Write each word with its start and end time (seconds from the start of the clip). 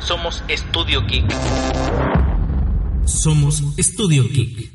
Somos 0.00 0.42
Estudio 0.48 1.02
Geek. 1.06 1.30
Somos 3.04 3.62
Estudio 3.76 4.24
Geek. 4.28 4.72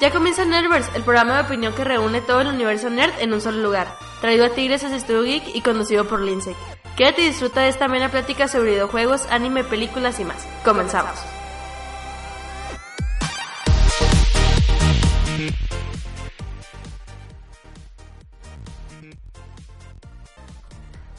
Ya 0.00 0.12
comienza 0.12 0.44
Nerdverse, 0.44 0.90
el 0.94 1.02
programa 1.02 1.36
de 1.36 1.42
opinión 1.42 1.74
que 1.74 1.84
reúne 1.84 2.20
todo 2.20 2.40
el 2.40 2.48
universo 2.48 2.90
nerd 2.90 3.12
en 3.20 3.32
un 3.32 3.40
solo 3.40 3.58
lugar. 3.58 4.07
Traído 4.20 4.44
a 4.44 4.50
Tigres 4.50 4.84
a 4.84 4.98
Studio 4.98 5.22
Geek 5.22 5.54
y 5.54 5.60
conducido 5.62 6.06
por 6.06 6.20
Lindsay. 6.20 6.54
Quédate 6.96 7.22
y 7.22 7.26
disfruta 7.26 7.62
de 7.62 7.68
esta 7.68 7.84
amena 7.84 8.10
plática 8.10 8.48
sobre 8.48 8.72
videojuegos, 8.72 9.26
anime, 9.30 9.64
películas 9.64 10.18
y 10.18 10.24
más. 10.24 10.46
Comenzamos. 10.64 11.14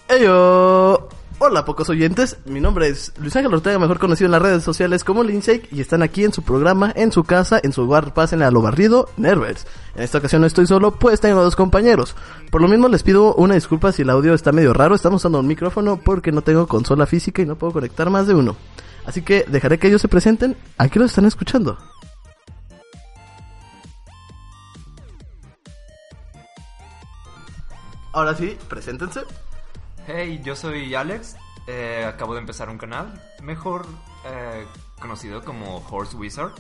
Heyo. 0.09 1.08
Hola, 1.51 1.65
pocos 1.65 1.89
oyentes. 1.89 2.37
Mi 2.45 2.61
nombre 2.61 2.89
es 2.89 3.11
Luis 3.17 3.35
Ángel 3.35 3.51
Ortega, 3.51 3.79
mejor 3.79 3.97
conocido 3.97 4.27
en 4.27 4.33
las 4.33 4.41
redes 4.43 4.61
sociales 4.61 5.03
como 5.03 5.23
Lindsay, 5.23 5.63
y 5.71 5.81
están 5.81 6.03
aquí 6.03 6.23
en 6.23 6.31
su 6.31 6.43
programa, 6.43 6.93
en 6.95 7.11
su 7.11 7.23
casa, 7.23 7.59
en 7.63 7.73
su 7.73 7.81
hogar, 7.81 8.13
pasen 8.13 8.43
a 8.43 8.51
lo 8.51 8.61
barrido, 8.61 9.09
Nervers. 9.17 9.65
En 9.95 10.03
esta 10.03 10.19
ocasión 10.19 10.41
no 10.41 10.47
estoy 10.47 10.67
solo, 10.67 10.91
pues 10.91 11.19
tengo 11.19 11.41
dos 11.41 11.55
compañeros. 11.55 12.15
Por 12.51 12.61
lo 12.61 12.67
mismo 12.67 12.87
les 12.87 13.01
pido 13.01 13.33
una 13.33 13.55
disculpa 13.55 13.91
si 13.91 14.03
el 14.03 14.11
audio 14.11 14.35
está 14.35 14.51
medio 14.51 14.75
raro, 14.75 14.93
estamos 14.93 15.21
usando 15.21 15.39
un 15.39 15.47
micrófono 15.47 15.97
porque 15.97 16.31
no 16.31 16.43
tengo 16.43 16.67
consola 16.67 17.07
física 17.07 17.41
y 17.41 17.47
no 17.47 17.55
puedo 17.55 17.73
conectar 17.73 18.11
más 18.11 18.27
de 18.27 18.35
uno. 18.35 18.55
Así 19.07 19.23
que 19.23 19.43
dejaré 19.47 19.79
que 19.79 19.87
ellos 19.87 20.01
se 20.01 20.07
presenten. 20.07 20.55
¿A 20.77 20.87
qué 20.87 20.99
los 20.99 21.09
están 21.09 21.25
escuchando? 21.25 21.79
Ahora 28.13 28.35
sí, 28.35 28.55
preséntense. 28.69 29.21
Hey, 30.11 30.41
yo 30.43 30.55
soy 30.55 30.95
Alex. 30.95 31.37
Eh, 31.67 32.03
acabo 32.03 32.33
de 32.33 32.39
empezar 32.39 32.67
un 32.67 32.79
canal, 32.79 33.21
mejor 33.43 33.85
eh, 34.25 34.65
conocido 34.99 35.43
como 35.45 35.85
Horse 35.87 36.17
Wizard. 36.17 36.51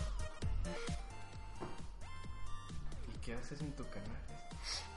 ¿Y 3.11 3.17
qué 3.25 3.33
haces 3.33 3.59
en 3.61 3.75
tu 3.75 3.89
canal? 3.89 4.19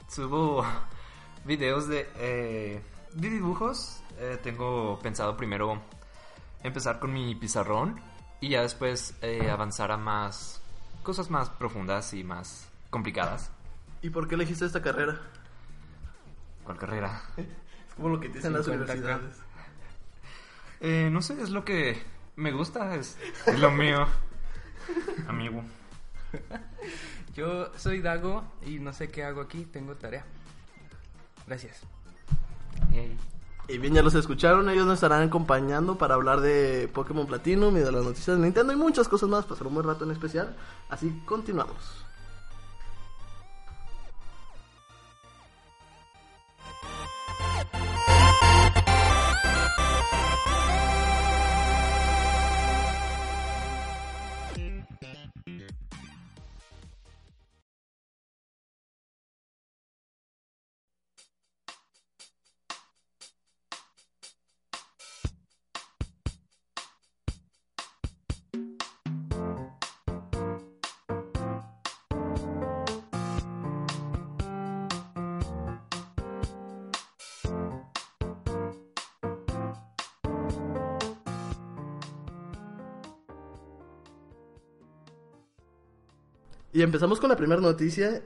Subo 0.07 0.63
videos 1.45 1.87
de, 1.87 2.07
eh, 2.17 2.83
de 3.15 3.29
dibujos. 3.31 4.03
Eh, 4.19 4.37
tengo 4.43 4.99
pensado 4.99 5.35
primero 5.35 5.81
empezar 6.61 6.99
con 6.99 7.11
mi 7.11 7.33
pizarrón 7.33 7.99
y 8.39 8.49
ya 8.49 8.61
después 8.61 9.15
eh, 9.23 9.49
avanzar 9.49 9.91
a 9.91 9.97
más 9.97 10.61
cosas 11.01 11.31
más 11.31 11.49
profundas 11.49 12.13
y 12.13 12.23
más 12.23 12.69
complicadas. 12.91 13.49
¿Y 14.03 14.11
por 14.11 14.27
qué 14.27 14.35
elegiste 14.35 14.63
esta 14.63 14.83
carrera? 14.83 15.19
¿Cuál 16.63 16.77
carrera? 16.77 17.23
Es 17.93 17.97
como 17.97 18.09
lo 18.09 18.19
que 18.19 18.29
te 18.29 18.39
dicen 18.39 18.53
las 18.53 18.67
50K. 18.67 18.75
universidades. 18.75 19.37
Eh, 20.81 21.09
no 21.11 21.21
sé, 21.21 21.39
es 21.41 21.51
lo 21.51 21.63
que 21.63 22.01
me 22.35 22.51
gusta, 22.51 22.95
es, 22.95 23.17
es 23.45 23.59
lo 23.59 23.71
mío. 23.71 24.07
Amigo. 25.27 25.63
Yo 27.35 27.71
soy 27.77 28.01
Dago 28.01 28.43
y 28.65 28.79
no 28.79 28.93
sé 28.93 29.09
qué 29.09 29.23
hago 29.23 29.41
aquí, 29.41 29.65
tengo 29.65 29.95
tarea. 29.95 30.25
Gracias. 31.45 31.81
Yay. 32.91 33.15
Y 33.67 33.77
bien, 33.77 33.93
ya 33.93 34.01
los 34.01 34.15
escucharon, 34.15 34.69
ellos 34.69 34.85
nos 34.85 34.95
estarán 34.95 35.27
acompañando 35.27 35.97
para 35.97 36.15
hablar 36.15 36.41
de 36.41 36.89
Pokémon 36.93 37.27
Platinum 37.27 37.77
y 37.77 37.79
de 37.79 37.91
las 37.91 38.03
noticias 38.03 38.35
de 38.37 38.43
Nintendo 38.43 38.73
y 38.73 38.75
muchas 38.75 39.07
cosas 39.07 39.29
más, 39.29 39.45
pasar 39.45 39.67
un 39.67 39.75
buen 39.75 39.85
rato 39.85 40.03
en 40.03 40.11
especial. 40.11 40.55
Así 40.89 41.21
continuamos. 41.25 42.02
Y 86.73 86.81
empezamos 86.81 87.19
con 87.19 87.29
la 87.29 87.37
primera 87.37 87.61
noticia. 87.61 88.23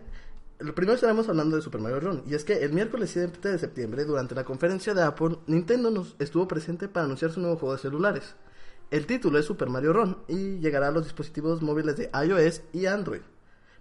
Lo 0.60 0.74
primero 0.74 0.96
estaremos 0.96 1.28
hablando 1.28 1.58
de 1.58 1.62
Super 1.62 1.82
Mario 1.82 2.00
Run. 2.00 2.24
Y 2.26 2.34
es 2.34 2.46
que 2.46 2.64
el 2.64 2.72
miércoles 2.72 3.10
7 3.12 3.46
de 3.46 3.60
septiembre, 3.60 4.06
durante 4.06 4.36
la 4.36 4.46
conferencia 4.46 4.94
de 4.94 5.04
Apple, 5.04 5.40
Nintendo 5.48 5.92
nos 5.92 6.16
estuvo 6.18 6.48
presente 6.48 6.88
para 6.88 7.04
anunciar 7.04 7.32
su 7.32 7.42
nuevo 7.42 7.58
juego 7.58 7.76
de 7.76 7.82
celulares. 7.82 8.36
El 8.90 9.06
título 9.06 9.38
es 9.38 9.44
Super 9.44 9.68
Mario 9.68 9.92
Run 9.92 10.18
y 10.30 10.60
llegará 10.60 10.88
a 10.88 10.92
los 10.92 11.04
dispositivos 11.04 11.62
móviles 11.62 11.98
de 11.98 12.10
iOS 12.26 12.62
y 12.72 12.86
Android. 12.86 13.20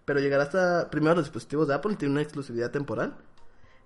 Pero 0.04 0.18
llegará 0.18 0.42
hasta 0.42 0.90
primero 0.90 1.12
a 1.12 1.14
los 1.14 1.26
dispositivos 1.26 1.68
de 1.68 1.74
Apple 1.74 1.92
y 1.92 1.96
tiene 1.96 2.14
una 2.14 2.22
exclusividad 2.22 2.72
temporal. 2.72 3.16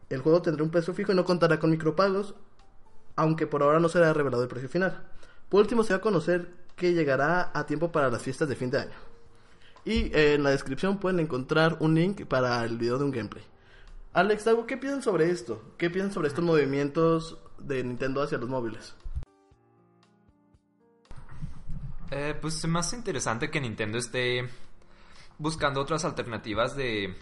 El 0.08 0.22
juego 0.22 0.40
tendrá 0.40 0.64
un 0.64 0.70
precio 0.70 0.94
fijo 0.94 1.12
y 1.12 1.14
no 1.14 1.26
contará 1.26 1.60
con 1.60 1.68
micropagos, 1.68 2.34
aunque 3.16 3.46
por 3.46 3.62
ahora 3.62 3.80
no 3.80 3.90
será 3.90 4.14
revelado 4.14 4.42
el 4.42 4.48
precio 4.48 4.70
final. 4.70 5.10
Por 5.50 5.60
último, 5.60 5.84
se 5.84 5.92
va 5.92 5.98
a 5.98 6.00
conocer 6.00 6.48
que 6.74 6.94
llegará 6.94 7.50
a 7.52 7.66
tiempo 7.66 7.92
para 7.92 8.08
las 8.08 8.22
fiestas 8.22 8.48
de 8.48 8.56
fin 8.56 8.70
de 8.70 8.78
año. 8.78 9.09
Y 9.84 10.14
eh, 10.14 10.34
en 10.34 10.42
la 10.42 10.50
descripción 10.50 10.98
pueden 10.98 11.20
encontrar 11.20 11.76
un 11.80 11.94
link 11.94 12.24
para 12.26 12.64
el 12.64 12.76
video 12.76 12.98
de 12.98 13.04
un 13.04 13.10
gameplay. 13.10 13.44
Alex, 14.12 14.44
Dago, 14.44 14.66
¿qué 14.66 14.76
piensan 14.76 15.02
sobre 15.02 15.30
esto? 15.30 15.74
¿Qué 15.78 15.88
piensan 15.88 16.12
sobre 16.12 16.28
estos 16.28 16.44
movimientos 16.44 17.38
de 17.58 17.84
Nintendo 17.84 18.22
hacia 18.22 18.38
los 18.38 18.48
móviles? 18.48 18.94
Eh, 22.10 22.34
pues 22.40 22.56
es 22.56 22.66
más 22.66 22.92
interesante 22.92 23.50
que 23.50 23.60
Nintendo 23.60 23.98
esté 23.98 24.48
buscando 25.38 25.80
otras 25.80 26.04
alternativas 26.04 26.74
de, 26.74 27.14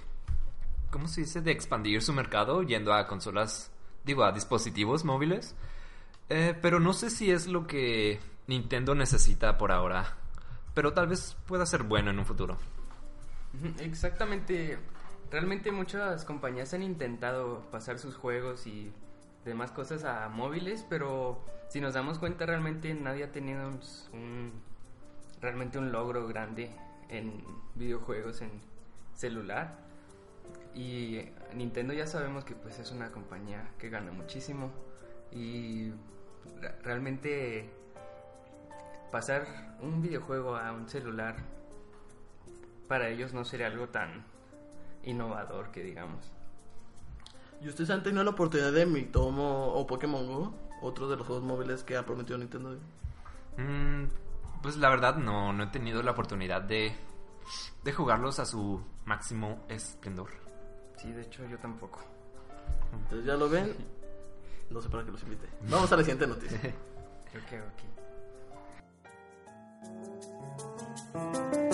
¿cómo 0.90 1.08
se 1.08 1.20
dice? 1.22 1.42
De 1.42 1.52
expandir 1.52 2.02
su 2.02 2.12
mercado 2.12 2.62
yendo 2.62 2.94
a 2.94 3.06
consolas, 3.06 3.70
digo, 4.04 4.24
a 4.24 4.32
dispositivos 4.32 5.04
móviles. 5.04 5.54
Eh, 6.30 6.54
pero 6.60 6.80
no 6.80 6.92
sé 6.92 7.10
si 7.10 7.30
es 7.30 7.46
lo 7.46 7.66
que 7.66 8.18
Nintendo 8.46 8.94
necesita 8.94 9.58
por 9.58 9.72
ahora. 9.72 10.17
Pero 10.78 10.92
tal 10.92 11.08
vez 11.08 11.36
pueda 11.48 11.66
ser 11.66 11.82
bueno 11.82 12.10
en 12.12 12.20
un 12.20 12.24
futuro. 12.24 12.56
Exactamente. 13.80 14.78
Realmente 15.28 15.72
muchas 15.72 16.24
compañías 16.24 16.72
han 16.72 16.84
intentado 16.84 17.62
pasar 17.72 17.98
sus 17.98 18.14
juegos 18.14 18.64
y 18.68 18.92
demás 19.44 19.72
cosas 19.72 20.04
a 20.04 20.28
móviles, 20.28 20.86
pero 20.88 21.40
si 21.68 21.80
nos 21.80 21.94
damos 21.94 22.20
cuenta 22.20 22.46
realmente 22.46 22.94
nadie 22.94 23.24
ha 23.24 23.32
tenido 23.32 23.68
un, 24.12 24.52
realmente 25.40 25.80
un 25.80 25.90
logro 25.90 26.28
grande 26.28 26.70
en 27.08 27.42
videojuegos 27.74 28.40
en 28.42 28.52
celular. 29.16 29.74
Y 30.76 31.22
Nintendo 31.54 31.92
ya 31.92 32.06
sabemos 32.06 32.44
que 32.44 32.54
pues 32.54 32.78
es 32.78 32.92
una 32.92 33.10
compañía 33.10 33.68
que 33.80 33.90
gana 33.90 34.12
muchísimo 34.12 34.70
y 35.32 35.90
re- 36.60 36.76
realmente 36.84 37.68
pasar 39.10 39.76
un 39.80 40.02
videojuego 40.02 40.56
a 40.56 40.72
un 40.72 40.88
celular 40.88 41.36
para 42.88 43.08
ellos 43.08 43.34
no 43.34 43.44
sería 43.44 43.66
algo 43.66 43.88
tan 43.88 44.24
innovador 45.04 45.70
que 45.70 45.82
digamos. 45.82 46.32
¿Y 47.60 47.68
ustedes 47.68 47.90
han 47.90 48.02
tenido 48.02 48.24
la 48.24 48.30
oportunidad 48.30 48.72
de 48.72 48.86
Mitomo 48.86 49.72
o 49.72 49.86
Pokémon 49.86 50.26
Go? 50.26 50.54
Otro 50.80 51.08
de 51.08 51.16
los 51.16 51.26
juegos 51.26 51.44
móviles 51.44 51.82
que 51.82 51.96
ha 51.96 52.06
prometido 52.06 52.38
Nintendo. 52.38 52.78
Mm, 53.56 54.04
pues 54.62 54.76
la 54.76 54.88
verdad 54.88 55.16
no, 55.16 55.52
no 55.52 55.64
he 55.64 55.66
tenido 55.68 56.02
la 56.02 56.12
oportunidad 56.12 56.62
de, 56.62 56.94
de 57.82 57.92
jugarlos 57.92 58.38
a 58.38 58.46
su 58.46 58.80
máximo 59.04 59.64
esplendor. 59.68 60.30
Sí, 60.96 61.12
de 61.12 61.22
hecho 61.22 61.44
yo 61.46 61.58
tampoco. 61.58 62.00
Entonces 62.92 63.26
ya 63.26 63.34
lo 63.34 63.48
ven. 63.48 63.74
No 64.70 64.82
sé 64.82 64.90
para 64.90 65.02
qué 65.02 65.10
los 65.10 65.22
invite. 65.22 65.48
Vamos 65.70 65.90
a 65.90 65.96
la 65.96 66.02
siguiente 66.02 66.26
noticia. 66.26 66.60
Creo 66.60 67.46
que 67.46 67.58
aquí. 71.14 71.58
Y 71.64 71.67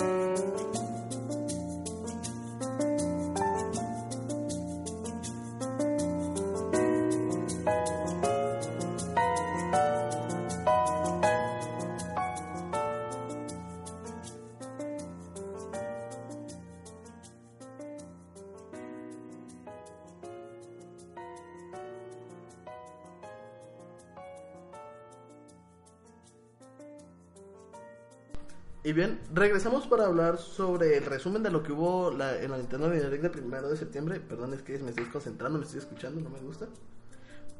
bien, 28.95 29.19
regresamos 29.33 29.85
para 29.87 30.05
hablar 30.05 30.37
sobre 30.37 30.97
el 30.97 31.05
resumen 31.05 31.43
de 31.43 31.51
lo 31.51 31.61
que 31.61 31.71
hubo 31.71 32.11
la- 32.11 32.41
en 32.41 32.51
la 32.51 32.57
Nintendo 32.57 32.89
Direct 32.89 33.21
de 33.23 33.29
primero 33.29 33.69
de 33.69 33.77
septiembre. 33.77 34.19
Perdón, 34.19 34.53
es 34.53 34.61
que 34.61 34.77
me 34.79 34.89
estoy 34.89 35.05
concentrando, 35.05 35.59
me 35.59 35.65
estoy 35.65 35.79
escuchando, 35.79 36.21
no 36.21 36.29
me 36.29 36.39
gusta. 36.39 36.65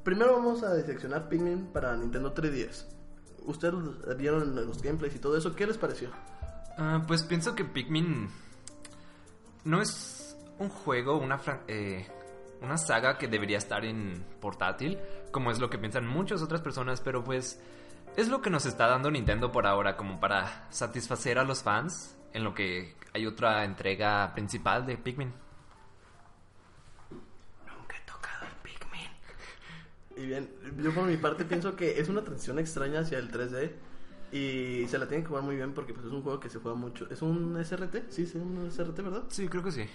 Primero 0.03 0.33
vamos 0.33 0.63
a 0.63 0.75
diseccionar 0.75 1.29
Pikmin 1.29 1.67
para 1.67 1.95
Nintendo 1.95 2.33
3DS. 2.33 2.85
Ustedes 3.45 3.73
vieron 4.17 4.55
los 4.55 4.81
gameplays 4.81 5.15
y 5.15 5.19
todo 5.19 5.37
eso, 5.37 5.55
¿qué 5.55 5.67
les 5.67 5.77
pareció? 5.77 6.09
Ah, 6.77 7.03
pues 7.07 7.23
pienso 7.23 7.55
que 7.55 7.63
Pikmin 7.65 8.29
no 9.63 9.81
es 9.81 10.37
un 10.59 10.69
juego, 10.69 11.17
una, 11.17 11.39
eh, 11.67 12.07
una 12.61 12.77
saga 12.77 13.17
que 13.17 13.27
debería 13.27 13.57
estar 13.57 13.83
en 13.85 14.23
portátil, 14.39 14.97
como 15.31 15.51
es 15.51 15.59
lo 15.59 15.69
que 15.69 15.77
piensan 15.77 16.07
muchas 16.07 16.41
otras 16.41 16.61
personas, 16.61 17.01
pero 17.01 17.23
pues 17.23 17.59
es 18.15 18.29
lo 18.29 18.41
que 18.41 18.49
nos 18.49 18.65
está 18.65 18.87
dando 18.87 19.11
Nintendo 19.11 19.51
por 19.51 19.67
ahora, 19.67 19.97
como 19.97 20.19
para 20.19 20.67
satisfacer 20.69 21.37
a 21.37 21.43
los 21.43 21.63
fans, 21.63 22.17
en 22.33 22.43
lo 22.43 22.53
que 22.53 22.95
hay 23.13 23.25
otra 23.25 23.63
entrega 23.63 24.33
principal 24.33 24.85
de 24.85 24.97
Pikmin. 24.97 25.33
Nunca 27.11 27.97
he 27.97 28.05
tocado 28.05 28.45
el 28.45 28.55
Pikmin. 28.61 29.09
Y 30.17 30.27
bien, 30.27 30.49
yo 30.77 30.93
por 30.93 31.05
mi 31.05 31.17
parte 31.17 31.45
pienso 31.45 31.75
que 31.75 31.99
es 31.99 32.09
una 32.09 32.23
transición 32.23 32.59
extraña 32.59 33.01
hacia 33.01 33.19
el 33.19 33.31
3D. 33.31 33.71
Y 34.35 34.85
se 34.87 34.97
la 34.97 35.07
tienen 35.07 35.23
que 35.23 35.29
jugar 35.29 35.43
muy 35.43 35.55
bien 35.55 35.73
porque 35.73 35.93
pues, 35.93 36.05
es 36.05 36.11
un 36.11 36.21
juego 36.21 36.39
que 36.41 36.49
se 36.49 36.59
juega 36.59 36.77
mucho. 36.77 37.07
¿Es 37.09 37.21
un 37.21 37.55
SRT? 37.63 38.09
Sí, 38.09 38.25
sí, 38.25 38.37
un 38.37 38.69
SRT, 38.69 39.01
¿verdad? 39.01 39.23
Sí, 39.29 39.47
creo 39.47 39.63
que 39.63 39.71
sí. 39.71 39.85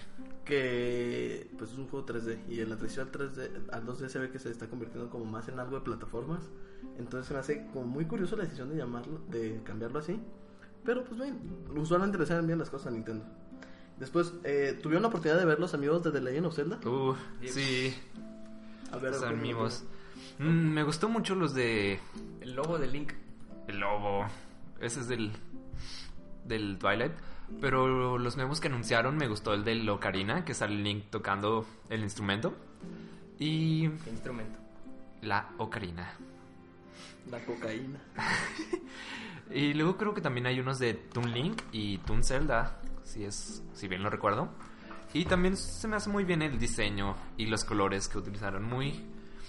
que 0.45 1.47
pues 1.57 1.71
es 1.71 1.77
un 1.77 1.87
juego 1.87 2.05
3D 2.05 2.39
y 2.49 2.59
en 2.61 2.69
la 2.69 2.75
transición 2.77 3.07
al 3.07 3.11
3D 3.13 3.49
al 3.71 3.85
2D 3.85 4.07
se 4.09 4.17
ve 4.19 4.31
que 4.31 4.39
se 4.39 4.49
está 4.49 4.67
convirtiendo 4.67 5.09
como 5.09 5.25
más 5.25 5.47
en 5.47 5.59
algo 5.59 5.75
de 5.77 5.81
plataformas 5.85 6.41
entonces 6.97 7.27
se 7.27 7.33
me 7.35 7.39
hace 7.39 7.67
como 7.71 7.85
muy 7.85 8.05
curioso 8.05 8.35
la 8.35 8.43
decisión 8.45 8.69
de 8.69 8.77
llamarlo 8.77 9.21
de 9.29 9.61
cambiarlo 9.63 9.99
así 9.99 10.19
pero 10.83 11.03
pues 11.03 11.21
bien 11.21 11.37
usualmente 11.75 12.17
le 12.17 12.25
salen 12.25 12.47
bien 12.47 12.57
las 12.57 12.71
cosas 12.71 12.87
a 12.87 12.91
Nintendo 12.91 13.23
después 13.99 14.33
eh, 14.43 14.77
tuvieron 14.81 15.03
la 15.03 15.09
oportunidad 15.09 15.39
de 15.39 15.45
ver 15.45 15.59
los 15.59 15.75
amigos 15.75 16.01
de 16.03 16.11
The 16.11 16.21
Legend 16.21 16.45
of 16.47 16.55
Zelda 16.55 16.79
Uh, 16.89 17.13
sí, 17.45 17.93
a 18.91 18.97
ver 18.97 19.11
los 19.11 19.21
¿cómo- 19.21 19.31
amigos. 19.33 19.83
Mm, 20.39 20.73
me 20.73 20.83
gustó 20.83 21.07
mucho 21.07 21.35
los 21.35 21.53
de 21.53 21.99
El 22.41 22.53
logo 22.55 22.79
de 22.79 22.87
Link. 22.87 23.13
El 23.71 23.79
lobo. 23.79 24.25
Ese 24.81 24.99
es 24.99 25.07
del. 25.07 25.31
del 26.45 26.77
Twilight. 26.77 27.13
Pero 27.59 28.17
los 28.17 28.35
nuevos 28.35 28.59
que 28.59 28.67
anunciaron 28.67 29.17
me 29.17 29.27
gustó 29.27 29.53
el 29.53 29.63
del 29.63 29.87
Ocarina, 29.89 30.43
que 30.43 30.53
sale 30.53 30.75
Link 30.75 31.05
tocando 31.09 31.65
el 31.89 32.01
instrumento. 32.01 32.53
Y. 33.39 33.89
¿Qué 33.89 34.09
instrumento? 34.09 34.59
la 35.21 35.51
Ocarina. 35.59 36.13
la 37.29 37.39
cocaína 37.45 37.99
Y 39.53 39.73
luego 39.75 39.95
creo 39.95 40.13
que 40.13 40.21
también 40.21 40.47
hay 40.47 40.59
unos 40.59 40.79
de 40.79 40.95
Toon 40.95 41.31
Link 41.31 41.61
y 41.71 41.99
Toon 41.99 42.23
Zelda, 42.23 42.79
si 43.03 43.23
es. 43.23 43.63
si 43.73 43.87
bien 43.87 44.03
lo 44.03 44.09
recuerdo. 44.09 44.49
Y 45.13 45.25
también 45.25 45.55
se 45.55 45.87
me 45.87 45.95
hace 45.95 46.09
muy 46.09 46.23
bien 46.23 46.41
el 46.41 46.57
diseño 46.57 47.15
y 47.37 47.45
los 47.45 47.63
colores 47.63 48.07
que 48.07 48.17
utilizaron. 48.17 48.63
Muy. 48.63 49.05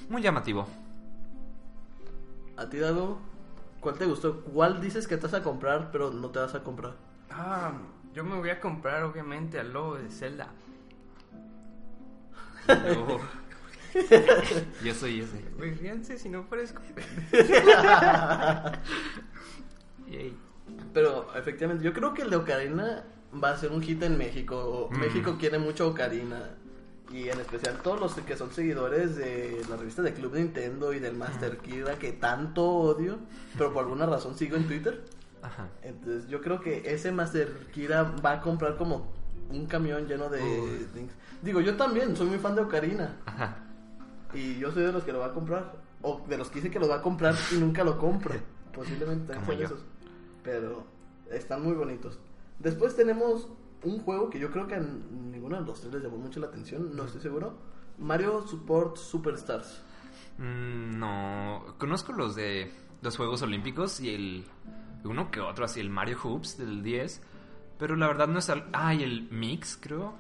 muy 0.09 0.23
llamativo. 0.23 0.69
a 2.56 2.69
ti 2.69 2.79
Dago 2.79 3.31
¿cuál 3.82 3.98
te 3.98 4.06
gustó? 4.06 4.41
¿cuál 4.41 4.81
dices 4.81 5.06
que 5.06 5.19
te 5.19 5.24
vas 5.24 5.34
a 5.34 5.43
comprar 5.43 5.91
pero 5.91 6.10
no 6.10 6.31
te 6.31 6.39
vas 6.39 6.55
a 6.55 6.62
comprar? 6.62 6.94
Ah, 7.29 7.72
yo 8.15 8.24
me 8.24 8.36
voy 8.36 8.48
a 8.48 8.60
comprar 8.60 9.03
obviamente 9.03 9.58
al 9.58 9.74
logo 9.74 9.96
de 9.96 10.08
Zelda. 10.08 10.48
Oh. 12.69 13.20
Yo 14.84 14.94
soy 14.94 15.20
ese. 15.20 15.44
Güey, 15.56 15.74
ríanse 15.74 16.17
si 16.17 16.29
no 16.29 16.48
parezco. 16.48 16.81
Yay. 20.08 20.39
Pero 20.94 21.34
efectivamente, 21.34 21.84
yo 21.84 21.93
creo 21.93 22.15
que 22.15 22.22
el 22.22 22.31
de 22.31 22.36
Ocarina 22.36 23.05
va 23.43 23.51
a 23.51 23.56
ser 23.56 23.72
un 23.72 23.82
hit 23.82 24.03
en 24.03 24.17
México. 24.17 24.89
Mm. 24.93 24.98
México 24.98 25.36
quiere 25.39 25.58
mucho 25.58 25.89
Ocarina. 25.89 26.56
Y 27.13 27.29
en 27.29 27.39
especial 27.41 27.79
todos 27.83 28.01
los 28.01 28.15
que 28.15 28.37
son 28.37 28.51
seguidores 28.53 29.17
de 29.17 29.61
la 29.69 29.77
revista 29.77 30.01
de 30.01 30.15
Club 30.15 30.35
Nintendo 30.35 30.95
y 30.95 30.99
del 30.99 31.15
Master 31.15 31.59
Kira 31.59 31.99
que 31.99 32.13
tanto 32.13 32.67
odio, 32.67 33.19
pero 33.59 33.73
por 33.73 33.85
alguna 33.85 34.07
razón 34.07 34.37
sigo 34.37 34.57
en 34.57 34.67
Twitter. 34.67 35.05
Ajá. 35.43 35.69
Entonces 35.83 36.29
yo 36.29 36.41
creo 36.41 36.61
que 36.61 36.83
ese 36.87 37.13
Master 37.13 37.67
Kira 37.73 38.05
va 38.25 38.33
a 38.33 38.41
comprar 38.41 38.77
como 38.77 39.13
un 39.51 39.67
camión 39.67 40.07
lleno 40.07 40.31
de 40.31 40.43
Uy. 40.43 40.87
things. 40.95 41.13
Digo, 41.43 41.61
yo 41.61 41.77
también 41.77 42.17
soy 42.17 42.29
muy 42.29 42.39
fan 42.39 42.55
de 42.55 42.63
Ocarina. 42.63 43.17
Ajá. 43.27 43.57
Y 44.33 44.59
yo 44.59 44.73
soy 44.73 44.85
de 44.85 44.93
los 44.93 45.05
que 45.05 45.13
lo 45.13 45.19
va 45.19 45.27
a 45.27 45.33
comprar. 45.33 45.75
O 46.01 46.23
de 46.27 46.39
los 46.39 46.49
que 46.49 46.57
dice 46.57 46.71
que 46.71 46.81
lo 46.81 46.89
va 46.89 46.97
a 46.97 47.03
comprar 47.03 47.35
y 47.53 47.57
nunca 47.57 47.85
lo 47.85 47.99
compra. 47.99 48.37
Posiblemente 48.75 49.35
sean 49.35 49.63
esos. 49.63 49.85
Pero 50.43 50.87
están 51.31 51.63
muy 51.63 51.75
bonitos. 51.75 52.19
Después 52.59 52.97
tenemos 52.97 53.49
un 53.84 53.98
juego 54.01 54.31
que 54.31 54.39
yo 54.39 54.51
creo 54.51 54.67
que 54.67 54.74
a 54.77 54.81
ninguno 54.81 55.60
de 55.60 55.67
los 55.67 55.81
tres 55.81 55.93
les 55.94 56.03
llamó 56.03 56.19
mucho 56.19 56.41
la 56.41 56.46
atención. 56.48 56.94
No 56.96 57.05
estoy 57.05 57.20
seguro. 57.20 57.55
Mario 57.98 58.46
Support 58.46 58.96
Superstars. 58.96 59.82
Mm, 60.39 60.98
no, 60.98 61.74
conozco 61.79 62.12
los 62.12 62.34
de 62.34 62.72
los 63.03 63.17
Juegos 63.17 63.43
Olímpicos 63.43 64.01
y 64.01 64.15
el 64.15 64.44
uno 65.05 65.31
que 65.31 65.41
otro, 65.41 65.65
así 65.65 65.81
el 65.81 65.91
Mario 65.91 66.19
Hoops 66.22 66.56
del 66.58 66.82
10, 66.82 67.20
pero 67.79 67.96
la 67.96 68.06
verdad 68.06 68.29
no 68.29 68.39
es 68.39 68.48
algo... 68.48 68.67
Ah, 68.72 68.94
y 68.94 69.03
el 69.03 69.29
Mix, 69.31 69.77
creo, 69.81 70.15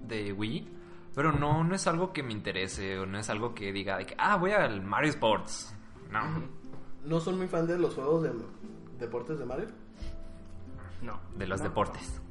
de 0.00 0.32
Wii, 0.32 0.68
pero 1.14 1.30
no, 1.32 1.62
no 1.62 1.74
es 1.74 1.86
algo 1.86 2.12
que 2.14 2.22
me 2.22 2.32
interese 2.32 2.98
o 2.98 3.04
no 3.04 3.18
es 3.18 3.28
algo 3.28 3.54
que 3.54 3.70
diga, 3.72 3.98
de 3.98 4.06
que, 4.06 4.14
ah, 4.18 4.36
voy 4.36 4.52
al 4.52 4.82
Mario 4.82 5.10
Sports. 5.10 5.74
No, 6.10 6.20
¿No 7.04 7.20
son 7.20 7.36
muy 7.36 7.48
fan 7.48 7.66
de 7.66 7.76
los 7.78 7.94
juegos 7.94 8.22
de 8.22 8.32
deportes 8.98 9.38
de 9.38 9.44
Mario? 9.44 9.66
No. 11.02 11.20
de 11.36 11.46
los 11.46 11.60
No. 11.60 11.68
deportes. 11.68 12.21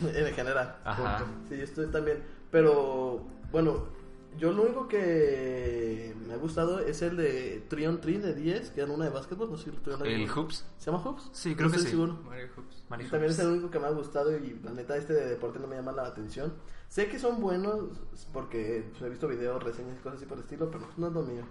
en 0.14 0.34
general. 0.34 0.76
Ajá. 0.84 1.18
punto. 1.18 1.32
Sí, 1.48 1.56
yo 1.58 1.64
estoy 1.64 1.86
también. 1.86 2.22
Pero 2.50 3.24
bueno, 3.52 3.98
Yo 4.38 4.52
lo 4.52 4.62
único 4.62 4.86
que 4.88 6.14
me 6.28 6.34
ha 6.34 6.36
gustado 6.36 6.78
es 6.78 7.02
el 7.02 7.16
de 7.16 7.64
Trion 7.68 8.00
Tree 8.00 8.18
de 8.18 8.32
10, 8.32 8.70
que 8.70 8.80
era 8.82 8.92
una 8.92 9.04
de 9.06 9.10
básquetbol, 9.10 9.50
no 9.50 9.56
sé 9.56 9.64
si 9.64 9.70
lo 9.72 9.78
tuvieron. 9.82 10.06
¿El 10.06 10.28
Hoops? 10.30 10.64
¿Se 10.78 10.90
llama 10.90 11.02
Hoops? 11.02 11.30
Sí, 11.32 11.50
No 11.50 11.56
creo 11.56 11.70
que 11.70 11.76
estoy 11.76 11.90
sí. 11.90 11.96
seguro. 11.96 12.14
Mario 12.24 12.48
Hoops. 12.56 12.84
Mario 12.88 13.10
También 13.10 13.30
es 13.32 13.36
Hoops. 13.38 13.46
el 13.46 13.52
único 13.54 13.70
que 13.72 13.78
me 13.80 13.86
ha 13.86 13.90
gustado 13.90 14.36
y 14.38 14.60
la 14.62 14.70
neta 14.70 14.96
este 14.96 15.14
de 15.14 15.26
deporte 15.30 15.58
no 15.58 15.66
me 15.66 15.74
llama 15.76 15.90
la 15.92 16.06
atención. 16.06 16.52
Sé 16.88 17.08
que 17.08 17.18
son 17.18 17.40
buenos 17.40 17.88
porque 18.32 18.86
pues, 18.90 19.02
he 19.02 19.08
visto 19.10 19.26
videos, 19.26 19.62
reseñas 19.64 19.96
y 19.98 20.02
cosas 20.02 20.18
así 20.18 20.26
por 20.26 20.38
el 20.38 20.44
estilo, 20.44 20.70
pero 20.70 20.86
no 20.96 21.08
es 21.08 21.12
lo 21.12 21.22
mío. 21.22 21.42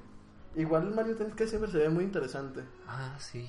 Igual 0.56 0.88
el 0.88 0.96
Mario 0.96 1.15
Tennis 1.18 1.36
que 1.36 1.48
siempre 1.48 1.70
se 1.70 1.77
ve 1.79 1.89
muy 1.89 2.06
interesante. 2.06 2.62
Ah, 2.88 3.15
sí. 3.20 3.46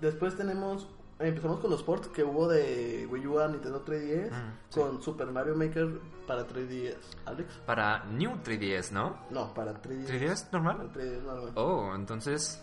Después 0.00 0.36
tenemos, 0.36 0.88
empezamos 1.18 1.60
con 1.60 1.70
los 1.70 1.82
ports 1.82 2.08
que 2.08 2.22
hubo 2.24 2.48
de 2.48 3.06
Wii 3.10 3.26
U 3.26 3.38
a 3.40 3.48
Nintendo 3.48 3.84
3DS 3.84 4.30
Mm, 4.30 4.52
sí. 4.68 4.80
con 4.80 5.02
Super 5.02 5.26
Mario 5.28 5.54
Maker 5.54 5.88
para 6.26 6.46
3DS. 6.46 6.96
¿Alex? 7.26 7.52
Para 7.66 8.04
New 8.04 8.32
3DS, 8.42 8.90
¿no? 8.92 9.16
No, 9.30 9.52
para 9.54 9.72
3DS. 9.80 10.06
¿3DS 10.08 10.44
Para 10.50 10.62
normal? 10.64 10.90
3DS 10.92 11.22
normal. 11.22 11.52
Oh, 11.54 11.92
entonces 11.94 12.62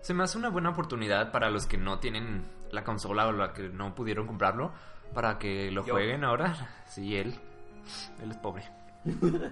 se 0.00 0.14
me 0.14 0.24
hace 0.24 0.38
una 0.38 0.48
buena 0.48 0.70
oportunidad 0.70 1.30
para 1.32 1.50
los 1.50 1.66
que 1.66 1.76
no 1.78 1.98
tienen 1.98 2.46
la 2.70 2.84
consola 2.84 3.26
o 3.28 3.32
la 3.32 3.52
que 3.52 3.68
no 3.68 3.94
pudieron 3.94 4.26
comprarlo 4.26 4.72
para 5.14 5.38
que 5.38 5.70
lo 5.70 5.84
Yo. 5.84 5.94
jueguen 5.94 6.24
ahora. 6.24 6.74
Sí, 6.88 7.16
él. 7.16 7.34
Él 8.22 8.30
es 8.30 8.36
pobre. 8.38 8.64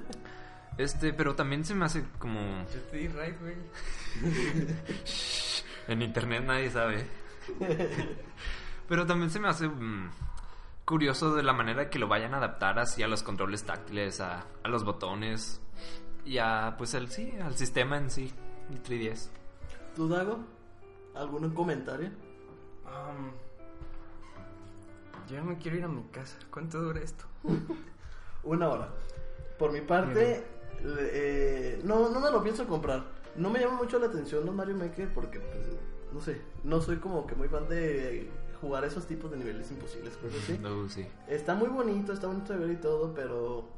Este, 0.79 1.15
pero 1.15 1.35
también 1.35 1.65
se 1.65 1.75
me 1.75 1.87
hace 1.87 2.05
como 2.19 2.39
Yo 2.71 2.81
te 2.91 2.99
di 2.99 3.09
right, 3.09 3.41
güey. 3.41 3.55
en 5.89 6.03
internet 6.03 6.45
nadie 6.45 6.71
sabe. 6.71 7.07
Pero 8.89 9.07
también 9.07 9.31
se 9.31 9.41
me 9.41 9.49
hace 9.49 9.69
mm, 9.69 10.11
curioso 10.85 11.35
de 11.35 11.43
la 11.43 11.53
manera 11.53 11.91
que 11.91 11.99
lo 11.99 12.09
vayan 12.09 12.35
a 12.35 12.39
adaptar 12.39 12.79
así 12.79 13.03
a 13.03 13.09
los 13.09 13.23
controles 13.23 13.65
táctiles, 13.65 14.21
a, 14.21 14.45
a 14.63 14.69
los 14.69 14.85
botones 14.85 15.61
y 16.25 16.39
a 16.39 16.75
pues 16.79 16.95
el 16.95 17.09
sí, 17.11 17.33
al 17.43 17.57
sistema 17.57 17.97
en 17.99 18.11
sí, 18.11 18.33
el 18.71 18.83
3DS. 18.83 19.29
¿Tú, 19.95 20.09
Dago? 20.09 20.39
¿Algún 21.15 21.51
comentario? 21.55 22.11
Um, 22.85 23.31
yo 25.29 25.43
me 25.43 25.57
quiero 25.59 25.77
ir 25.79 25.85
a 25.85 25.89
mi 25.89 26.03
casa. 26.05 26.37
¿Cuánto 26.51 26.81
dura 26.81 27.01
esto? 27.01 27.25
Una 28.45 28.69
hora. 28.69 28.89
Por 29.59 29.73
mi 29.73 29.81
parte, 29.81 30.45
le- 30.85 31.11
eh, 31.13 31.81
no, 31.83 32.11
no 32.11 32.21
me 32.21 32.31
lo 32.31 32.43
pienso 32.43 32.67
comprar. 32.67 33.05
No 33.35 33.51
me 33.51 33.59
llama 33.59 33.75
mucho 33.77 33.99
la 33.99 34.07
atención 34.07 34.47
los 34.47 34.55
Mario 34.55 34.77
Maker 34.77 35.13
porque, 35.13 35.41
pues, 35.41 35.67
no 36.17 36.23
sé, 36.23 36.41
no 36.65 36.81
soy 36.81 36.97
como 36.97 37.27
que 37.27 37.35
muy 37.35 37.47
fan 37.49 37.69
de 37.69 38.31
jugar 38.61 38.85
esos 38.85 39.07
tipos 39.07 39.31
de 39.31 39.37
niveles 39.37 39.71
imposibles, 39.71 40.17
cosas 40.17 40.43
así. 40.43 40.59
No, 40.59 40.89
sí. 40.89 41.07
Está 41.29 41.55
muy 41.55 41.69
bonito, 41.69 42.13
está 42.15 42.27
bonito 42.27 42.55
de 42.55 42.59
ver 42.59 42.71
y 42.71 42.81
todo, 42.81 43.13
pero 43.15 43.69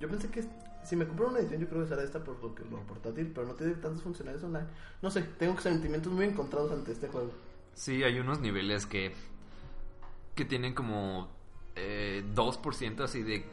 yo 0.00 0.08
pensé 0.08 0.30
que 0.30 0.42
si 0.82 0.96
me 0.96 1.06
compro 1.06 1.28
una 1.28 1.40
edición 1.40 1.60
yo 1.60 1.68
creo 1.68 1.82
que 1.82 1.88
será 1.88 2.02
esta 2.02 2.24
por 2.24 2.42
lo 2.42 2.54
que 2.54 2.64
lo 2.64 2.80
portátil, 2.80 3.30
pero 3.34 3.46
no 3.46 3.54
tiene 3.54 3.74
tantas 3.74 4.02
funcionalidades 4.02 4.42
online. 4.42 4.66
No 5.02 5.10
sé, 5.10 5.22
tengo 5.38 5.58
sentimientos 5.60 6.10
muy 6.10 6.24
encontrados 6.24 6.72
ante 6.72 6.92
este 6.92 7.08
juego. 7.08 7.30
Sí, 7.74 8.02
hay 8.02 8.18
unos 8.18 8.40
niveles 8.40 8.86
que 8.86 9.12
que 10.34 10.46
tienen 10.46 10.72
como 10.72 11.28
eh, 11.76 12.24
2% 12.34 13.00
así 13.02 13.22
de 13.22 13.44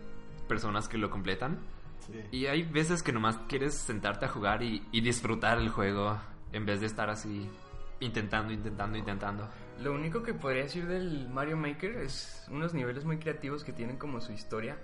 personas 0.48 0.88
que 0.88 0.98
lo 0.98 1.10
completan. 1.10 1.60
Sí. 2.08 2.38
Y 2.38 2.46
hay 2.46 2.63
veces 2.63 3.03
que 3.03 3.12
nomás 3.12 3.38
quieres 3.50 3.75
sentarte 3.75 4.25
a 4.25 4.29
jugar 4.29 4.63
y, 4.63 4.88
y 4.93 5.01
disfrutar 5.01 5.58
el 5.58 5.67
juego 5.67 6.17
en 6.53 6.65
vez 6.65 6.79
de 6.79 6.86
estar 6.86 7.10
así 7.10 7.50
intentando, 7.99 8.53
intentando, 8.53 8.97
intentando. 8.97 9.47
Lo 9.81 9.93
único 9.93 10.23
que 10.23 10.33
podría 10.33 10.63
decir 10.63 10.87
del 10.87 11.29
Mario 11.29 11.57
Maker 11.57 11.97
es 11.97 12.45
unos 12.49 12.73
niveles 12.73 13.05
muy 13.05 13.17
creativos 13.17 13.63
que 13.63 13.71
tienen 13.73 13.97
como 13.97 14.19
su 14.21 14.31
historia. 14.31 14.77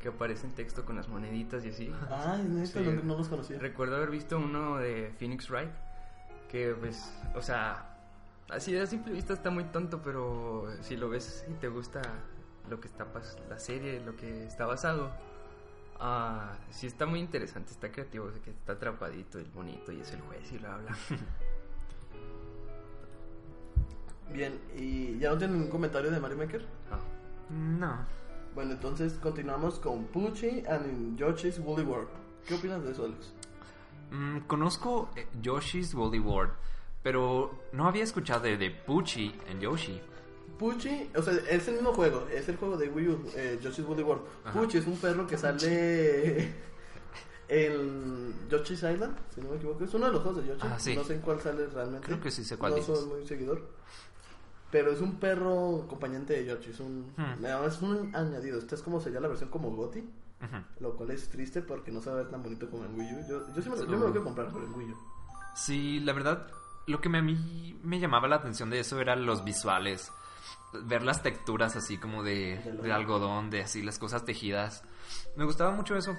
Que 0.00 0.08
aparece 0.08 0.46
en 0.46 0.54
texto 0.54 0.84
con 0.84 0.96
las 0.96 1.08
moneditas 1.08 1.64
y 1.64 1.68
así. 1.68 1.92
Ay, 2.10 2.44
neta, 2.44 2.66
Sí. 2.66 2.80
no, 2.80 3.02
no 3.02 3.16
los 3.18 3.28
conocía. 3.28 3.58
Recuerdo 3.58 3.96
haber 3.96 4.10
visto 4.10 4.38
uno 4.38 4.78
de 4.78 5.12
Phoenix 5.18 5.50
Wright. 5.50 5.70
Que 6.50 6.74
pues, 6.78 7.12
o 7.34 7.42
sea, 7.42 7.94
así 8.48 8.74
a 8.76 8.86
simple 8.86 9.12
vista 9.12 9.32
está 9.34 9.50
muy 9.50 9.64
tonto, 9.64 10.00
pero 10.02 10.66
si 10.80 10.96
lo 10.96 11.08
ves 11.10 11.44
y 11.50 11.54
te 11.54 11.68
gusta 11.68 12.00
lo 12.70 12.80
que 12.80 12.88
está 12.88 13.12
pas 13.12 13.36
la 13.50 13.58
serie, 13.58 14.00
lo 14.00 14.16
que 14.16 14.44
está 14.46 14.64
basado, 14.64 15.10
ah, 16.00 16.54
sí 16.70 16.86
está 16.86 17.04
muy 17.04 17.20
interesante, 17.20 17.72
está 17.72 17.90
creativo, 17.90 18.26
o 18.26 18.30
sea, 18.32 18.40
que 18.40 18.50
está 18.50 18.72
atrapadito, 18.74 19.38
el 19.38 19.46
bonito 19.46 19.92
y 19.92 20.00
es 20.00 20.12
el 20.12 20.20
juez 20.22 20.52
y 20.52 20.58
bla 20.58 20.76
bla. 20.78 20.96
Bien, 24.36 24.60
¿y 24.76 25.18
ya 25.18 25.30
no 25.30 25.38
tienen 25.38 25.56
ningún 25.56 25.70
comentario 25.70 26.10
de 26.10 26.20
Mario 26.20 26.36
Maker? 26.36 26.62
Ah, 26.90 26.98
No. 27.50 28.06
Bueno, 28.54 28.72
entonces 28.72 29.14
continuamos 29.14 29.78
con 29.78 30.04
Pucci 30.04 30.62
and 30.68 31.16
Yoshi's 31.16 31.58
Woolly 31.58 31.82
World. 31.84 32.08
¿Qué 32.46 32.54
opinas 32.54 32.82
de 32.84 32.92
eso, 32.92 33.04
Alex? 33.06 33.32
Mm, 34.10 34.40
conozco 34.46 35.08
eh, 35.16 35.26
Yoshi's 35.42 35.94
Woolly 35.94 36.18
World, 36.18 36.52
pero 37.02 37.64
no 37.72 37.86
había 37.88 38.04
escuchado 38.04 38.42
de, 38.42 38.56
de 38.58 38.70
Pucci 38.70 39.34
en 39.48 39.58
Yoshi. 39.60 40.00
Pucci, 40.58 41.10
o 41.16 41.22
sea, 41.22 41.34
es 41.50 41.66
el 41.68 41.74
mismo 41.74 41.92
juego, 41.92 42.26
es 42.32 42.48
el 42.48 42.56
juego 42.56 42.76
de 42.78 42.88
Wii 42.88 43.08
U, 43.08 43.24
eh, 43.36 43.58
Yoshi's 43.62 43.86
Woolly 43.86 44.02
World. 44.02 44.22
Ajá. 44.44 44.58
Pucci 44.58 44.78
es 44.78 44.86
un 44.86 44.96
perro 44.98 45.26
que 45.26 45.36
sale 45.36 46.54
en 47.48 48.48
Yoshi's 48.48 48.82
Island, 48.82 49.16
si 49.34 49.40
no 49.40 49.50
me 49.50 49.56
equivoco. 49.56 49.84
Es 49.84 49.92
uno 49.94 50.06
de 50.06 50.12
los 50.12 50.22
juegos 50.22 50.42
de 50.42 50.48
Yoshi. 50.48 50.66
Ah, 50.66 50.78
sí. 50.78 50.94
No 50.96 51.04
sé 51.04 51.14
en 51.14 51.20
cuál 51.20 51.40
sale 51.40 51.66
realmente. 51.66 52.06
Creo 52.06 52.20
que 52.20 52.30
sí 52.30 52.42
sé 52.44 52.56
cuál 52.56 52.72
No 52.72 52.76
dices. 52.78 52.98
soy 52.98 53.08
muy 53.08 53.26
seguidor. 53.26 53.62
Pero 54.70 54.90
es 54.90 55.00
un 55.00 55.16
perro 55.20 55.82
acompañante 55.84 56.32
de 56.34 56.44
Yoshi. 56.46 56.70
Es 56.70 56.80
un, 56.80 57.12
Hmm. 57.16 57.44
es 57.44 57.82
un 57.82 58.14
añadido. 58.14 58.58
Esta 58.58 58.74
es 58.74 58.82
como 58.82 59.00
sería 59.00 59.20
la 59.20 59.28
versión 59.28 59.48
como 59.50 59.70
Gotti. 59.70 60.00
Ujú. 60.00 60.56
Lo 60.80 60.96
cual 60.96 61.12
es 61.12 61.28
triste 61.30 61.62
porque 61.62 61.90
no 61.92 62.00
se 62.02 62.10
va 62.10 62.16
a 62.16 62.22
ver 62.22 62.30
tan 62.30 62.42
bonito 62.42 62.68
como 62.70 62.84
en 62.84 62.98
Wii 62.98 63.14
U. 63.14 63.28
Yo, 63.28 63.54
yo, 63.54 63.62
sí 63.62 63.70
me, 63.70 63.76
yo 63.78 63.86
me 63.86 63.96
lo 63.98 64.06
quiero 64.06 64.24
comprar, 64.24 64.48
pero 64.52 64.64
en 64.66 64.74
Wii 64.74 64.90
U. 64.92 64.96
Sí, 65.54 66.00
la 66.00 66.12
verdad, 66.12 66.46
lo 66.86 67.00
que 67.00 67.08
me, 67.08 67.18
a 67.18 67.22
mí 67.22 67.78
me 67.82 67.98
llamaba 68.00 68.28
la 68.28 68.36
atención 68.36 68.68
de 68.68 68.80
eso 68.80 69.00
eran 69.00 69.24
los 69.24 69.44
visuales. 69.44 70.12
Ver 70.84 71.02
las 71.02 71.22
texturas 71.22 71.74
así 71.76 71.96
como 71.96 72.22
de, 72.22 72.58
De 72.62 72.72
de 72.72 72.92
algodón, 72.92 73.48
de 73.48 73.62
así 73.62 73.82
las 73.82 73.98
cosas 73.98 74.24
tejidas. 74.26 74.82
Me 75.36 75.44
gustaba 75.44 75.70
mucho 75.70 75.96
eso. 75.96 76.14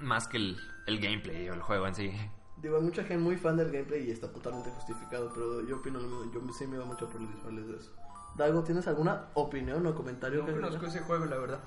Más 0.00 0.26
que 0.28 0.36
el, 0.38 0.56
el 0.86 1.00
gameplay 1.00 1.48
o 1.50 1.54
el 1.54 1.60
juego 1.60 1.86
en 1.86 1.94
sí. 1.94 2.12
Digo, 2.56 2.76
hay 2.76 2.82
mucha 2.82 3.02
gente 3.02 3.18
muy 3.18 3.36
fan 3.36 3.56
del 3.56 3.70
gameplay 3.70 4.08
y 4.08 4.10
está 4.10 4.28
totalmente 4.32 4.70
justificado, 4.70 5.30
pero 5.34 5.66
yo 5.66 5.76
opino 5.76 5.98
lo 6.00 6.08
mismo. 6.08 6.32
Yo 6.32 6.52
sí 6.54 6.66
me 6.66 6.76
iba 6.76 6.84
mucho 6.84 7.08
por 7.08 7.20
los 7.20 7.34
visuales 7.34 7.66
de 7.66 7.76
eso. 7.76 7.92
Dago, 8.36 8.62
¿tienes 8.64 8.86
alguna 8.86 9.28
opinión 9.34 9.86
o 9.86 9.94
comentario? 9.94 10.40
no 10.40 10.46
que 10.46 10.52
conozco 10.52 10.86
ese 10.86 11.00
juego, 11.00 11.26
la 11.26 11.36
verdad. 11.36 11.60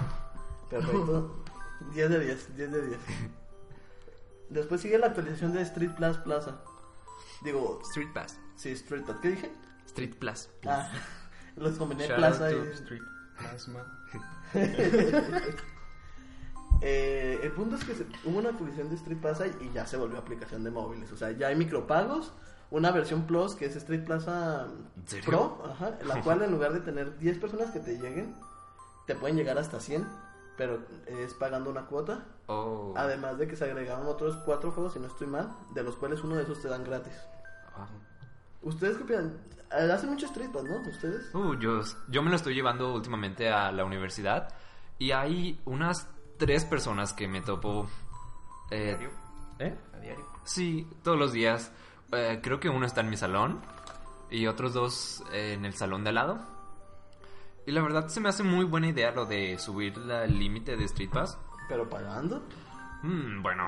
Perfecto. 0.69 1.43
10 1.93 2.09
de 2.09 2.19
10, 2.19 2.55
10 2.55 2.71
de 2.71 2.87
10. 2.87 2.99
Después 4.49 4.81
sigue 4.81 4.97
la 4.97 5.07
actualización 5.07 5.53
de 5.53 5.61
Street 5.61 5.91
Plus 5.95 6.17
Plaza. 6.17 6.59
Digo, 7.43 7.79
Street 7.83 8.09
Pass. 8.13 8.39
sí, 8.55 8.71
Street 8.71 9.03
Plus. 9.03 9.17
¿Qué 9.21 9.29
dije? 9.29 9.51
Street 9.85 10.15
Plus. 10.15 10.49
Ah, 10.65 10.91
los 11.55 11.77
combiné 11.77 12.07
Shout 12.07 12.17
Plaza 12.17 12.51
y... 12.51 12.55
Street 12.55 13.03
Plasma. 13.37 13.85
Eh, 16.81 17.39
el 17.43 17.51
punto 17.51 17.75
es 17.75 17.83
que 17.83 17.93
se- 17.95 18.07
hubo 18.25 18.39
una 18.39 18.49
actualización 18.49 18.89
de 18.89 18.95
Street 18.95 19.19
Plaza 19.19 19.45
y 19.47 19.69
ya 19.73 19.85
se 19.85 19.97
volvió 19.97 20.17
aplicación 20.17 20.63
de 20.63 20.71
móviles. 20.71 21.11
O 21.11 21.17
sea, 21.17 21.31
ya 21.31 21.47
hay 21.47 21.55
micropagos. 21.55 22.31
Una 22.71 22.91
versión 22.91 23.23
Plus 23.23 23.55
que 23.55 23.65
es 23.65 23.75
Street 23.75 24.05
Plaza. 24.05 24.67
Pro, 25.25 25.63
ajá, 25.69 25.97
la 26.05 26.21
cual 26.23 26.41
en 26.43 26.51
lugar 26.51 26.71
de 26.73 26.79
tener 26.81 27.17
10 27.17 27.39
personas 27.39 27.71
que 27.71 27.79
te 27.79 27.97
lleguen, 27.97 28.35
te 29.07 29.15
pueden 29.15 29.35
llegar 29.35 29.57
hasta 29.57 29.79
100, 29.79 30.05
pero 30.55 30.79
es 31.07 31.33
pagando 31.33 31.69
una 31.71 31.85
cuota. 31.87 32.25
Oh. 32.47 32.93
Además 32.95 33.37
de 33.39 33.47
que 33.47 33.55
se 33.55 33.65
agregaron 33.65 34.05
otros 34.07 34.37
4 34.45 34.71
juegos, 34.71 34.93
si 34.93 34.99
no 34.99 35.07
estoy 35.07 35.27
mal, 35.27 35.49
de 35.73 35.83
los 35.83 35.95
cuales 35.95 36.23
uno 36.23 36.35
de 36.35 36.43
esos 36.43 36.61
te 36.61 36.67
dan 36.67 36.83
gratis. 36.83 37.13
Ah. 37.75 37.87
¿Ustedes 38.61 38.97
qué 38.97 39.03
opinan? 39.03 39.33
Eh, 39.71 39.91
Hacen 39.91 40.09
mucho 40.11 40.25
Street 40.27 40.49
Pass, 40.51 40.63
¿no? 40.63 40.77
¿Ustedes? 40.87 41.33
Uh, 41.33 41.55
yo, 41.55 41.81
yo 42.09 42.21
me 42.23 42.29
lo 42.29 42.35
estoy 42.35 42.53
llevando 42.53 42.93
últimamente 42.93 43.49
a 43.49 43.71
la 43.71 43.83
universidad 43.85 44.49
y 44.99 45.11
hay 45.11 45.59
unas 45.65 46.07
tres 46.39 46.65
personas 46.65 47.13
que 47.13 47.27
me 47.27 47.41
topo. 47.41 47.87
eh, 48.71 48.85
¿Diario? 48.97 49.09
¿Eh? 49.59 49.77
A 49.93 49.97
diario. 49.99 50.25
Sí, 50.43 50.87
todos 51.03 51.19
los 51.19 51.31
días. 51.33 51.71
Eh, 52.11 52.39
creo 52.41 52.59
que 52.59 52.69
uno 52.69 52.85
está 52.87 53.01
en 53.01 53.09
mi 53.11 53.17
salón 53.17 53.61
y 54.31 54.47
otros 54.47 54.73
dos 54.73 55.23
eh, 55.31 55.53
en 55.53 55.65
el 55.65 55.75
salón 55.75 56.03
de 56.03 56.09
al 56.09 56.15
lado. 56.15 56.39
Y 57.67 57.71
la 57.71 57.81
verdad 57.83 58.07
se 58.07 58.19
me 58.19 58.29
hace 58.29 58.41
muy 58.41 58.65
buena 58.65 58.87
idea 58.87 59.11
lo 59.11 59.25
de 59.27 59.59
subir 59.59 59.93
el 59.97 60.39
límite 60.39 60.75
de 60.75 60.85
Street 60.85 61.11
Pass. 61.11 61.37
Pero 61.67 61.87
pagando. 61.87 62.41
Mm, 63.03 63.43
bueno, 63.43 63.67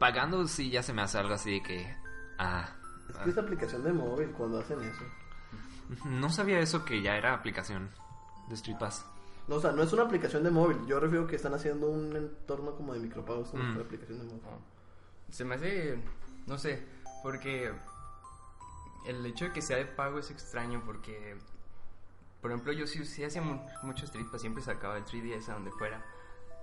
pagando 0.00 0.48
sí 0.48 0.68
ya 0.70 0.82
se 0.82 0.92
me 0.92 1.02
hace 1.02 1.18
algo 1.18 1.34
así 1.34 1.52
de 1.52 1.62
que... 1.62 1.96
Ah, 2.38 2.68
Es 3.08 3.16
que 3.18 3.30
es 3.30 3.38
aplicación 3.38 3.84
de 3.84 3.92
móvil 3.92 4.30
cuando 4.32 4.58
hacen 4.58 4.80
eso. 4.82 5.04
no 6.06 6.28
sabía 6.30 6.58
eso 6.58 6.84
que 6.84 7.00
ya 7.02 7.16
era 7.16 7.34
aplicación 7.34 7.90
de 8.48 8.54
Street 8.56 8.78
Pass. 8.78 9.06
No, 9.48 9.56
o 9.56 9.60
sea, 9.60 9.72
no 9.72 9.82
es 9.82 9.92
una 9.92 10.02
aplicación 10.02 10.42
de 10.42 10.50
móvil. 10.50 10.84
Yo 10.86 10.98
refiero 10.98 11.26
que 11.26 11.36
están 11.36 11.54
haciendo 11.54 11.88
un 11.88 12.16
entorno 12.16 12.74
como 12.74 12.92
de 12.94 12.98
micropagos 13.00 13.50
como 13.50 13.62
Mm. 13.62 13.78
aplicación 13.80 14.18
de 14.18 14.24
móvil. 14.24 14.40
Se 15.30 15.44
me 15.44 15.54
hace, 15.54 16.02
no 16.46 16.58
sé, 16.58 16.84
porque 17.22 17.72
el 19.06 19.24
hecho 19.24 19.44
de 19.46 19.52
que 19.52 19.62
sea 19.62 19.76
de 19.76 19.86
pago 19.86 20.18
es 20.18 20.30
extraño 20.30 20.82
porque, 20.84 21.36
por 22.40 22.50
ejemplo, 22.50 22.72
yo 22.72 22.86
sí, 22.86 23.04
sí 23.04 23.22
hacía 23.24 23.40
mu- 23.42 23.60
mucho 23.82 24.04
Street 24.04 24.26
Pass, 24.30 24.40
siempre 24.40 24.62
sacaba 24.62 24.96
el 24.98 25.04
3DS 25.04 25.48
a 25.50 25.54
donde 25.54 25.70
fuera. 25.72 26.04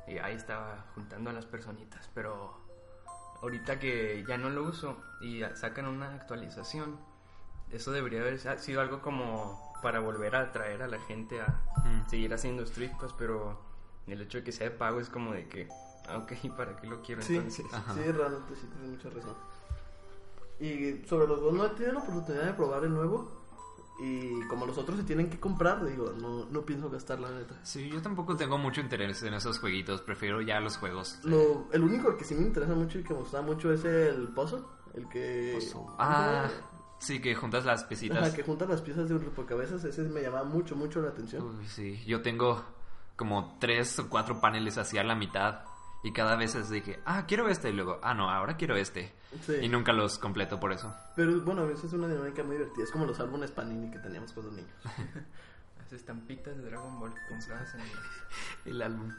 y 0.05 0.17
ahí 0.17 0.35
estaba 0.35 0.85
juntando 0.95 1.29
a 1.29 1.33
las 1.33 1.45
personitas, 1.45 2.09
pero 2.13 2.53
ahorita 3.41 3.79
que 3.79 4.25
ya 4.27 4.37
no 4.37 4.49
lo 4.49 4.63
uso 4.63 4.97
y 5.21 5.41
sacan 5.55 5.85
una 5.85 6.13
actualización, 6.15 6.99
eso 7.71 7.93
debería 7.93 8.19
haber 8.19 8.37
sido 8.59 8.81
algo 8.81 9.01
como 9.01 9.72
para 9.83 9.99
volver 9.99 10.35
a 10.35 10.41
atraer 10.41 10.81
a 10.81 10.87
la 10.87 10.99
gente 11.01 11.39
a 11.41 11.61
Mm. 11.85 12.09
seguir 12.09 12.33
haciendo 12.33 12.63
Street 12.63 12.91
Pass, 12.99 13.13
pero 13.17 13.59
el 14.07 14.21
hecho 14.21 14.39
de 14.39 14.43
que 14.45 14.51
sea 14.51 14.69
de 14.69 14.75
pago 14.75 14.99
es 15.01 15.09
como 15.09 15.33
de 15.33 15.47
que, 15.47 15.67
ah, 16.07 16.17
ok, 16.17 16.31
¿para 16.57 16.75
qué 16.77 16.87
lo 16.87 17.01
quiero 17.03 17.21
Sí, 17.21 17.35
entonces? 17.35 17.65
Ajá. 17.73 17.93
sí, 17.93 18.01
realmente 18.11 18.55
sí, 18.55 18.67
tienes 18.71 18.89
mucha 18.91 19.09
razón. 19.09 19.35
Y 20.59 21.03
sobre 21.07 21.27
los 21.27 21.41
dos 21.41 21.53
no 21.53 21.65
he 21.65 21.69
tenido 21.69 21.93
la 21.93 21.99
oportunidad 21.99 22.45
de 22.45 22.53
probar 22.53 22.83
el 22.85 22.93
nuevo. 22.93 23.43
Y 24.01 24.41
como 24.47 24.65
los 24.65 24.77
otros 24.77 24.97
se 24.97 25.03
tienen 25.03 25.29
que 25.29 25.39
comprar, 25.39 25.85
digo, 25.85 26.13
no, 26.19 26.45
no 26.45 26.61
pienso 26.65 26.89
gastar 26.89 27.19
la 27.19 27.29
neta. 27.29 27.55
Sí, 27.63 27.89
yo 27.89 28.01
tampoco 28.01 28.35
tengo 28.35 28.57
mucho 28.57 28.81
interés 28.81 29.21
en 29.23 29.33
esos 29.35 29.59
jueguitos, 29.59 30.01
prefiero 30.01 30.41
ya 30.41 30.59
los 30.59 30.77
juegos. 30.77 31.19
Lo, 31.23 31.67
el 31.71 31.83
único 31.83 32.15
que 32.17 32.23
sí 32.25 32.33
me 32.33 32.41
interesa 32.41 32.73
mucho 32.73 32.97
y 32.99 33.03
que 33.03 33.13
me 33.13 33.19
gusta 33.19 33.41
mucho 33.41 33.71
es 33.71 33.83
el 33.85 34.29
puzzle. 34.29 34.61
El 34.95 35.07
que. 35.09 35.59
Ah, 35.99 36.49
sí, 37.03 37.19
que 37.21 37.35
juntas 37.35 37.65
las 37.65 37.81
Ajá, 37.81 37.89
piecitas. 37.89 38.33
que 38.33 38.43
junta 38.43 38.65
las 38.65 38.81
piezas 38.81 39.07
de 39.07 39.15
un 39.15 39.23
rompecabezas. 39.23 39.83
Ese 39.83 40.03
me 40.03 40.21
llama 40.21 40.43
mucho, 40.43 40.75
mucho 40.75 41.01
la 41.01 41.09
atención. 41.09 41.59
Uy, 41.59 41.67
sí, 41.67 42.03
yo 42.05 42.21
tengo 42.21 42.63
como 43.15 43.57
tres 43.59 43.99
o 43.99 44.09
cuatro 44.09 44.39
paneles 44.41 44.77
hacia 44.77 45.03
la 45.03 45.15
mitad 45.15 45.61
y 46.03 46.11
cada 46.11 46.35
vez 46.35 46.55
es 46.55 46.69
de 46.69 46.83
que, 46.83 46.99
ah, 47.05 47.25
quiero 47.25 47.47
este 47.47 47.69
y 47.69 47.73
luego, 47.73 47.99
ah, 48.03 48.13
no, 48.13 48.29
ahora 48.29 48.57
quiero 48.57 48.75
este. 48.75 49.13
Sí. 49.45 49.53
Y 49.61 49.69
nunca 49.69 49.93
los 49.93 50.19
completo 50.19 50.59
por 50.59 50.73
eso. 50.73 50.93
Pero 51.15 51.39
bueno, 51.41 51.61
a 51.61 51.65
veces 51.65 51.85
es 51.85 51.93
una 51.93 52.07
dinámica 52.07 52.43
muy 52.43 52.57
divertida. 52.57 52.83
Es 52.83 52.91
como 52.91 53.05
los 53.05 53.19
álbumes 53.19 53.51
Panini 53.51 53.89
que 53.89 53.99
teníamos 53.99 54.33
cuando 54.33 54.51
niños. 54.51 54.75
Las 55.77 55.93
estampitas 55.93 56.57
de 56.57 56.63
Dragon 56.63 56.99
Ball 56.99 57.13
compradas 57.29 57.73
en 57.75 57.81
el... 57.81 57.89
El 58.65 58.81
álbum. 58.81 59.13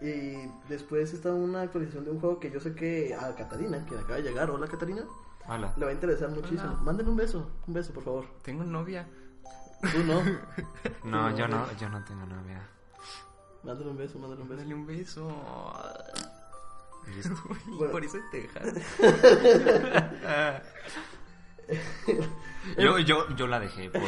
Y 0.00 0.50
después 0.68 1.12
está 1.12 1.32
una 1.32 1.62
actualización 1.62 2.04
de 2.04 2.10
un 2.10 2.20
juego 2.20 2.40
que 2.40 2.50
yo 2.50 2.58
sé 2.58 2.74
que 2.74 3.14
a 3.14 3.34
Catarina, 3.34 3.84
que 3.84 3.96
acaba 3.96 4.16
de 4.16 4.22
llegar, 4.22 4.50
hola 4.50 4.66
Catarina, 4.66 5.02
Hola. 5.50 5.72
le 5.76 5.84
va 5.84 5.90
a 5.90 5.94
interesar 5.94 6.28
muchísimo. 6.30 6.62
Hola. 6.72 6.80
Mándenle 6.82 7.10
un 7.10 7.16
beso, 7.16 7.50
un 7.66 7.74
beso 7.74 7.92
por 7.92 8.04
favor. 8.04 8.24
Tengo 8.42 8.62
novia. 8.64 9.06
Tú 9.92 10.04
no. 10.04 10.22
No, 11.04 11.36
yo 11.36 11.48
no, 11.48 11.66
yo 11.78 11.88
no 11.88 12.04
tengo 12.04 12.24
novia. 12.26 12.62
Mándale 13.64 13.90
un 13.90 13.96
beso, 13.96 14.18
mándale 14.18 14.42
un 14.42 14.48
beso. 14.48 14.62
Dale 14.62 14.74
un 14.74 14.86
beso. 14.86 15.28
Listo. 17.14 17.34
Bueno. 17.66 17.90
por 17.92 18.04
eso 18.04 18.18
te 18.30 18.42
dejas. 18.42 18.74
Yo, 22.76 22.98
yo, 22.98 23.28
yo 23.36 23.46
la 23.46 23.60
dejé 23.60 23.90
por, 23.90 24.02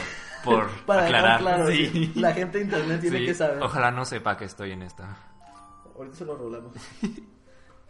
por 0.44 0.68
Para 0.86 1.04
aclarar. 1.04 1.40
claro, 1.40 1.68
sí. 1.68 1.86
sí. 1.86 2.12
la 2.20 2.32
gente 2.34 2.58
de 2.58 2.64
internet 2.64 3.00
tiene 3.00 3.18
Sí, 3.20 3.26
que 3.26 3.34
saber. 3.34 3.62
Ojalá 3.62 3.90
no 3.92 4.04
sepa 4.04 4.36
que 4.36 4.44
estoy 4.44 4.72
en 4.72 4.82
esta. 4.82 5.16
Ahorita 5.96 6.16
se 6.16 6.24
lo 6.24 6.36
rolamos. 6.36 6.72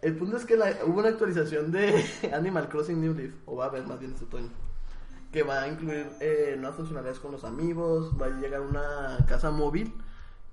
El 0.02 0.16
punto 0.16 0.36
es 0.36 0.44
que 0.44 0.56
hubo 0.84 0.98
una 0.98 1.10
actualización 1.10 1.70
de 1.70 2.04
Animal 2.34 2.68
Crossing 2.68 3.00
New 3.00 3.14
Leaf, 3.14 3.32
o 3.46 3.56
va 3.56 3.66
a 3.66 3.68
haber 3.68 3.86
más 3.86 4.00
bien 4.00 4.12
este 4.12 4.24
otoño, 4.24 4.50
que 5.30 5.44
va 5.44 5.62
a 5.62 5.68
incluir 5.68 6.10
eh, 6.20 6.56
nuevas 6.58 6.76
funcionalidades 6.76 7.20
con 7.20 7.30
los 7.30 7.44
amigos, 7.44 8.12
va 8.20 8.26
a 8.26 8.30
llegar 8.30 8.60
una 8.60 9.24
casa 9.28 9.52
móvil 9.52 9.94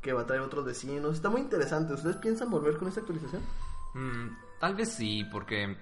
que 0.01 0.13
va 0.13 0.21
a 0.21 0.25
traer 0.27 0.43
otros 0.43 0.65
vecinos. 0.65 1.15
Está 1.15 1.29
muy 1.29 1.41
interesante. 1.41 1.93
¿Ustedes 1.93 2.17
piensan 2.17 2.49
volver 2.49 2.77
con 2.77 2.87
esta 2.87 3.01
actualización? 3.01 3.41
Mm, 3.95 4.37
tal 4.59 4.75
vez 4.75 4.93
sí, 4.93 5.25
porque 5.31 5.75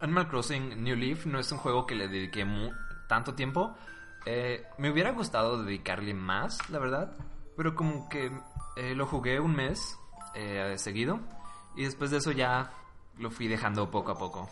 Animal 0.00 0.28
Crossing 0.28 0.82
New 0.82 0.96
Leaf 0.96 1.26
no 1.26 1.40
es 1.40 1.50
un 1.52 1.58
juego 1.58 1.86
que 1.86 1.96
le 1.96 2.08
dediqué 2.08 2.46
tanto 3.08 3.34
tiempo. 3.34 3.74
Eh, 4.24 4.64
me 4.78 4.90
hubiera 4.90 5.10
gustado 5.10 5.62
dedicarle 5.62 6.14
más, 6.14 6.70
la 6.70 6.78
verdad. 6.78 7.16
Pero 7.56 7.74
como 7.74 8.08
que 8.08 8.30
eh, 8.76 8.94
lo 8.94 9.06
jugué 9.06 9.40
un 9.40 9.54
mes 9.54 9.98
eh, 10.34 10.74
seguido. 10.78 11.20
Y 11.76 11.84
después 11.84 12.10
de 12.10 12.18
eso 12.18 12.32
ya 12.32 12.70
lo 13.18 13.30
fui 13.30 13.48
dejando 13.48 13.90
poco 13.90 14.12
a 14.12 14.18
poco. 14.18 14.48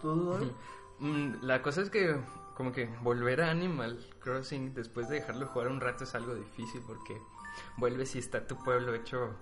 ¿Tú? 0.00 0.54
Mm, 1.02 1.36
La 1.40 1.62
cosa 1.62 1.80
es 1.80 1.88
que 1.88 2.14
como 2.54 2.72
que 2.72 2.84
volver 3.00 3.40
a 3.40 3.50
Animal 3.50 3.98
Crossing 4.18 4.74
después 4.74 5.08
de 5.08 5.14
dejarlo 5.14 5.46
jugar 5.46 5.68
un 5.68 5.80
rato 5.80 6.04
es 6.04 6.14
algo 6.14 6.34
difícil 6.34 6.82
porque 6.86 7.16
vuelves 7.78 8.14
y 8.16 8.18
está 8.18 8.46
tu 8.46 8.62
pueblo 8.62 8.94
hecho 8.94 9.34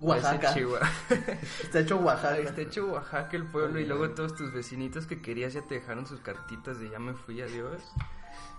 Oaxaca. 0.00 0.38
parece 0.40 0.60
Chihuahua. 0.60 0.88
Está 1.64 1.80
hecho 1.80 1.96
Oaxaca. 1.96 2.38
Está 2.38 2.60
hecho 2.60 2.86
Oaxaca 2.86 3.36
el 3.36 3.46
pueblo 3.46 3.80
y 3.80 3.86
luego 3.86 4.10
todos 4.10 4.36
tus 4.36 4.52
vecinitos 4.52 5.06
que 5.06 5.20
querías 5.20 5.54
ya 5.54 5.62
te 5.62 5.74
dejaron 5.76 6.06
sus 6.06 6.20
cartitas 6.20 6.78
de 6.78 6.90
ya 6.90 6.98
me 7.00 7.14
fui, 7.14 7.40
adiós. 7.40 7.82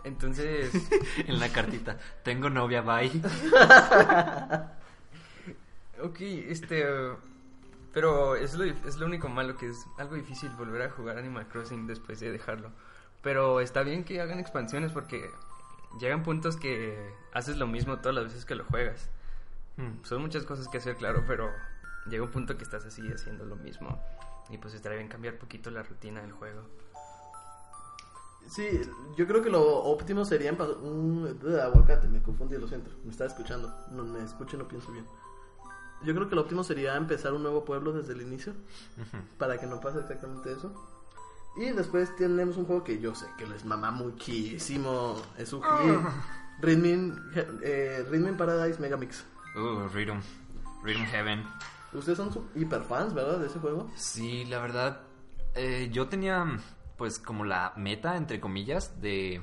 Entonces, 0.03 0.71
en 1.27 1.39
la 1.39 1.49
cartita, 1.49 1.99
tengo 2.23 2.49
novia, 2.49 2.82
bye. 2.82 3.12
ok, 6.01 6.19
este... 6.19 6.86
Pero 7.97 8.36
es 8.36 8.53
lo, 8.53 8.63
es 8.63 8.97
lo 8.97 9.07
único 9.07 9.27
malo 9.27 9.57
que 9.57 9.69
es 9.69 9.88
algo 9.97 10.13
difícil 10.13 10.51
volver 10.51 10.83
a 10.83 10.91
jugar 10.91 11.17
Animal 11.17 11.47
Crossing 11.47 11.88
después 11.88 12.19
de 12.19 12.31
dejarlo. 12.31 12.69
Pero 13.23 13.60
está 13.60 13.81
bien 13.81 14.03
que 14.03 14.21
hagan 14.21 14.38
expansiones 14.38 14.91
porque 14.91 15.31
llegan 15.99 16.21
puntos 16.21 16.57
que 16.57 16.95
haces 17.33 17.57
lo 17.57 17.65
mismo 17.65 17.97
todas 17.97 18.13
las 18.13 18.25
veces 18.25 18.45
que 18.45 18.53
lo 18.53 18.65
juegas. 18.65 19.10
Mm, 19.77 20.03
Son 20.05 20.21
muchas 20.21 20.43
cosas 20.43 20.67
que 20.67 20.77
hacer, 20.77 20.95
claro, 20.95 21.23
pero 21.25 21.49
llega 22.07 22.23
un 22.23 22.29
punto 22.29 22.55
que 22.55 22.63
estás 22.65 22.86
así 22.86 23.01
haciendo 23.12 23.45
lo 23.45 23.55
mismo. 23.55 23.99
Y 24.51 24.60
pues 24.60 24.75
estaría 24.75 24.99
bien 24.99 25.10
cambiar 25.10 25.39
poquito 25.39 25.71
la 25.71 25.81
rutina 25.81 26.21
del 26.21 26.33
juego. 26.33 26.62
Sí, 28.47 28.79
yo 29.17 29.25
creo 29.25 29.41
que 29.41 29.49
lo 29.49 29.65
óptimo 29.86 30.23
sería 30.23 30.51
un 30.51 31.39
uh, 31.43 31.62
aguacate, 31.62 32.07
me 32.07 32.21
confundí, 32.21 32.60
lo 32.60 32.67
siento, 32.67 32.91
me 33.03 33.10
estaba 33.10 33.27
escuchando, 33.27 33.73
no 33.89 34.03
me 34.03 34.23
escucho 34.23 34.55
y 34.55 34.60
no 34.60 34.67
pienso 34.67 34.91
bien. 34.91 35.07
Yo 36.03 36.13
creo 36.13 36.29
que 36.29 36.36
lo 36.36 36.41
óptimo 36.41 36.63
sería 36.63 36.95
empezar 36.95 37.33
un 37.33 37.43
nuevo 37.43 37.65
pueblo 37.65 37.91
desde 37.91 38.13
el 38.13 38.21
inicio, 38.21 38.53
para 39.38 39.60
que 39.60 39.65
no 39.65 39.79
pase 39.79 39.99
exactamente 39.99 40.51
eso. 40.51 40.71
Y 41.57 41.71
después 41.71 42.15
tenemos 42.15 42.57
un 42.57 42.65
juego 42.65 42.83
que 42.83 42.99
yo 42.99 43.15
sé 43.15 43.25
que 43.38 43.47
les 43.47 43.65
mama 43.65 43.89
muchísimo, 43.89 45.19
es 45.38 45.51
un 45.53 45.62
hit, 45.63 45.99
Rhythm, 46.62 47.17
eh, 47.63 48.05
Rhythm 48.10 48.38
Paradise 48.38 48.79
Megamix. 48.79 49.25
Uh, 49.55 49.88
Rhythm. 49.91 50.21
Rhythm 50.83 51.05
Heaven. 51.05 51.43
Ustedes 51.93 52.17
son 52.17 52.29
hiper 52.53 52.83
fans, 52.83 53.13
¿verdad? 53.13 53.39
De 53.39 53.47
ese 53.47 53.57
juego. 53.57 53.89
Sí, 53.95 54.45
la 54.45 54.60
verdad, 54.60 55.01
eh, 55.55 55.89
yo 55.91 56.07
tenía 56.07 56.45
pues 56.97 57.17
como 57.19 57.43
la 57.43 57.73
meta, 57.75 58.17
entre 58.17 58.39
comillas, 58.39 59.01
de, 59.01 59.41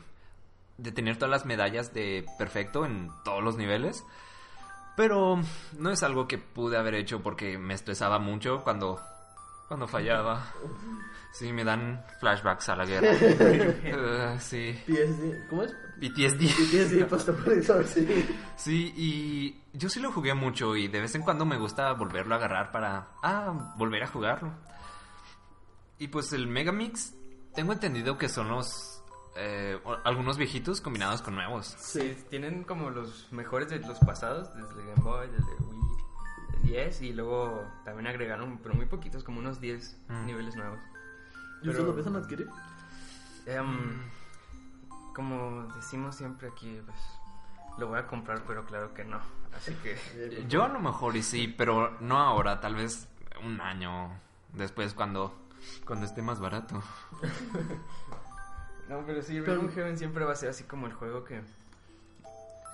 de 0.78 0.92
tener 0.92 1.16
todas 1.16 1.30
las 1.30 1.46
medallas 1.46 1.92
de 1.94 2.26
perfecto 2.38 2.84
en 2.84 3.10
todos 3.24 3.42
los 3.42 3.56
niveles. 3.56 4.04
Pero 4.96 5.40
no 5.78 5.90
es 5.90 6.02
algo 6.02 6.28
que 6.28 6.38
pude 6.38 6.76
haber 6.76 6.94
hecho 6.94 7.22
porque 7.22 7.58
me 7.58 7.74
estresaba 7.74 8.18
mucho 8.18 8.62
cuando, 8.62 9.00
cuando 9.68 9.88
fallaba. 9.88 10.52
Sí, 11.32 11.52
me 11.52 11.64
dan 11.64 12.00
flashbacks 12.20 12.68
a 12.68 12.76
la 12.76 12.86
guerra. 12.86 13.10
Uh, 13.10 14.38
sí, 14.38 14.72
PSD, 14.86 15.48
¿cómo 15.50 15.64
es? 15.64 15.74
PTSD. 16.00 16.46
PSD, 16.46 17.06
post-aprendizaje, 17.08 17.84
sí. 17.84 18.26
Sí, 18.56 18.94
y 18.96 19.60
yo 19.76 19.88
sí 19.88 19.98
lo 19.98 20.12
jugué 20.12 20.32
mucho 20.34 20.76
y 20.76 20.86
de 20.86 21.00
vez 21.00 21.14
en 21.16 21.22
cuando 21.22 21.44
me 21.44 21.58
gusta 21.58 21.92
volverlo 21.92 22.34
a 22.34 22.38
agarrar 22.38 22.70
para, 22.70 23.08
ah, 23.20 23.74
volver 23.76 24.04
a 24.04 24.06
jugarlo. 24.06 24.52
Y 25.98 26.06
pues 26.06 26.32
el 26.32 26.46
Megamix, 26.46 27.14
tengo 27.52 27.72
entendido 27.72 28.16
que 28.16 28.28
son 28.28 28.48
los, 28.48 28.93
eh, 29.36 29.80
algunos 30.04 30.36
viejitos 30.38 30.80
combinados 30.80 31.22
con 31.22 31.34
nuevos. 31.34 31.74
Sí, 31.78 32.16
tienen 32.30 32.64
como 32.64 32.90
los 32.90 33.28
mejores 33.32 33.68
de 33.68 33.80
los 33.80 33.98
pasados, 34.00 34.54
desde 34.54 34.74
Game 34.90 35.02
Boy, 35.02 35.28
desde 35.28 35.52
Wii, 35.64 35.80
el 36.56 36.62
10, 36.62 37.02
y 37.02 37.12
luego 37.12 37.64
también 37.84 38.06
agregaron, 38.06 38.58
pero 38.62 38.74
muy 38.74 38.86
poquitos, 38.86 39.24
como 39.24 39.38
unos 39.40 39.60
10 39.60 39.96
Mm. 40.08 40.26
niveles 40.26 40.56
nuevos. 40.56 40.78
¿Y 41.62 41.68
ustedes 41.68 41.86
lo 41.86 41.94
piensan 41.94 42.16
adquirir? 42.16 42.48
Em, 43.46 44.00
como 45.14 45.64
decimos 45.74 46.16
siempre 46.16 46.48
aquí, 46.48 46.80
pues 46.84 46.98
lo 47.78 47.88
voy 47.88 47.98
a 47.98 48.06
comprar, 48.06 48.42
pero 48.46 48.64
claro 48.64 48.94
que 48.94 49.04
no. 49.04 49.18
Así 49.56 49.74
que 49.82 50.44
Yo 50.48 50.64
a 50.64 50.68
lo 50.68 50.80
mejor 50.80 51.16
y 51.16 51.22
sí, 51.22 51.48
pero 51.48 51.96
no 52.00 52.18
ahora, 52.18 52.60
tal 52.60 52.74
vez 52.74 53.08
un 53.44 53.60
año 53.60 54.10
después 54.52 54.94
cuando, 54.94 55.34
cuando 55.86 56.06
esté 56.06 56.22
más 56.22 56.38
barato. 56.40 56.82
No, 58.88 59.02
pero 59.06 59.22
sí, 59.22 59.40
Heaven 59.42 59.96
siempre 59.98 60.24
va 60.24 60.32
a 60.32 60.36
ser 60.36 60.50
así 60.50 60.64
como 60.64 60.86
el 60.86 60.92
juego 60.92 61.24
que 61.24 61.40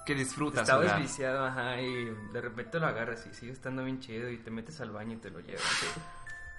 Que 0.07 0.15
disfrutas 0.15 0.63
estabas 0.63 0.87
jugar. 0.87 1.01
viciado, 1.03 1.45
ajá, 1.47 1.81
y 1.81 2.05
de 2.33 2.41
repente 2.41 2.81
lo 2.81 2.87
agarras 2.87 3.27
y 3.27 3.35
sigue 3.35 3.53
estando 3.53 3.85
bien 3.85 4.01
chido 4.01 4.29
y 4.29 4.39
te 4.39 4.51
metes 4.51 4.81
al 4.81 4.91
baño 4.91 5.15
y 5.15 5.17
te 5.19 5.31
lo 5.31 5.41
llevas. 5.41 5.63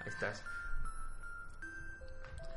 Ahí 0.00 0.08
estás. 0.08 0.42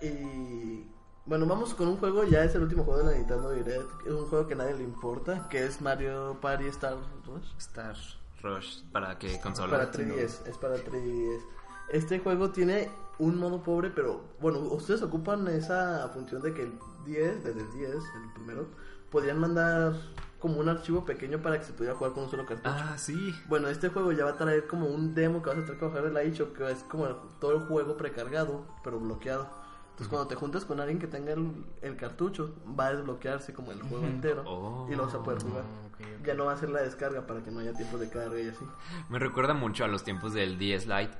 Y 0.01 0.85
bueno, 1.25 1.45
vamos 1.47 1.73
con 1.73 1.87
un 1.87 1.97
juego, 1.97 2.23
ya 2.23 2.43
es 2.43 2.53
el 2.55 2.63
último 2.63 2.83
juego 2.83 2.99
de 3.03 3.11
la 3.11 3.17
Nintendo 3.17 3.51
Direct, 3.51 3.89
es 4.05 4.11
un 4.13 4.27
juego 4.27 4.47
que 4.47 4.53
a 4.53 4.57
nadie 4.57 4.75
le 4.75 4.83
importa, 4.83 5.47
que 5.49 5.65
es 5.65 5.81
Mario 5.81 6.37
Party 6.41 6.67
Star 6.67 6.97
Rush. 7.25 7.47
Star 7.57 7.95
Rush, 8.43 8.83
¿para 8.91 9.17
qué 9.17 9.39
consola? 9.41 9.77
Para 9.77 9.91
3DS, 9.91 10.45
es 10.47 10.57
para 10.57 10.75
3DS. 10.77 11.41
Este 11.89 12.19
juego 12.19 12.51
tiene 12.51 12.89
un 13.19 13.37
modo 13.37 13.61
pobre, 13.63 13.89
pero 13.89 14.21
bueno, 14.41 14.59
ustedes 14.59 15.01
ocupan 15.01 15.47
esa 15.47 16.09
función 16.13 16.41
de 16.41 16.53
que 16.53 16.63
el 16.63 16.73
10, 17.05 17.43
desde 17.43 17.61
el 17.61 17.71
10, 17.71 17.91
el 17.95 18.33
primero, 18.33 18.67
podrían 19.09 19.39
mandar 19.39 19.93
como 20.39 20.59
un 20.59 20.67
archivo 20.69 21.05
pequeño 21.05 21.41
para 21.41 21.57
que 21.57 21.65
se 21.65 21.73
pudiera 21.73 21.95
jugar 21.95 22.13
con 22.13 22.23
un 22.25 22.29
solo 22.29 22.45
cartucho. 22.45 22.69
Ah, 22.75 22.97
sí. 22.97 23.33
Bueno, 23.47 23.67
este 23.69 23.89
juego 23.89 24.11
ya 24.11 24.25
va 24.25 24.31
a 24.31 24.37
traer 24.37 24.67
como 24.67 24.87
un 24.87 25.15
demo 25.15 25.41
que 25.41 25.49
vas 25.49 25.57
a 25.59 25.61
tener 25.63 25.79
que 25.79 25.85
bajar 25.85 26.03
de 26.03 26.11
la 26.11 26.21
eShop, 26.23 26.55
que 26.55 26.69
es 26.71 26.83
como 26.83 27.07
el- 27.07 27.15
todo 27.39 27.53
el 27.53 27.59
juego 27.67 27.97
precargado, 27.97 28.63
pero 28.83 28.99
bloqueado. 28.99 29.47
Entonces, 29.91 30.09
cuando 30.09 30.27
te 30.27 30.35
juntas 30.35 30.65
con 30.65 30.81
alguien 30.81 30.99
que 30.99 31.07
tenga 31.07 31.31
el, 31.31 31.65
el 31.81 31.95
cartucho, 31.95 32.53
va 32.77 32.87
a 32.87 32.93
desbloquearse 32.95 33.53
como 33.53 33.71
el 33.71 33.81
juego 33.81 34.05
entero 34.05 34.43
Oh. 34.45 34.87
y 34.91 34.95
lo 34.95 35.05
vas 35.05 35.15
a 35.15 35.23
poder 35.23 35.41
jugar. 35.41 35.63
ok, 35.63 36.01
ok. 36.19 36.25
Ya 36.27 36.33
no 36.33 36.45
va 36.45 36.51
a 36.53 36.57
ser 36.57 36.69
la 36.69 36.81
descarga 36.81 37.25
para 37.25 37.41
que 37.41 37.49
no 37.49 37.61
haya 37.61 37.71
tiempo 37.73 37.97
de 37.97 38.09
carga 38.09 38.37
y 38.39 38.49
así. 38.49 38.65
Me 39.09 39.19
recuerda 39.19 39.53
mucho 39.53 39.85
a 39.85 39.87
los 39.87 40.03
tiempos 40.03 40.33
del 40.33 40.59
DS 40.59 40.85
Lite, 40.85 41.13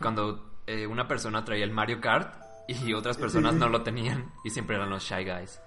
cuando 0.00 0.50
eh, 0.66 0.86
una 0.86 1.08
persona 1.08 1.44
traía 1.44 1.64
el 1.64 1.72
Mario 1.72 2.00
Kart 2.00 2.34
y 2.68 2.92
otras 2.94 3.16
personas 3.16 3.54
no 3.54 3.68
lo 3.68 3.82
tenían 3.82 4.32
y 4.44 4.50
siempre 4.50 4.76
eran 4.76 4.90
los 4.90 5.02
Shy 5.02 5.24
Guys. 5.24 5.60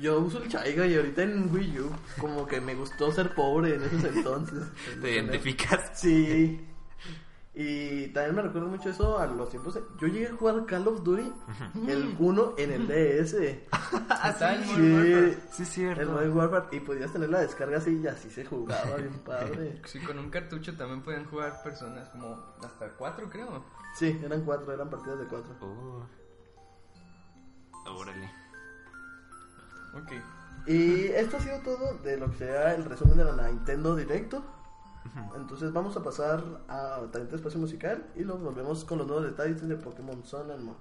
Yo 0.00 0.20
uso 0.20 0.42
el 0.42 0.48
Chaiga 0.48 0.86
y 0.86 0.94
ahorita 0.94 1.22
en 1.22 1.54
Wii 1.54 1.80
U, 1.80 1.90
como 2.18 2.46
que 2.46 2.60
me 2.60 2.74
gustó 2.74 3.12
ser 3.12 3.34
pobre 3.34 3.74
en 3.74 3.82
esos 3.82 4.04
entonces. 4.04 4.64
¿Te 5.00 5.14
identificas? 5.14 5.90
Sí. 5.92 6.66
Y 7.58 8.08
también 8.08 8.34
me 8.36 8.42
recuerda 8.42 8.68
mucho 8.68 8.90
eso 8.90 9.18
a 9.18 9.26
los 9.26 9.48
tiempos. 9.48 9.72
de- 9.72 9.82
Yo 9.98 10.08
llegué 10.08 10.26
a 10.28 10.32
jugar 10.36 10.66
Call 10.66 10.86
of 10.88 11.02
Duty, 11.02 11.32
el 11.88 12.14
1 12.18 12.52
en 12.58 12.70
el 12.70 12.86
DS. 12.86 13.66
Está 14.28 14.54
el 14.56 14.66
Modern 14.66 14.76
Sí, 14.84 14.92
Warfare. 14.92 15.32
Sí, 15.32 15.38
es 15.40 15.58
el 15.60 15.66
cierto. 15.66 16.12
Modern 16.12 16.36
Warfare. 16.36 16.76
Y 16.76 16.80
podías 16.80 17.12
tener 17.12 17.30
la 17.30 17.40
descarga 17.40 17.78
así 17.78 17.98
y 17.98 18.06
así 18.06 18.28
se 18.30 18.44
jugaba 18.44 18.96
bien 18.96 19.08
padre. 19.24 19.80
Sí, 19.86 20.00
con 20.00 20.18
un 20.18 20.28
cartucho 20.28 20.76
también 20.76 21.00
pueden 21.00 21.24
jugar 21.24 21.62
personas 21.62 22.10
como 22.10 22.36
hasta 22.62 22.90
cuatro, 22.90 23.26
creo. 23.30 23.64
Sí, 23.94 24.20
eran 24.22 24.42
cuatro, 24.42 24.70
eran 24.74 24.90
partidas 24.90 25.18
de 25.18 25.24
cuatro. 25.24 25.54
Oh. 25.62 26.06
Órale. 27.90 28.30
Ok. 29.94 30.12
Y 30.66 31.04
esto 31.06 31.36
ha 31.38 31.40
sido 31.40 31.58
todo 31.60 31.94
de 32.04 32.18
lo 32.18 32.30
que 32.32 32.36
será 32.38 32.74
el 32.74 32.84
resumen 32.84 33.16
de 33.16 33.24
la 33.24 33.48
Nintendo 33.48 33.96
Directo. 33.96 34.44
Entonces 35.36 35.72
vamos 35.72 35.96
a 35.96 36.02
pasar 36.02 36.42
a 36.68 37.00
Talento 37.12 37.36
Espacio 37.36 37.58
Musical 37.60 38.06
y 38.14 38.24
luego 38.24 38.40
volvemos 38.40 38.84
con 38.84 38.98
los 38.98 39.06
nuevos 39.06 39.24
detalles 39.24 39.66
de 39.66 39.76
Pokémon 39.76 40.24
Sun 40.24 40.50
and 40.50 40.64
Moon. 40.64 40.76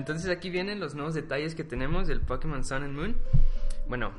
Entonces 0.00 0.30
aquí 0.30 0.48
vienen 0.48 0.80
los 0.80 0.94
nuevos 0.94 1.12
detalles 1.12 1.54
que 1.54 1.62
tenemos 1.62 2.08
del 2.08 2.22
Pokémon 2.22 2.64
Sun 2.64 2.84
and 2.84 2.96
Moon. 2.96 3.16
Bueno, 3.86 4.12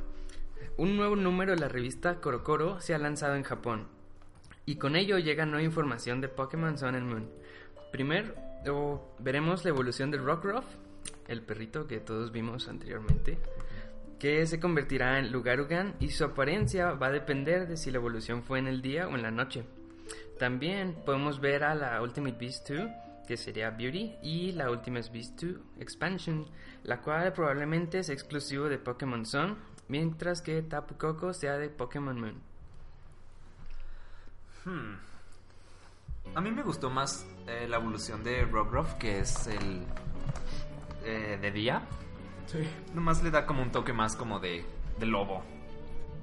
un 0.78 0.96
nuevo 0.96 1.16
número 1.16 1.54
de 1.56 1.60
la 1.60 1.70
revista 1.70 2.22
Korokoro 2.22 2.80
se 2.80 2.94
ha 2.94 3.00
lanzado 3.00 3.34
en 3.34 3.42
Japón. 3.42 3.88
Y 4.68 4.76
con 4.76 4.96
ello 4.96 5.18
llega 5.18 5.48
nueva 5.48 5.64
información 5.64 6.22
de 6.22 6.28
Pokémon 6.28 6.78
Sun 6.78 6.94
and 6.94 7.10
Moon. 7.10 7.32
Primero 7.92 9.16
veremos 9.18 9.64
la 9.64 9.72
evolución 9.72 10.12
del 10.12 10.24
Rockruff, 10.24 10.66
el 11.28 11.42
perrito 11.42 11.88
que 11.88 12.00
todos 12.00 12.32
vimos 12.32 12.68
anteriormente, 12.68 13.40
que 14.20 14.46
se 14.46 14.60
convertirá 14.60 15.18
en 15.18 15.32
Lugarugan 15.32 15.96
y 16.00 16.10
su 16.10 16.26
apariencia 16.26 16.92
va 16.92 17.08
a 17.08 17.12
depender 17.12 17.68
de 17.68 17.76
si 17.76 17.90
la 17.90 17.98
evolución 17.98 18.44
fue 18.44 18.60
en 18.60 18.68
el 18.68 18.84
día 18.84 19.08
o 19.08 19.16
en 19.16 19.24
la 19.24 19.32
noche. 19.32 19.64
También 20.38 20.96
podemos 21.04 21.42
ver 21.42 21.64
a 21.64 21.74
la 21.74 22.00
Ultimate 22.04 22.38
Beast 22.40 22.70
2, 22.70 22.88
que 23.32 23.38
sería 23.38 23.70
Beauty, 23.70 24.18
y 24.22 24.52
la 24.52 24.70
Ultimate 24.70 25.10
Beast 25.10 25.42
2 25.42 25.56
Expansion, 25.80 26.46
la 26.84 27.00
cual 27.00 27.32
probablemente 27.32 28.00
es 28.00 28.10
exclusivo 28.10 28.68
de 28.68 28.78
Pokémon 28.78 29.26
Sun, 29.26 29.58
mientras 29.88 30.42
que 30.42 30.62
Tapu 30.64 30.98
Koko 30.98 31.32
sea 31.32 31.58
de 31.58 31.70
Pokémon 31.70 32.20
Moon. 32.20 32.42
Hmm. 34.66 34.96
A 36.36 36.42
mí 36.42 36.52
me 36.52 36.62
gustó 36.62 36.90
más 36.90 37.26
eh, 37.48 37.68
la 37.70 37.78
evolución 37.78 38.22
de 38.22 38.44
Rockruff, 38.44 38.96
que 38.96 39.20
es 39.20 39.48
el 39.48 39.86
eh, 41.06 41.40
de 41.42 41.52
día. 41.52 41.84
Sí. 42.48 42.68
Nomás 42.94 43.24
le 43.24 43.32
da 43.32 43.46
como 43.46 43.62
un 43.62 43.72
toque 43.72 43.94
más 43.94 44.18
como 44.18 44.42
de, 44.42 44.66
de 45.00 45.06
lobo. 45.06 45.42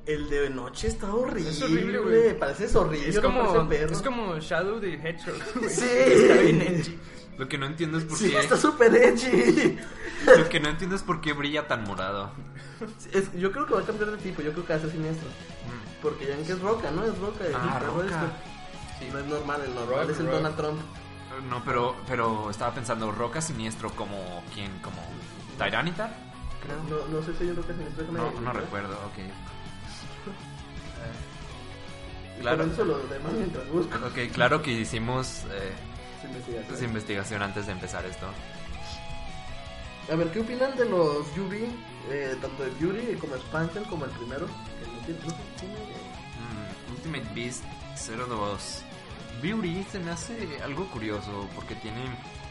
El 0.08 0.30
de 0.30 0.48
noche 0.50 0.88
está 0.88 1.12
horrible. 1.14 1.50
Es 1.50 1.60
horrible, 1.62 1.98
güey. 1.98 2.38
Parece 2.38 2.76
horrible. 2.76 3.08
Es 3.10 3.20
como, 3.20 3.70
es 3.72 4.02
como 4.02 4.38
Shadow 4.38 4.80
de 4.80 4.94
Hedgehog. 4.94 5.36
güey. 5.54 5.68
Sí. 5.70 5.84
Está 5.86 6.34
bien 6.40 6.62
edgy. 6.62 6.98
Lo 7.36 7.46
que 7.48 7.58
no 7.58 7.66
entiendo 7.66 7.98
es 7.98 8.04
por 8.04 8.16
Sí, 8.18 8.30
qué. 8.30 8.38
está 8.40 8.56
súper 8.56 8.94
edgy. 8.94 9.78
Lo 10.38 10.48
que 10.48 10.58
no 10.60 10.70
entiendo 10.70 10.96
es 10.96 11.02
por 11.02 11.20
qué 11.20 11.32
brilla 11.34 11.68
tan 11.68 11.84
morado. 11.84 12.32
Es- 13.12 13.32
yo 13.34 13.52
creo 13.52 13.66
que 13.66 13.74
va 13.74 13.80
a 13.80 13.84
cambiar 13.84 14.10
de 14.10 14.16
tipo. 14.16 14.42
Yo 14.42 14.52
creo 14.52 14.64
que 14.64 14.72
va 14.72 14.78
a 14.78 14.82
ser 14.82 14.90
siniestro. 14.90 15.28
Mm. 15.28 16.02
Porque 16.02 16.26
ya 16.26 16.36
ven 16.36 16.44
que 16.46 16.52
es 16.52 16.60
roca, 16.60 16.90
¿no? 16.90 17.04
Es 17.04 17.16
roca. 17.18 17.44
Ah, 17.54 17.78
roca. 17.78 18.04
este. 19.00 19.12
No 19.12 19.18
es 19.20 19.26
normal, 19.26 19.60
el 19.64 19.74
normal 19.74 20.00
Rock, 20.06 20.10
es 20.10 20.18
el 20.20 20.26
rock. 20.26 20.34
Donald 20.34 20.56
Trump. 20.56 20.80
No, 21.48 21.62
pero, 21.64 21.94
pero 22.08 22.50
estaba 22.50 22.74
pensando, 22.74 23.12
Roca 23.12 23.40
Siniestro 23.40 23.90
como 23.90 24.42
quién, 24.54 24.72
como 24.80 24.96
Tyranitar, 25.56 26.10
creo. 26.64 26.76
No, 26.88 27.06
no 27.18 27.24
sé 27.24 27.32
si 27.34 27.44
hay 27.44 27.50
un 27.50 27.56
roca 27.56 27.74
siniestro. 27.74 28.06
No, 28.10 28.40
no 28.40 28.52
recuerdo, 28.52 28.94
ok. 28.94 29.18
Claro. 32.40 32.64
Eso 32.64 32.84
lo 32.84 32.98
demás 33.08 33.32
mientras 33.32 33.68
busco. 33.68 33.96
ok, 34.06 34.32
claro 34.32 34.62
que 34.62 34.70
hicimos 34.72 35.44
eh, 35.50 35.72
investigación. 36.84 37.42
antes 37.42 37.66
de 37.66 37.72
empezar 37.72 38.04
esto. 38.06 38.26
A 40.10 40.14
ver, 40.16 40.30
¿qué 40.30 40.40
opinan 40.40 40.76
de 40.76 40.84
los 40.86 41.34
Yubi? 41.34 41.66
Eh, 42.10 42.36
tanto 42.40 42.64
el 42.64 42.78
Yuri 42.78 43.16
como 43.16 43.34
Expansion 43.34 43.84
como 43.84 44.04
el 44.06 44.10
primero. 44.12 44.46
Sé, 44.46 45.12
tiene- 45.14 45.74
Mm, 46.38 46.92
Ultimate 46.94 47.34
Beast 47.34 47.64
02. 47.96 48.82
Beauty 49.42 49.84
se 49.84 49.98
me 50.00 50.10
hace 50.10 50.60
algo 50.64 50.86
curioso 50.90 51.48
porque 51.54 51.74
tiene 51.76 52.00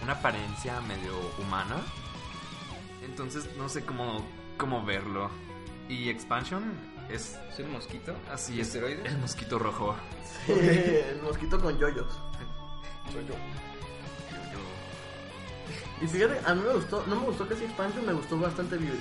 una 0.03 0.13
apariencia 0.13 0.79
medio 0.81 1.13
humana. 1.39 1.77
Entonces 3.03 3.49
no 3.57 3.67
sé 3.69 3.83
cómo, 3.83 4.23
cómo 4.57 4.85
verlo. 4.85 5.29
Y 5.89 6.09
Expansion 6.09 6.63
es 7.09 7.37
¿Es 7.51 7.59
el 7.59 7.67
mosquito? 7.67 8.15
así, 8.31 8.59
es 8.59 8.67
¿Esteroides? 8.67 9.05
el 9.05 9.17
mosquito 9.19 9.59
rojo. 9.59 9.95
el 10.47 11.21
mosquito 11.21 11.59
con 11.59 11.77
yoyos. 11.77 12.07
Y 16.01 16.07
fíjate, 16.07 16.39
a 16.45 16.53
mí 16.53 16.61
me 16.61 16.73
gustó, 16.73 17.03
no 17.07 17.15
me 17.15 17.25
gustó 17.25 17.47
casi 17.47 17.63
Expansion, 17.63 18.05
me 18.05 18.13
gustó 18.13 18.37
bastante 18.39 18.77
Beauty. 18.77 18.97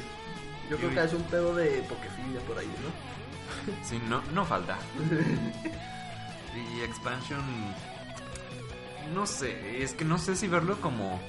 Yo 0.70 0.76
creo 0.78 0.90
que 0.90 1.04
es 1.04 1.12
un 1.12 1.22
pedo 1.24 1.54
de 1.54 1.82
pokefilia 1.82 2.40
por 2.46 2.58
ahí, 2.58 2.66
¿no? 2.66 3.84
Sí, 3.86 4.00
no, 4.08 4.22
no 4.32 4.44
falta. 4.44 4.78
y 6.76 6.80
Expansion. 6.80 7.40
No 9.14 9.26
sé, 9.26 9.82
es 9.82 9.92
que 9.92 10.04
no 10.04 10.18
sé 10.18 10.34
si 10.34 10.48
verlo 10.48 10.80
como, 10.80 11.20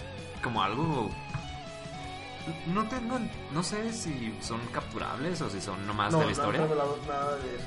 como 0.42 0.64
algo. 0.64 1.12
No 2.68 2.88
tengo. 2.88 3.20
No 3.52 3.64
sé 3.64 3.92
si 3.94 4.34
son 4.42 4.60
capturables 4.74 5.42
o 5.42 5.50
si 5.50 5.60
son 5.62 5.86
nomás 5.88 6.12
no, 6.12 6.20
de 6.20 6.26
la 6.26 6.32
no 6.32 6.38
historia. 6.38 6.62
revelado 6.62 6.98
nada 7.08 7.36
de 7.38 7.56
eso. 7.56 7.66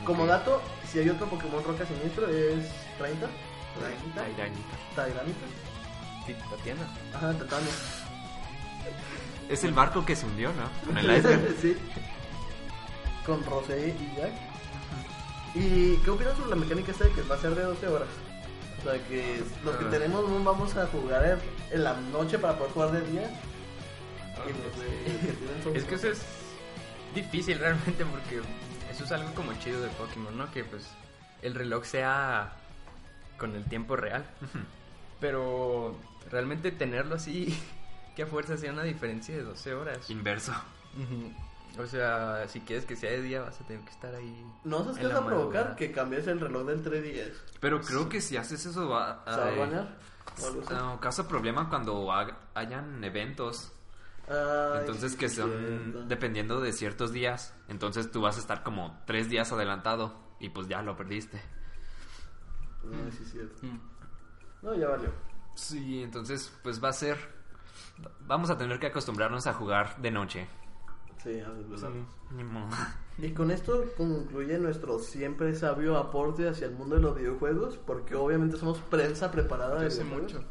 Mm, 0.00 0.04
Como 0.04 0.26
dato, 0.26 0.60
si 0.90 0.98
hay 1.00 1.08
otro 1.10 1.26
Pokémon 1.26 1.62
Roca 1.64 1.84
Siniestro 1.86 2.28
es 2.28 2.66
30. 2.98 3.26
30. 3.78 4.24
Tyranitar. 4.24 4.78
Tyranitar. 4.94 5.48
Sí, 6.26 6.34
Tatiana. 6.50 6.82
Ajá, 7.14 7.32
Tatami. 7.34 7.66
Es 9.48 9.64
el 9.64 9.72
barco 9.72 10.04
que 10.04 10.16
se 10.16 10.24
hundió, 10.26 10.50
¿no? 10.52 10.86
Con 10.86 10.96
el 10.98 11.16
iceberg. 11.18 11.54
sí. 11.60 11.76
Con 13.26 13.44
Rosé 13.44 13.88
y 13.98 14.16
Jack. 14.20 14.32
¿Y 15.54 15.96
qué 15.98 16.10
opinas 16.10 16.36
sobre 16.36 16.50
la 16.50 16.56
mecánica 16.56 16.92
esta 16.92 17.04
de 17.04 17.10
que 17.12 17.22
va 17.22 17.36
a 17.36 17.38
ser 17.38 17.54
de 17.54 17.62
12 17.62 17.86
horas? 17.88 18.08
O 18.80 18.82
sea, 18.90 19.02
que 19.08 19.42
los 19.64 19.76
que 19.76 19.84
Ah. 19.86 19.90
tenemos 19.90 20.28
no 20.28 20.42
vamos 20.44 20.76
a 20.76 20.86
jugar 20.86 21.38
en 21.70 21.84
la 21.84 21.94
noche 22.12 22.38
para 22.38 22.56
poder 22.58 22.72
jugar 22.72 22.92
de 22.92 23.00
día. 23.10 23.30
Es 25.74 25.84
que 25.84 25.94
eso 25.94 26.08
es 26.08 26.22
difícil 27.14 27.58
realmente 27.58 28.04
porque 28.04 28.40
eso 28.90 29.04
es 29.04 29.12
algo 29.12 29.32
como 29.34 29.52
chido 29.54 29.80
de 29.80 29.88
Pokémon, 29.90 30.36
¿no? 30.36 30.50
Que 30.50 30.64
pues 30.64 30.86
el 31.42 31.54
reloj 31.54 31.84
sea 31.84 32.52
con 33.38 33.54
el 33.54 33.64
tiempo 33.64 33.96
real. 33.96 34.24
Pero 35.20 35.96
realmente 36.30 36.70
tenerlo 36.72 37.14
así, 37.16 37.58
que 38.16 38.22
a 38.22 38.26
fuerza 38.26 38.56
sea 38.56 38.72
una 38.72 38.82
diferencia 38.82 39.34
de 39.34 39.42
12 39.42 39.74
horas. 39.74 40.10
Inverso. 40.10 40.52
O 41.78 41.86
sea, 41.86 42.46
si 42.48 42.60
quieres 42.60 42.84
que 42.84 42.94
sea 42.94 43.10
de 43.10 43.22
día 43.22 43.40
vas 43.40 43.60
a 43.60 43.64
tener 43.66 43.82
que 43.84 43.90
estar 43.90 44.14
ahí. 44.14 44.46
No 44.62 44.84
sabes 44.84 44.98
qué 44.98 45.06
vas 45.08 45.16
a 45.16 45.26
provocar 45.26 45.74
que 45.76 45.90
cambies 45.90 46.26
el 46.28 46.38
reloj 46.40 46.66
del 46.66 46.84
3DS. 46.84 47.32
Pero 47.60 47.80
creo 47.80 48.08
que 48.08 48.20
si 48.20 48.36
haces 48.36 48.64
eso 48.64 48.88
va 48.88 49.24
¿Se 49.24 49.30
va 49.30 49.46
a 49.46 49.52
eh, 49.54 49.58
bañar? 49.58 49.96
No, 50.70 51.00
causa 51.00 51.26
problema 51.26 51.68
cuando 51.68 52.12
ha- 52.12 52.38
hayan 52.54 53.02
eventos. 53.02 53.72
Ay, 54.28 54.80
Entonces 54.80 55.12
sí, 55.12 55.18
que 55.18 55.28
sí, 55.28 55.36
son 55.36 56.08
dependiendo 56.08 56.60
de 56.60 56.72
ciertos 56.72 57.12
días. 57.12 57.54
Entonces 57.68 58.10
tú 58.10 58.22
vas 58.22 58.36
a 58.36 58.40
estar 58.40 58.62
como 58.62 59.02
tres 59.06 59.28
días 59.28 59.52
adelantado 59.52 60.14
y 60.40 60.48
pues 60.48 60.68
ya 60.68 60.82
lo 60.82 60.96
perdiste. 60.96 61.40
Ay, 62.84 63.12
sí, 63.12 63.24
cierto. 63.24 63.66
Mm. 63.66 63.80
No, 64.62 64.74
ya 64.74 64.88
valió. 64.88 65.10
Sí, 65.54 66.02
entonces 66.02 66.52
pues 66.62 66.82
va 66.82 66.88
a 66.88 66.92
ser... 66.92 67.18
Vamos 68.26 68.50
a 68.50 68.58
tener 68.58 68.78
que 68.80 68.86
acostumbrarnos 68.86 69.46
a 69.46 69.52
jugar 69.54 69.96
de 70.00 70.10
noche. 70.10 70.48
Sí, 71.22 71.40
a 71.40 71.48
modo. 72.44 72.68
Y 73.16 73.30
con 73.32 73.52
esto 73.52 73.84
concluye 73.96 74.58
nuestro 74.58 74.98
siempre 74.98 75.54
sabio 75.54 75.96
aporte 75.96 76.48
hacia 76.48 76.66
el 76.66 76.74
mundo 76.74 76.96
de 76.96 77.02
los 77.02 77.16
videojuegos, 77.16 77.76
porque 77.78 78.16
obviamente 78.16 78.56
somos 78.56 78.78
prensa 78.80 79.30
preparada 79.30 79.76
de 79.76 79.84
Yo 79.84 79.90
sé 79.90 80.02
videojuegos. 80.02 80.32
mucho. 80.34 80.44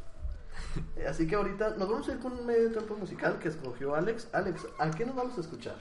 Así 1.07 1.27
que 1.27 1.35
ahorita 1.35 1.71
nos 1.77 1.89
vamos 1.89 2.07
a 2.09 2.13
ir 2.13 2.19
con 2.19 2.33
un 2.33 2.45
medio 2.45 2.71
tiempo 2.71 2.95
musical 2.95 3.37
que 3.39 3.49
escogió 3.49 3.95
Alex. 3.95 4.29
Alex, 4.33 4.67
¿a 4.79 4.89
qué 4.91 5.05
nos 5.05 5.15
vamos 5.15 5.37
a 5.37 5.41
escuchar? 5.41 5.75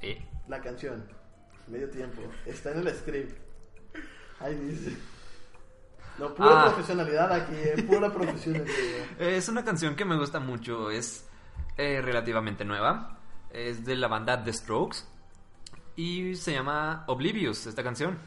Eh, 0.00 0.22
La 0.48 0.60
canción. 0.60 1.06
Medio 1.66 1.88
tiempo. 1.90 2.20
Está 2.44 2.72
en 2.72 2.86
el 2.86 2.94
script. 2.94 3.38
Ahí 4.40 4.54
dice. 4.56 4.96
No, 6.18 6.34
pura 6.34 6.62
Ah. 6.62 6.64
profesionalidad 6.66 7.32
aquí, 7.32 7.54
eh, 7.56 7.82
pura 7.88 8.12
profesionalidad. 8.12 8.74
Es 9.18 9.48
una 9.48 9.64
canción 9.64 9.96
que 9.96 10.04
me 10.04 10.16
gusta 10.16 10.38
mucho, 10.40 10.90
es 10.90 11.26
eh, 11.76 12.00
relativamente 12.02 12.64
nueva, 12.64 13.18
es 13.50 13.84
de 13.84 13.96
la 13.96 14.06
banda 14.08 14.42
The 14.44 14.52
Strokes 14.52 14.98
y 15.96 16.36
se 16.36 16.52
llama 16.52 17.04
Oblivious 17.08 17.66
esta 17.66 17.82
canción. 17.82 18.18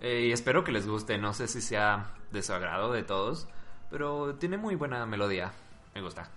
Eh, 0.00 0.28
y 0.28 0.32
espero 0.32 0.64
que 0.64 0.72
les 0.72 0.86
guste, 0.86 1.18
no 1.18 1.34
sé 1.34 1.46
si 1.46 1.60
sea 1.60 2.14
de 2.30 2.42
su 2.42 2.54
agrado 2.54 2.90
de 2.92 3.02
todos, 3.02 3.48
pero 3.90 4.34
tiene 4.36 4.56
muy 4.56 4.76
buena 4.76 5.04
melodía, 5.06 5.52
me 5.94 6.00
gusta. 6.00 6.28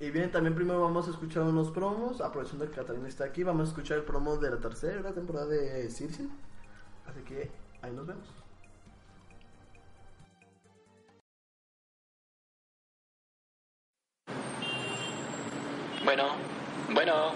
Y 0.00 0.10
bien, 0.10 0.30
también 0.30 0.54
primero 0.54 0.80
vamos 0.80 1.08
a 1.08 1.10
escuchar 1.10 1.42
unos 1.42 1.70
promos. 1.72 2.20
Aprovechando 2.20 2.64
que 2.66 2.76
Catalina 2.76 3.08
está 3.08 3.24
aquí, 3.24 3.42
vamos 3.42 3.68
a 3.68 3.70
escuchar 3.70 3.98
el 3.98 4.04
promo 4.04 4.36
de 4.36 4.50
la 4.50 4.58
tercera 4.58 5.12
temporada 5.12 5.46
de 5.46 5.90
Circe. 5.90 6.28
Así 7.04 7.20
que 7.22 7.50
ahí 7.82 7.90
nos 7.92 8.06
vemos. 8.06 8.28
Bueno, 16.04 16.24
bueno, 16.94 17.32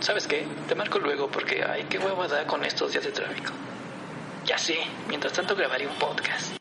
¿sabes 0.00 0.26
qué? 0.26 0.46
Te 0.68 0.74
marco 0.74 0.98
luego 0.98 1.28
porque, 1.28 1.62
ay, 1.62 1.86
qué 1.88 1.98
hueva 1.98 2.26
da 2.26 2.46
con 2.46 2.64
estos 2.64 2.90
días 2.92 3.04
de 3.04 3.12
tráfico. 3.12 3.52
Ya 4.44 4.58
sé, 4.58 4.78
mientras 5.08 5.32
tanto 5.32 5.54
grabaré 5.54 5.86
un 5.86 5.98
podcast. 5.98 6.56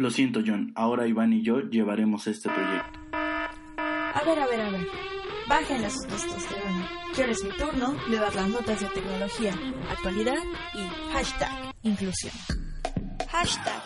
Lo 0.00 0.08
siento, 0.08 0.40
John. 0.44 0.72
Ahora 0.76 1.06
Iván 1.06 1.34
y 1.34 1.42
yo 1.42 1.60
llevaremos 1.60 2.26
este 2.26 2.48
proyecto. 2.48 2.98
A 3.12 4.22
ver, 4.24 4.40
a 4.40 4.46
ver, 4.46 4.60
a 4.62 4.70
ver. 4.70 4.88
Bájenle 5.46 5.90
sus 5.90 6.06
testosterona. 6.06 6.88
Que 7.14 7.20
ahora 7.20 7.32
es 7.32 7.44
mi 7.44 7.50
turno 7.50 7.94
de 8.08 8.16
dar 8.16 8.34
las 8.34 8.48
notas 8.48 8.80
de 8.80 8.86
tecnología, 8.86 9.52
actualidad 9.90 10.38
y 10.72 11.12
hashtag 11.12 11.74
inclusión. 11.82 12.32
Hashtag. 13.28 13.82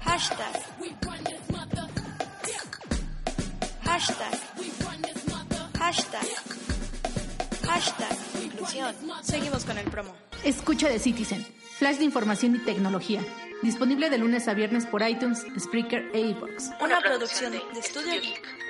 Hashtag. 0.00 0.52
Hashtag. 3.82 4.32
Hashtag. 5.74 6.26
Hashtag 7.66 8.25
Seguimos 9.22 9.64
con 9.64 9.78
el 9.78 9.84
promo. 9.90 10.14
Escucha 10.44 10.88
de 10.88 10.98
Citizen, 10.98 11.46
flash 11.78 11.96
de 11.96 12.04
información 12.04 12.56
y 12.56 12.58
tecnología. 12.58 13.20
Disponible 13.62 14.10
de 14.10 14.18
lunes 14.18 14.48
a 14.48 14.54
viernes 14.54 14.86
por 14.86 15.06
iTunes, 15.08 15.44
Spreaker 15.58 16.10
e 16.12 16.20
iVoox. 16.20 16.70
Una 16.80 17.00
producción 17.00 17.52
de 17.52 17.80
Estudio 17.80 18.20
Geek. 18.20 18.65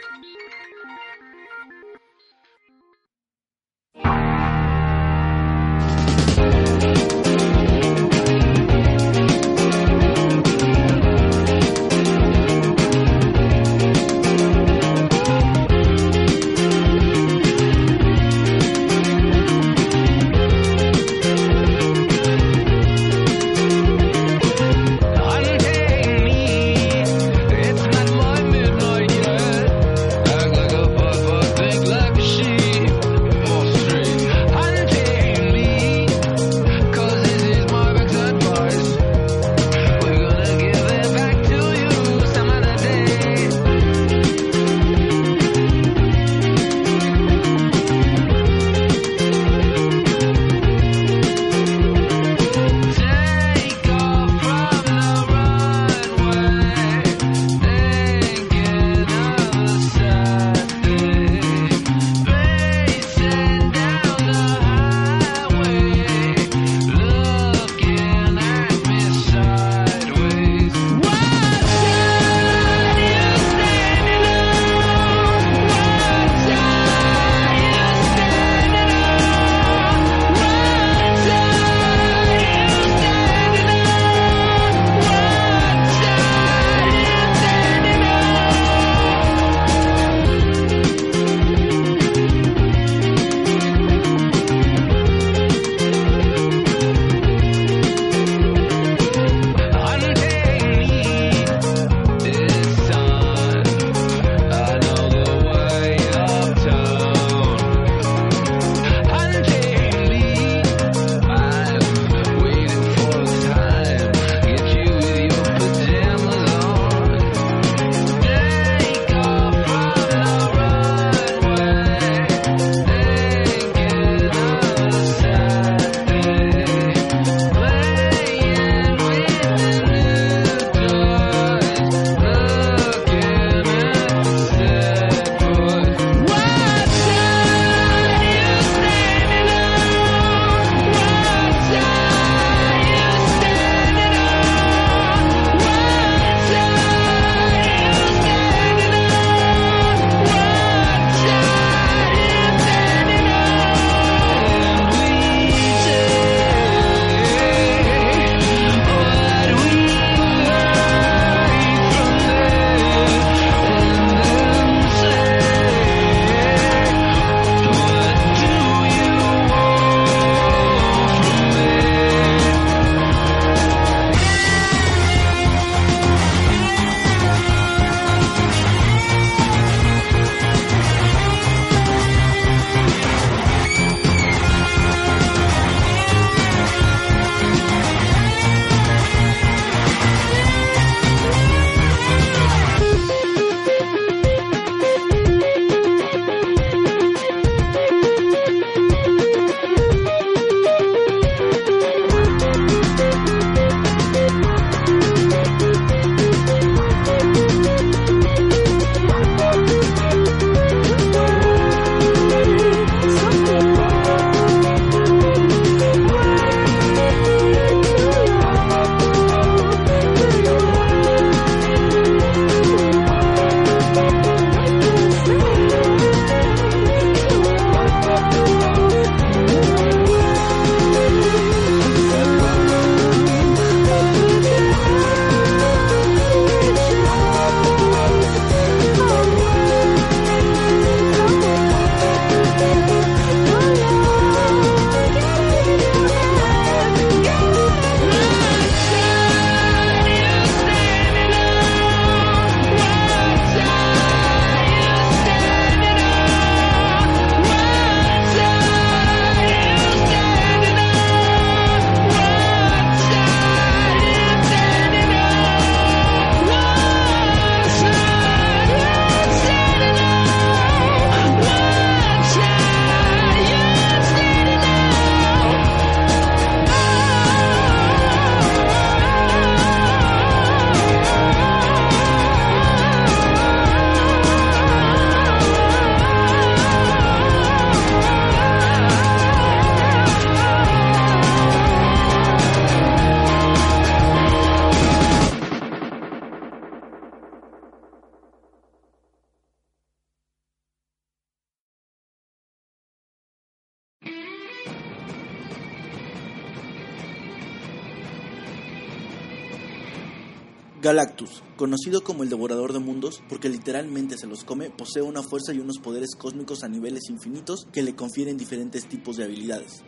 Conocido 311.67 312.05
como 312.05 312.23
el 312.23 312.29
devorador 312.29 312.73
de 312.73 312.79
mundos 312.79 313.25
porque 313.29 313.49
literalmente 313.49 314.17
se 314.17 314.29
los 314.29 314.45
come, 314.45 314.71
posee 314.71 315.03
una 315.03 315.25
fuerza 315.25 315.53
y 315.53 315.59
unos 315.59 315.81
poderes 315.81 316.15
cósmicos 316.15 316.63
a 316.63 316.69
niveles 316.69 317.11
infinitos 317.11 317.67
que 317.73 317.83
le 317.83 317.97
confieren 317.97 318.37
diferentes 318.37 318.87
tipos 318.87 319.17
de 319.17 319.25
habilidades 319.25 319.83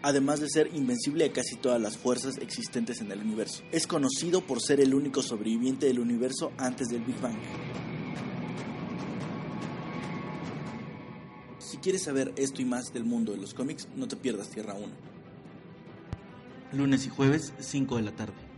además 0.00 0.40
de 0.40 0.48
ser 0.48 0.70
invencible 0.72 1.26
a 1.26 1.32
casi 1.34 1.56
todas 1.56 1.78
las 1.78 1.98
fuerzas 1.98 2.38
existentes 2.38 3.02
en 3.02 3.12
el 3.12 3.20
universo. 3.20 3.62
Es 3.70 3.86
conocido 3.86 4.40
por 4.40 4.62
ser 4.62 4.80
el 4.80 4.94
único 4.94 5.22
sobreviviente 5.22 5.84
del 5.84 6.00
universo 6.00 6.52
antes 6.56 6.88
del 6.88 7.02
Big 7.02 7.20
Bang. 7.20 7.36
Si 11.58 11.76
quieres 11.76 12.04
saber 12.04 12.32
esto 12.36 12.62
y 12.62 12.64
más 12.64 12.94
del 12.94 13.04
mundo 13.04 13.32
de 13.32 13.38
los 13.38 13.52
cómics, 13.52 13.88
no 13.94 14.08
te 14.08 14.16
pierdas 14.16 14.48
Tierra 14.48 14.72
1. 14.72 14.86
Lunes 16.72 17.04
y 17.04 17.10
jueves, 17.10 17.52
5 17.58 17.96
de 17.96 18.02
la 18.04 18.12
tarde. 18.12 18.49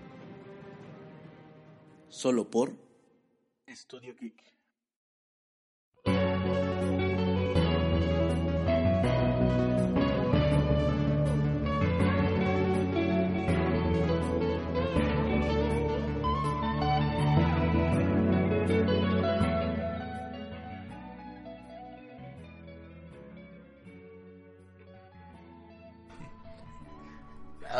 Solo 2.12 2.50
por 2.50 2.76
Estudio 3.66 4.14
Geek. 4.14 4.51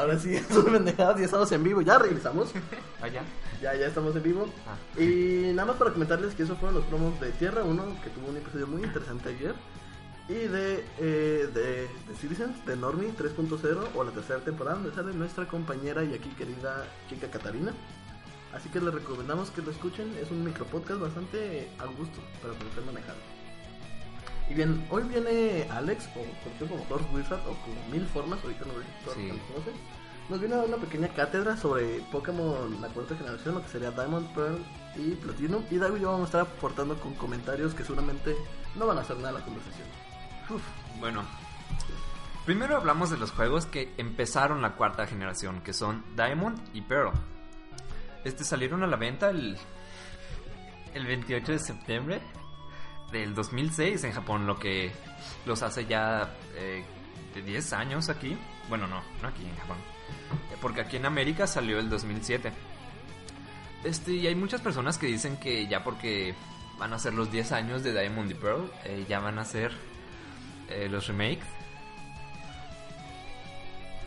Ahora 0.03 0.19
sí, 0.19 0.37
son 0.53 0.65
pendejadas, 0.65 1.17
ya 1.17 1.27
estamos 1.27 1.53
en 1.53 1.62
vivo, 1.62 1.81
ya 1.81 1.97
regresamos. 1.97 2.51
¿Ah, 3.01 3.07
ya? 3.07 3.23
Ya, 3.62 3.75
ya 3.77 3.87
estamos 3.87 4.17
en 4.17 4.23
vivo. 4.25 4.49
Ah. 4.67 5.01
Y 5.01 5.53
nada 5.55 5.67
más 5.67 5.77
para 5.77 5.93
comentarles 5.93 6.35
que 6.35 6.43
esos 6.43 6.59
fueron 6.59 6.75
los 6.75 6.85
promos 6.87 7.21
de 7.21 7.31
Tierra 7.31 7.62
1, 7.62 8.03
que 8.03 8.11
tuvo 8.11 8.29
un 8.29 8.37
episodio 8.37 8.67
muy 8.67 8.83
interesante 8.83 9.29
ayer. 9.29 9.55
Y 10.29 10.35
de, 10.35 10.85
eh, 10.99 11.49
de, 11.55 11.62
de 11.62 12.17
Citizens, 12.21 12.67
de 12.67 12.77
Normie 12.77 13.12
3.0, 13.17 13.79
o 13.95 14.05
la 14.05 14.11
tercera 14.11 14.41
temporada, 14.41 14.79
donde 14.79 14.93
sale 14.93 15.12
nuestra 15.15 15.47
compañera 15.47 16.03
y 16.03 16.15
aquí 16.15 16.31
querida 16.31 16.85
chica 17.09 17.31
Catarina. 17.31 17.73
Así 18.53 18.71
que 18.71 18.81
les 18.81 18.93
recomendamos 18.93 19.53
que 19.53 19.62
lo 19.62 19.71
escuchen, 19.71 20.12
es 20.21 20.33
un 20.33 20.43
micropodcast 20.43 21.01
bastante 21.01 21.69
a 21.79 21.87
gusto 21.87 22.21
para 22.43 22.55
poder 22.55 22.85
manejar. 22.87 23.15
Y 24.53 24.55
bien, 24.55 24.87
hoy 24.91 25.03
viene 25.05 25.67
Alex, 25.71 26.09
o 26.15 26.21
conocido 26.45 26.69
como 26.69 26.85
Horse 26.95 27.09
Wizard, 27.15 27.41
o 27.49 27.55
con 27.65 27.91
mil 27.91 28.07
formas, 28.09 28.38
ahorita 28.43 28.67
no 28.67 28.73
Sí. 29.15 29.29
lo 29.29 29.38
conocen. 29.47 29.73
Nos 30.29 30.41
viene 30.41 30.55
a 30.55 30.59
dar 30.59 30.67
una 30.67 30.77
pequeña 30.77 31.09
cátedra 31.09 31.57
sobre 31.57 32.01
Pokémon, 32.12 32.79
la 32.83 32.88
cuarta 32.88 33.17
generación, 33.17 33.55
lo 33.55 33.62
que 33.62 33.69
sería 33.69 33.91
Diamond, 33.93 34.29
Pearl 34.35 34.59
y 34.97 35.12
Platinum. 35.15 35.65
Y 35.71 35.79
David 35.79 35.97
y 35.97 36.01
yo 36.03 36.09
vamos 36.12 36.25
a 36.25 36.27
estar 36.27 36.41
aportando 36.43 36.99
con 37.01 37.15
comentarios 37.15 37.73
que 37.75 37.83
seguramente 37.83 38.37
no 38.75 38.87
van 38.87 38.99
a 38.99 39.01
hacer 39.01 39.17
nada 39.17 39.31
a 39.31 39.33
la 39.33 39.41
conversación. 39.41 39.88
Bueno, 41.01 41.23
primero 42.45 42.77
hablamos 42.77 43.09
de 43.11 43.17
los 43.17 43.31
juegos 43.31 43.65
que 43.65 43.95
empezaron 43.97 44.61
la 44.61 44.75
cuarta 44.75 45.07
generación, 45.07 45.62
que 45.62 45.73
son 45.73 46.05
Diamond 46.15 46.59
y 46.75 46.83
Pearl. 46.83 47.12
Este 48.25 48.45
salieron 48.45 48.83
a 48.83 48.87
la 48.87 48.97
venta 48.99 49.31
el, 49.31 49.57
el 50.93 51.07
28 51.07 51.53
de 51.53 51.59
septiembre 51.59 52.21
del 53.12 53.35
2006 53.35 54.03
en 54.05 54.12
Japón, 54.12 54.46
lo 54.46 54.59
que 54.59 54.90
los 55.46 55.62
hace 55.62 55.87
ya 55.87 56.35
eh, 56.57 56.83
de 57.35 57.42
10 57.42 57.72
años 57.75 58.09
aquí. 58.09 58.37
Bueno, 58.68 58.87
no, 58.87 59.03
no 59.20 59.29
aquí 59.29 59.44
en 59.44 59.57
Japón. 59.57 59.77
Eh, 60.51 60.57
Porque 60.61 60.81
aquí 60.81 60.96
en 60.96 61.07
América 61.07 61.46
salió 61.46 61.79
el 61.79 61.88
2007. 61.88 62.53
Este, 63.85 64.12
y 64.12 64.27
hay 64.27 64.35
muchas 64.35 64.61
personas 64.61 64.98
que 64.98 65.07
dicen 65.07 65.37
que 65.37 65.66
ya 65.66 65.85
porque 65.85 66.35
van 66.79 66.92
a 66.92 66.98
ser 66.98 67.14
los 67.14 67.31
10 67.31 67.53
años 67.53 67.83
de 67.83 67.92
Diamond 67.92 68.31
y 68.31 68.35
Pearl, 68.35 68.70
eh, 68.84 69.05
ya 69.09 69.20
van 69.20 69.39
a 69.39 69.45
ser 69.45 69.72
los 70.89 71.07
remakes. 71.07 71.45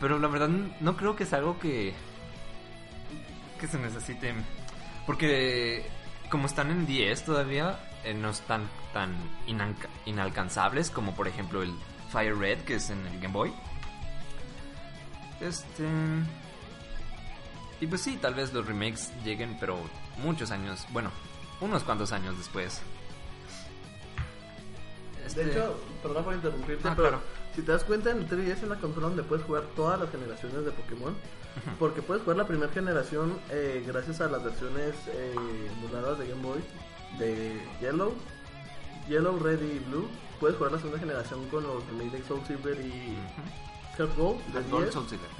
Pero 0.00 0.18
la 0.18 0.26
verdad 0.26 0.48
no 0.48 0.96
creo 0.96 1.14
que 1.14 1.22
es 1.22 1.32
algo 1.32 1.60
que 1.60 1.94
que 3.60 3.68
se 3.68 3.78
necesite 3.78 4.34
porque 5.06 5.86
como 6.28 6.46
están 6.46 6.72
en 6.72 6.86
10 6.86 7.24
todavía 7.24 7.78
no 8.16 8.30
están 8.30 8.68
tan 8.96 9.14
inalcanzables 10.06 10.88
como 10.90 11.14
por 11.14 11.28
ejemplo 11.28 11.62
el 11.62 11.70
Fire 12.10 12.34
Red 12.34 12.60
que 12.60 12.76
es 12.76 12.88
en 12.88 13.06
el 13.06 13.20
Game 13.20 13.34
Boy. 13.34 13.52
Este 15.38 15.84
y 17.78 17.86
pues 17.86 18.00
sí, 18.00 18.16
tal 18.16 18.32
vez 18.32 18.54
los 18.54 18.64
remakes 18.66 19.12
lleguen, 19.22 19.58
pero 19.60 19.76
muchos 20.22 20.50
años, 20.50 20.86
bueno, 20.94 21.10
unos 21.60 21.82
cuantos 21.82 22.10
años 22.12 22.38
después. 22.38 22.80
Este- 25.26 25.44
De 25.44 25.50
hecho, 25.52 25.78
perdón 26.02 26.24
por 26.24 26.32
interrumpirte, 26.34 26.88
Ah, 26.88 26.94
pero 26.96 27.08
claro. 27.10 27.22
si 27.54 27.60
te 27.60 27.72
das 27.72 27.84
cuenta, 27.84 28.12
en 28.12 28.18
el 28.20 28.28
3DS 28.30 28.52
es 28.58 28.62
una 28.62 28.76
consola 28.80 29.08
donde 29.08 29.24
puedes 29.24 29.44
jugar 29.44 29.64
todas 29.76 30.00
las 30.00 30.10
generaciones 30.10 30.64
de 30.64 30.70
Pokémon. 30.70 31.14
Porque 31.78 32.00
puedes 32.00 32.22
jugar 32.22 32.38
la 32.38 32.46
primera 32.46 32.72
generación 32.72 33.38
eh, 33.50 33.84
gracias 33.86 34.22
a 34.22 34.28
las 34.28 34.42
versiones 34.42 34.94
eh, 35.08 35.34
de 36.18 36.28
Game 36.28 36.42
Boy 36.42 36.60
de 37.18 37.60
Yellow, 37.80 38.14
Yellow, 39.08 39.38
Red 39.38 39.62
y 39.62 39.78
Blue. 39.80 40.08
Puedes 40.40 40.56
jugar 40.56 40.72
la 40.72 40.78
segunda 40.78 40.98
generación 40.98 41.46
con 41.48 41.62
los 41.64 41.86
remakes 41.86 42.12
de 42.12 42.22
Soul 42.24 42.44
Silver 42.46 42.78
y 42.80 43.16
Heart 43.96 44.16
Gold. 44.16 44.38
de 44.46 44.52
Heart 44.52 44.70
Gold, 44.70 44.82
10. 44.84 44.94
Soul 44.94 45.08
Silver. 45.08 45.30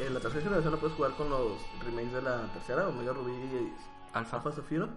Eh, 0.00 0.10
la 0.10 0.20
tercera 0.20 0.42
generación 0.42 0.72
la 0.74 0.80
puedes 0.80 0.96
jugar 0.96 1.12
con 1.16 1.28
los 1.30 1.52
remakes 1.84 2.12
de 2.12 2.22
la 2.22 2.52
tercera, 2.52 2.88
Omega 2.88 3.12
Ruby 3.12 3.32
y 3.32 3.72
Alpha. 4.12 4.36
Alpha 4.38 4.52
Zafiro. 4.52 4.88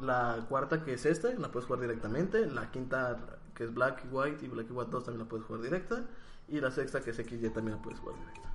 La 0.00 0.44
cuarta 0.48 0.82
que 0.84 0.94
es 0.94 1.06
esta, 1.06 1.28
la 1.34 1.50
puedes 1.50 1.66
jugar 1.66 1.80
directamente. 1.80 2.46
La 2.46 2.70
quinta 2.70 3.16
que 3.54 3.64
es 3.64 3.72
Black 3.74 4.04
y 4.04 4.08
White 4.08 4.44
y 4.44 4.48
Black 4.48 4.66
y 4.68 4.72
White 4.72 4.90
2 4.90 5.04
también 5.04 5.24
la 5.24 5.28
puedes 5.28 5.46
jugar 5.46 5.62
directa. 5.62 6.02
Y 6.48 6.60
la 6.60 6.70
sexta 6.70 7.00
que 7.00 7.10
es 7.10 7.16
XY 7.16 7.50
también 7.50 7.76
la 7.76 7.82
puedes 7.82 7.98
jugar 8.00 8.16
directa. 8.18 8.50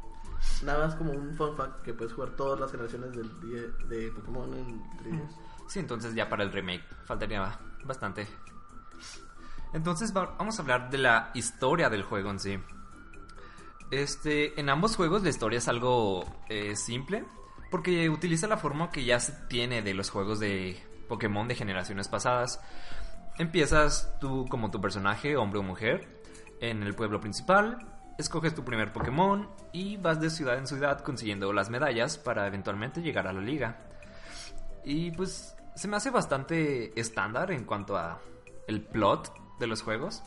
Nada 0.64 0.86
más 0.86 0.96
como 0.96 1.12
un 1.12 1.34
fun 1.36 1.56
fact 1.58 1.82
que 1.82 1.94
puedes 1.94 2.14
jugar 2.14 2.32
todas 2.32 2.60
las 2.60 2.72
generaciones 2.72 3.12
del 3.14 3.30
die- 3.42 3.88
de 3.88 4.12
Pokémon 4.12 4.54
en 4.54 4.82
3DS. 5.00 5.36
Sí, 5.68 5.80
entonces 5.80 6.14
ya 6.14 6.30
para 6.30 6.44
el 6.44 6.52
remake 6.52 6.84
faltaría 7.06 7.58
bastante. 7.86 8.28
Entonces 9.74 10.16
va- 10.16 10.36
vamos 10.38 10.58
a 10.58 10.62
hablar 10.62 10.90
de 10.90 10.98
la 10.98 11.32
historia 11.34 11.90
del 11.90 12.04
juego 12.04 12.32
en 12.32 12.40
sí. 12.40 12.60
Este, 13.92 14.60
en 14.60 14.70
ambos 14.70 14.96
juegos 14.96 15.24
la 15.24 15.30
historia 15.30 15.58
es 15.58 15.68
algo 15.68 16.24
eh, 16.48 16.76
simple 16.76 17.26
porque 17.72 18.08
utiliza 18.10 18.48
la 18.48 18.58
forma 18.58 18.90
que 18.92 19.04
ya 19.04 19.20
se 19.20 19.32
tiene 19.48 19.82
de 19.82 19.94
los 19.94 20.10
juegos 20.10 20.40
de 20.40 20.84
Pokémon 21.08 21.48
de 21.48 21.56
generaciones 21.56 22.08
pasadas. 22.08 22.60
Empiezas 23.38 24.14
tú 24.20 24.46
como 24.50 24.70
tu 24.72 24.82
personaje, 24.82 25.38
hombre 25.38 25.60
o 25.60 25.64
mujer, 25.64 26.22
en 26.62 26.84
el 26.84 26.94
pueblo 26.94 27.20
principal, 27.22 27.78
escoges 28.18 28.54
tu 28.54 28.66
primer 28.66 28.92
Pokémon 28.92 29.50
y 29.72 29.98
vas 29.98 30.20
de 30.20 30.30
ciudad 30.30 30.58
en 30.58 30.68
ciudad 30.68 31.00
consiguiendo 31.02 31.54
las 31.54 31.70
medallas 31.70 32.18
para 32.18 32.46
eventualmente 32.48 33.02
llegar 33.02 33.28
a 33.28 33.34
la 33.34 33.42
liga. 33.42 33.78
Y 34.84 35.12
pues 35.12 35.56
se 35.80 35.88
me 35.88 35.96
hace 35.96 36.10
bastante 36.10 37.00
estándar 37.00 37.52
en 37.52 37.64
cuanto 37.64 37.96
a 37.96 38.20
el 38.68 38.82
plot 38.82 39.32
de 39.60 39.68
los 39.68 39.82
juegos. 39.82 40.22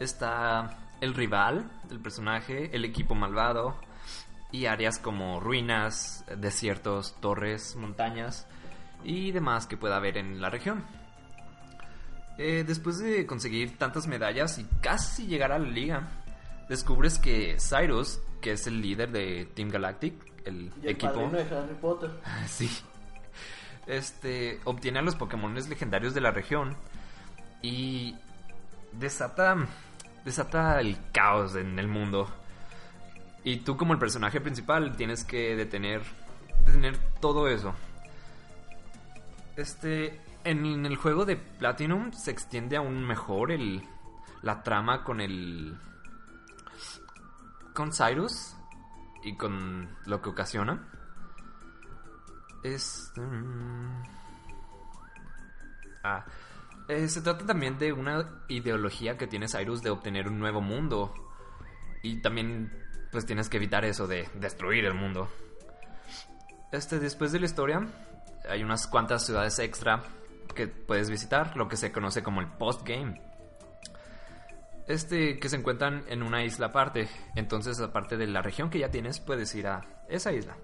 Está 0.00 0.94
el 1.02 1.12
rival 1.12 1.70
del 1.86 2.00
personaje, 2.00 2.74
el 2.74 2.86
equipo 2.86 3.14
malvado 3.14 3.76
y 4.50 4.64
áreas 4.64 4.98
como 4.98 5.38
ruinas, 5.38 6.24
desiertos, 6.34 7.14
torres, 7.20 7.76
montañas 7.76 8.46
y 9.04 9.32
demás 9.32 9.66
que 9.66 9.76
pueda 9.76 9.96
haber 9.96 10.16
en 10.16 10.40
la 10.40 10.48
región. 10.48 10.82
Eh, 12.38 12.64
después 12.66 13.00
de 13.00 13.26
conseguir 13.26 13.76
tantas 13.76 14.06
medallas 14.06 14.58
y 14.58 14.64
casi 14.80 15.26
llegar 15.26 15.52
a 15.52 15.58
la 15.58 15.68
liga, 15.68 16.08
descubres 16.70 17.18
que 17.18 17.58
Cyrus, 17.60 18.22
que 18.40 18.52
es 18.52 18.66
el 18.66 18.80
líder 18.80 19.12
de 19.12 19.44
Team 19.54 19.68
Galactic, 19.68 20.14
el, 20.46 20.72
Y 20.80 20.86
el 20.86 20.92
equipo, 20.92 21.12
padrino 21.12 21.36
de 21.36 21.54
Harry 21.54 21.74
Potter. 21.74 22.10
sí, 22.46 22.70
este 23.88 24.60
obtiene 24.64 24.98
a 24.98 25.02
los 25.02 25.16
Pokémon 25.16 25.54
legendarios 25.54 26.14
de 26.14 26.20
la 26.20 26.30
región 26.30 26.76
y 27.62 28.14
desata 28.92 29.56
desata 30.24 30.80
el 30.80 30.98
caos 31.12 31.56
en 31.56 31.78
el 31.78 31.88
mundo. 31.88 32.28
Y 33.44 33.58
tú 33.58 33.76
como 33.76 33.94
el 33.94 33.98
personaje 33.98 34.40
principal 34.40 34.96
tienes 34.96 35.24
que 35.24 35.56
detener 35.56 36.02
detener 36.66 36.98
todo 37.20 37.48
eso. 37.48 37.74
Este 39.56 40.20
en 40.44 40.86
el 40.86 40.96
juego 40.96 41.24
de 41.24 41.36
Platinum 41.36 42.12
se 42.12 42.30
extiende 42.30 42.76
aún 42.76 43.04
mejor 43.04 43.50
el 43.50 43.82
la 44.42 44.62
trama 44.62 45.02
con 45.02 45.20
el 45.20 45.76
con 47.74 47.92
Cyrus 47.92 48.54
y 49.24 49.36
con 49.36 49.88
lo 50.04 50.20
que 50.20 50.28
ocasiona. 50.28 50.86
Es. 52.74 53.12
mm, 53.16 54.02
Ah. 56.04 56.24
Eh, 56.88 57.08
se 57.08 57.20
trata 57.20 57.44
también 57.44 57.78
de 57.78 57.92
una 57.92 58.44
ideología 58.48 59.18
que 59.18 59.26
tiene 59.26 59.46
Cyrus 59.48 59.82
de 59.82 59.90
obtener 59.90 60.28
un 60.28 60.38
nuevo 60.38 60.60
mundo. 60.60 61.12
Y 62.02 62.22
también, 62.22 62.72
pues 63.12 63.26
tienes 63.26 63.48
que 63.48 63.58
evitar 63.58 63.84
eso 63.84 64.06
de 64.06 64.28
destruir 64.34 64.84
el 64.84 64.94
mundo. 64.94 65.28
Este, 66.72 66.98
después 66.98 67.32
de 67.32 67.40
la 67.40 67.46
historia, 67.46 67.86
hay 68.48 68.62
unas 68.62 68.86
cuantas 68.86 69.26
ciudades 69.26 69.58
extra 69.58 70.02
que 70.54 70.66
puedes 70.68 71.10
visitar, 71.10 71.56
lo 71.56 71.68
que 71.68 71.76
se 71.76 71.92
conoce 71.92 72.22
como 72.22 72.40
el 72.40 72.46
postgame. 72.46 73.20
Este 74.86 75.38
que 75.38 75.48
se 75.50 75.56
encuentran 75.56 76.04
en 76.08 76.22
una 76.22 76.42
isla 76.44 76.68
aparte, 76.68 77.08
entonces 77.34 77.78
aparte 77.80 78.16
de 78.16 78.26
la 78.26 78.40
región 78.40 78.70
que 78.70 78.78
ya 78.78 78.90
tienes, 78.90 79.20
puedes 79.20 79.54
ir 79.54 79.66
a 79.66 79.84
esa 80.08 80.32
isla. 80.32 80.56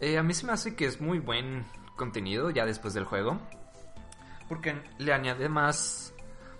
Eh, 0.00 0.18
a 0.18 0.22
mí 0.22 0.34
se 0.34 0.46
me 0.46 0.52
hace 0.52 0.74
que 0.74 0.86
es 0.86 1.00
muy 1.00 1.18
buen 1.18 1.64
contenido 1.96 2.50
ya 2.50 2.66
después 2.66 2.94
del 2.94 3.04
juego, 3.04 3.38
porque 4.48 4.82
le 4.98 5.12
añade 5.12 5.48
más, 5.48 6.14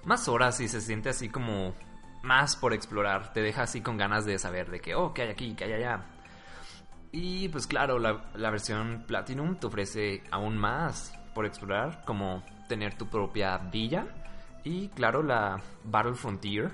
más 0.04 0.28
horas 0.28 0.60
y 0.60 0.68
se 0.68 0.80
siente 0.80 1.08
así 1.08 1.28
como 1.28 1.74
más 2.22 2.56
por 2.56 2.72
explorar, 2.72 3.32
te 3.32 3.42
deja 3.42 3.62
así 3.62 3.80
con 3.80 3.96
ganas 3.96 4.24
de 4.24 4.38
saber 4.38 4.70
de 4.70 4.80
que, 4.80 4.94
oh, 4.94 5.12
¿qué 5.12 5.22
hay 5.22 5.30
aquí? 5.30 5.54
¿qué 5.54 5.64
hay 5.64 5.72
allá? 5.74 6.06
Y 7.12 7.48
pues 7.48 7.66
claro, 7.66 7.98
la, 7.98 8.24
la 8.34 8.50
versión 8.50 9.04
Platinum 9.06 9.56
te 9.56 9.66
ofrece 9.66 10.22
aún 10.30 10.56
más 10.56 11.12
por 11.34 11.46
explorar, 11.46 12.02
como 12.04 12.42
tener 12.68 12.96
tu 12.96 13.08
propia 13.08 13.58
villa 13.58 14.06
y 14.64 14.88
claro 14.88 15.22
la 15.22 15.60
Battle 15.84 16.14
Frontier, 16.14 16.72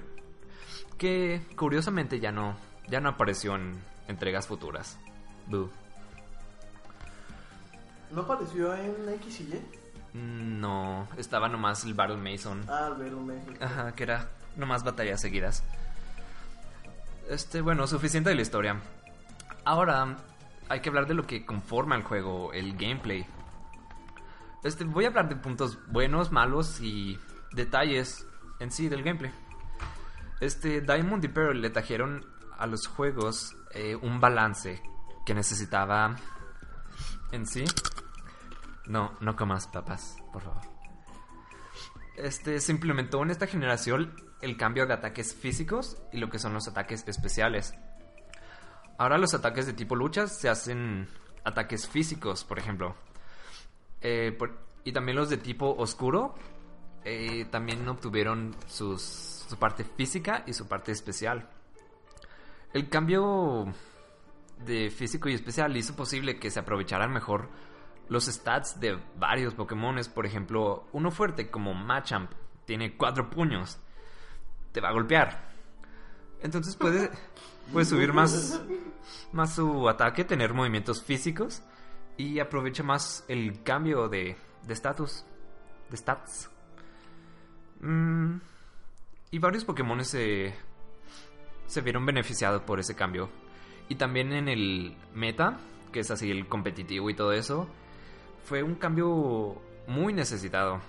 que 0.97 1.43
curiosamente 1.57 2.21
ya 2.21 2.31
no, 2.31 2.57
ya 2.89 3.01
no 3.01 3.09
apareció 3.11 3.57
en 3.57 3.83
entregas 4.07 4.47
futuras. 4.47 4.99
Boo. 5.47 5.71
¿No 8.13 8.23
apareció 8.23 8.75
en 8.75 9.09
X 9.17 9.41
y 9.41 9.43
Y? 9.45 10.19
Mm, 10.19 10.61
No, 10.61 11.09
estaba 11.17 11.49
nomás 11.49 11.85
el 11.85 11.95
Battle 11.95 12.17
Mason. 12.17 12.65
Ah, 12.69 12.89
el 12.89 13.03
Battle 13.03 13.21
Mason. 13.21 13.57
Ajá, 13.63 13.93
que 13.93 14.03
era 14.03 14.29
nomás 14.57 14.83
batallas 14.83 15.21
seguidas. 15.21 15.63
Este, 17.29 17.61
bueno, 17.61 17.87
suficiente 17.87 18.31
de 18.31 18.37
la 18.37 18.43
historia. 18.43 18.81
Ahora 19.65 20.17
hay 20.69 20.81
que 20.81 20.89
hablar 20.89 21.07
de 21.07 21.15
lo 21.15 21.27
que 21.27 21.47
conforma 21.47 21.95
el 21.95 22.03
juego, 22.03 22.53
el 22.53 22.77
gameplay. 22.77 23.25
Este, 24.65 24.85
voy 24.85 25.05
a 25.05 25.09
hablar 25.09 25.29
de 25.29 25.37
puntos 25.37 25.79
buenos, 25.87 26.33
malos 26.33 26.81
y 26.81 27.19
detalles 27.53 28.27
en 28.59 28.71
sí 28.73 28.89
del 28.89 29.03
gameplay. 29.05 29.33
Este, 30.41 30.81
Diamond 30.81 31.25
y 31.25 31.29
Pearl 31.29 31.61
le 31.61 31.71
trajeron 31.71 32.27
a 32.59 32.67
los 32.67 32.87
juegos 32.89 33.55
eh, 33.73 33.95
un 33.95 34.21
balance 34.21 34.83
que 35.25 35.35
necesitaba 35.35 36.17
en 37.31 37.47
sí. 37.47 37.65
No, 38.87 39.17
no 39.21 39.37
comas 39.37 39.67
papas, 39.69 40.17
por 40.33 40.43
favor. 40.43 40.63
Este, 42.17 42.61
se 42.61 42.73
implementó 42.73 43.23
en 43.23 43.31
esta 43.31 43.47
generación 43.47 44.15
el 44.41 44.57
cambio 44.57 44.87
de 44.87 44.95
ataques 44.95 45.35
físicos 45.35 45.97
y 46.13 46.19
lo 46.19 46.29
que 46.29 46.39
son 46.39 46.53
los 46.53 46.69
ataques 46.69 47.05
especiales. 47.07 47.75
Ahora 48.99 49.19
los 49.19 49.33
ataques 49.35 49.67
de 49.67 49.73
tipo 49.73 49.97
luchas 49.97 50.39
se 50.39 50.49
hacen 50.49 51.09
ataques 51.45 51.89
físicos, 51.89 52.45
por 52.45 52.59
ejemplo. 52.59 52.95
Eh, 54.01 54.37
y 54.85 54.93
también 54.93 55.17
los 55.17 55.31
de 55.31 55.37
tipo 55.37 55.75
oscuro 55.77 56.35
eh, 57.05 57.47
también 57.51 57.87
obtuvieron 57.89 58.55
su 58.67 58.99
parte 59.59 59.85
física 59.85 60.45
y 60.47 60.53
su 60.53 60.69
parte 60.69 60.93
especial. 60.93 61.49
El 62.73 62.89
cambio 62.89 63.73
de 64.65 64.91
físico 64.91 65.29
y 65.29 65.35
especial 65.35 65.77
hizo 65.77 65.97
posible 65.97 66.39
que 66.39 66.51
se 66.51 66.61
aprovecharan 66.61 67.13
mejor 67.13 67.49
los 68.11 68.27
stats 68.27 68.79
de 68.79 68.99
varios 69.17 69.55
Pokémones. 69.55 70.11
Por 70.11 70.27
ejemplo, 70.27 70.87
uno 70.93 71.11
fuerte 71.11 71.51
como 71.51 71.73
Machamp 71.73 72.31
tiene 72.67 72.99
cuatro 72.99 73.31
puños. 73.31 73.79
Te 74.73 74.83
va 74.83 74.91
a 74.91 74.93
golpear. 74.93 75.51
Entonces 76.43 76.77
puede, 76.77 77.11
puede 77.73 77.87
subir 77.87 78.13
más, 78.13 78.61
más 79.33 79.55
su 79.55 79.89
ataque, 79.89 80.25
tener 80.25 80.53
movimientos 80.53 81.03
físicos 81.03 81.63
y 82.19 82.39
aprovecha 82.39 82.83
más 82.83 83.25
el 83.29 83.63
cambio 83.63 84.11
de 84.11 84.37
de 84.67 84.75
status, 84.75 85.25
de 85.91 85.97
stats. 85.97 86.51
Mm, 87.81 88.37
y 89.31 89.39
varios 89.39 89.65
Pokémon 89.65 90.05
se, 90.05 90.55
se 91.67 91.81
vieron 91.81 92.05
beneficiados 92.05 92.63
por 92.63 92.81
ese 92.81 92.95
cambio. 92.95 93.31
Y 93.89 93.97
también 93.97 94.33
en 94.33 94.49
el 94.49 94.97
meta, 95.15 95.59
que 95.93 96.01
es 96.01 96.11
así 96.11 96.31
el 96.31 96.47
competitivo 96.47 97.11
y 97.11 97.15
todo 97.15 97.33
eso, 97.33 97.69
fue 98.45 98.63
un 98.63 98.75
cambio 98.75 99.57
muy 99.87 100.13
necesitado. 100.13 100.81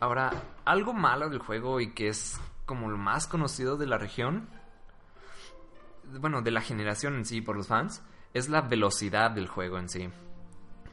Ahora, 0.00 0.30
algo 0.64 0.92
malo 0.92 1.28
del 1.30 1.38
juego 1.38 1.80
y 1.80 1.92
que 1.92 2.08
es 2.08 2.40
como 2.66 2.90
lo 2.90 2.98
más 2.98 3.26
conocido 3.26 3.76
de 3.76 3.86
la 3.86 3.98
región, 3.98 4.48
bueno, 6.20 6.42
de 6.42 6.50
la 6.50 6.60
generación 6.60 7.14
en 7.16 7.24
sí 7.24 7.40
por 7.40 7.56
los 7.56 7.68
fans, 7.68 8.02
es 8.34 8.48
la 8.48 8.60
velocidad 8.60 9.30
del 9.30 9.48
juego 9.48 9.78
en 9.78 9.88
sí. 9.88 10.08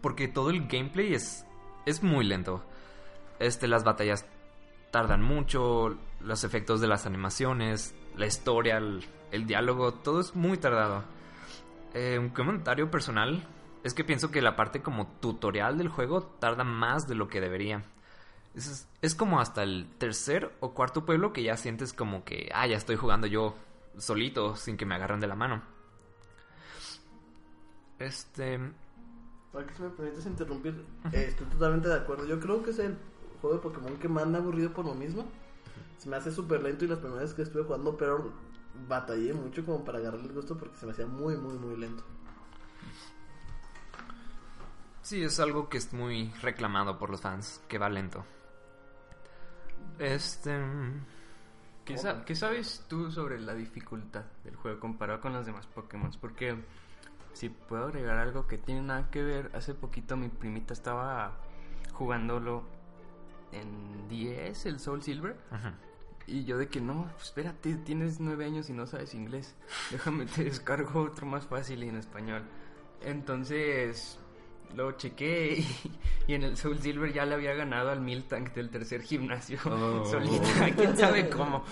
Porque 0.01 0.27
todo 0.27 0.49
el 0.49 0.67
gameplay 0.67 1.13
es, 1.13 1.45
es 1.85 2.03
muy 2.03 2.25
lento. 2.25 2.63
Este, 3.39 3.67
las 3.67 3.83
batallas 3.83 4.25
tardan 4.91 5.21
mucho, 5.21 5.97
los 6.21 6.43
efectos 6.43 6.79
de 6.79 6.87
las 6.87 7.05
animaciones, 7.05 7.95
la 8.15 8.27
historia, 8.27 8.77
el, 8.77 9.47
diálogo, 9.47 9.93
todo 9.93 10.21
es 10.21 10.35
muy 10.35 10.57
tardado. 10.57 11.03
Eh, 11.93 12.17
un 12.19 12.29
comentario 12.29 12.89
personal 12.89 13.45
es 13.83 13.93
que 13.93 14.03
pienso 14.03 14.31
que 14.31 14.41
la 14.41 14.55
parte 14.55 14.81
como 14.81 15.07
tutorial 15.19 15.77
del 15.77 15.89
juego 15.89 16.23
tarda 16.23 16.63
más 16.63 17.07
de 17.07 17.15
lo 17.15 17.27
que 17.27 17.41
debería. 17.41 17.83
Es, 18.55 18.87
es 19.01 19.15
como 19.15 19.39
hasta 19.39 19.63
el 19.63 19.89
tercer 19.97 20.51
o 20.59 20.73
cuarto 20.73 21.05
pueblo 21.05 21.33
que 21.33 21.43
ya 21.43 21.57
sientes 21.57 21.91
como 21.91 22.23
que, 22.23 22.49
ah, 22.53 22.67
ya 22.67 22.77
estoy 22.77 22.95
jugando 22.95 23.27
yo 23.27 23.55
solito, 23.97 24.55
sin 24.55 24.77
que 24.77 24.85
me 24.85 24.95
agarren 24.95 25.19
de 25.19 25.27
la 25.27 25.35
mano. 25.35 25.61
Este, 27.99 28.59
Para 29.51 29.65
que 29.67 29.81
me 29.81 29.89
permites 29.89 30.25
interrumpir, 30.25 30.85
eh, 31.11 31.25
estoy 31.29 31.47
totalmente 31.47 31.87
de 31.87 31.95
acuerdo. 31.95 32.25
Yo 32.25 32.39
creo 32.39 32.63
que 32.63 32.71
es 32.71 32.79
el 32.79 32.97
juego 33.41 33.57
de 33.57 33.61
Pokémon 33.61 33.97
que 33.97 34.07
más 34.07 34.25
me 34.27 34.37
ha 34.37 34.41
aburrido 34.41 34.73
por 34.73 34.85
lo 34.85 34.93
mismo. 34.93 35.25
Se 35.97 36.09
me 36.09 36.15
hace 36.15 36.31
súper 36.31 36.63
lento 36.63 36.85
y 36.85 36.87
las 36.87 36.99
primeras 36.99 37.23
veces 37.23 37.35
que 37.35 37.41
estuve 37.43 37.63
jugando, 37.63 37.95
pero 37.97 38.31
batallé 38.87 39.33
mucho 39.33 39.65
como 39.65 39.83
para 39.83 39.99
agarrarle 39.99 40.27
el 40.27 40.33
gusto 40.33 40.57
porque 40.57 40.77
se 40.77 40.85
me 40.85 40.91
hacía 40.91 41.05
muy, 41.05 41.37
muy, 41.37 41.57
muy 41.57 41.77
lento. 41.77 42.03
Sí, 45.03 45.21
es 45.23 45.39
algo 45.39 45.69
que 45.69 45.77
es 45.77 45.93
muy 45.93 46.31
reclamado 46.41 46.97
por 46.97 47.09
los 47.09 47.21
fans, 47.21 47.61
que 47.67 47.77
va 47.77 47.89
lento. 47.89 48.25
Este... 49.99 50.57
¿Qué, 51.85 51.97
sa- 51.97 52.23
qué 52.23 52.35
sabes 52.35 52.85
tú 52.87 53.11
sobre 53.11 53.39
la 53.41 53.53
dificultad 53.53 54.23
del 54.45 54.55
juego 54.55 54.79
comparado 54.79 55.19
con 55.19 55.33
los 55.33 55.45
demás 55.45 55.67
Pokémon? 55.67 56.09
Porque 56.21 56.55
si 57.33 57.49
puedo 57.49 57.85
agregar 57.87 58.17
algo 58.17 58.47
que 58.47 58.57
tiene 58.57 58.81
nada 58.81 59.09
que 59.11 59.21
ver, 59.21 59.51
hace 59.53 59.73
poquito 59.73 60.15
mi 60.15 60.29
primita 60.29 60.73
estaba 60.73 61.35
jugándolo 61.93 62.63
en 63.51 64.07
10, 64.07 64.65
el 64.67 64.79
Soul 64.79 65.03
Silver. 65.03 65.35
Ajá. 65.51 65.73
Y 66.25 66.45
yo 66.45 66.57
de 66.57 66.69
que 66.69 66.79
no, 66.79 67.09
pues 67.15 67.25
espérate, 67.25 67.75
tienes 67.75 68.21
nueve 68.21 68.45
años 68.45 68.69
y 68.69 68.73
no 68.73 68.87
sabes 68.87 69.13
inglés. 69.13 69.53
Déjame 69.91 70.25
te 70.25 70.45
descargo 70.45 71.01
otro 71.01 71.25
más 71.25 71.45
fácil 71.47 71.83
y 71.83 71.89
en 71.89 71.97
español. 71.97 72.43
Entonces 73.01 74.17
lo 74.75 74.91
chequé 74.93 75.53
y, 75.59 75.91
y 76.27 76.33
en 76.35 76.43
el 76.43 76.57
Soul 76.57 76.79
Silver 76.79 77.11
ya 77.13 77.25
le 77.25 77.35
había 77.35 77.53
ganado 77.53 77.91
al 77.91 78.01
Miltank 78.01 78.53
del 78.53 78.69
tercer 78.69 79.01
gimnasio 79.01 79.59
Oh. 79.65 80.05
solita, 80.11 80.71
quién 80.75 80.97
sabe 80.97 81.29
cómo. 81.29 81.63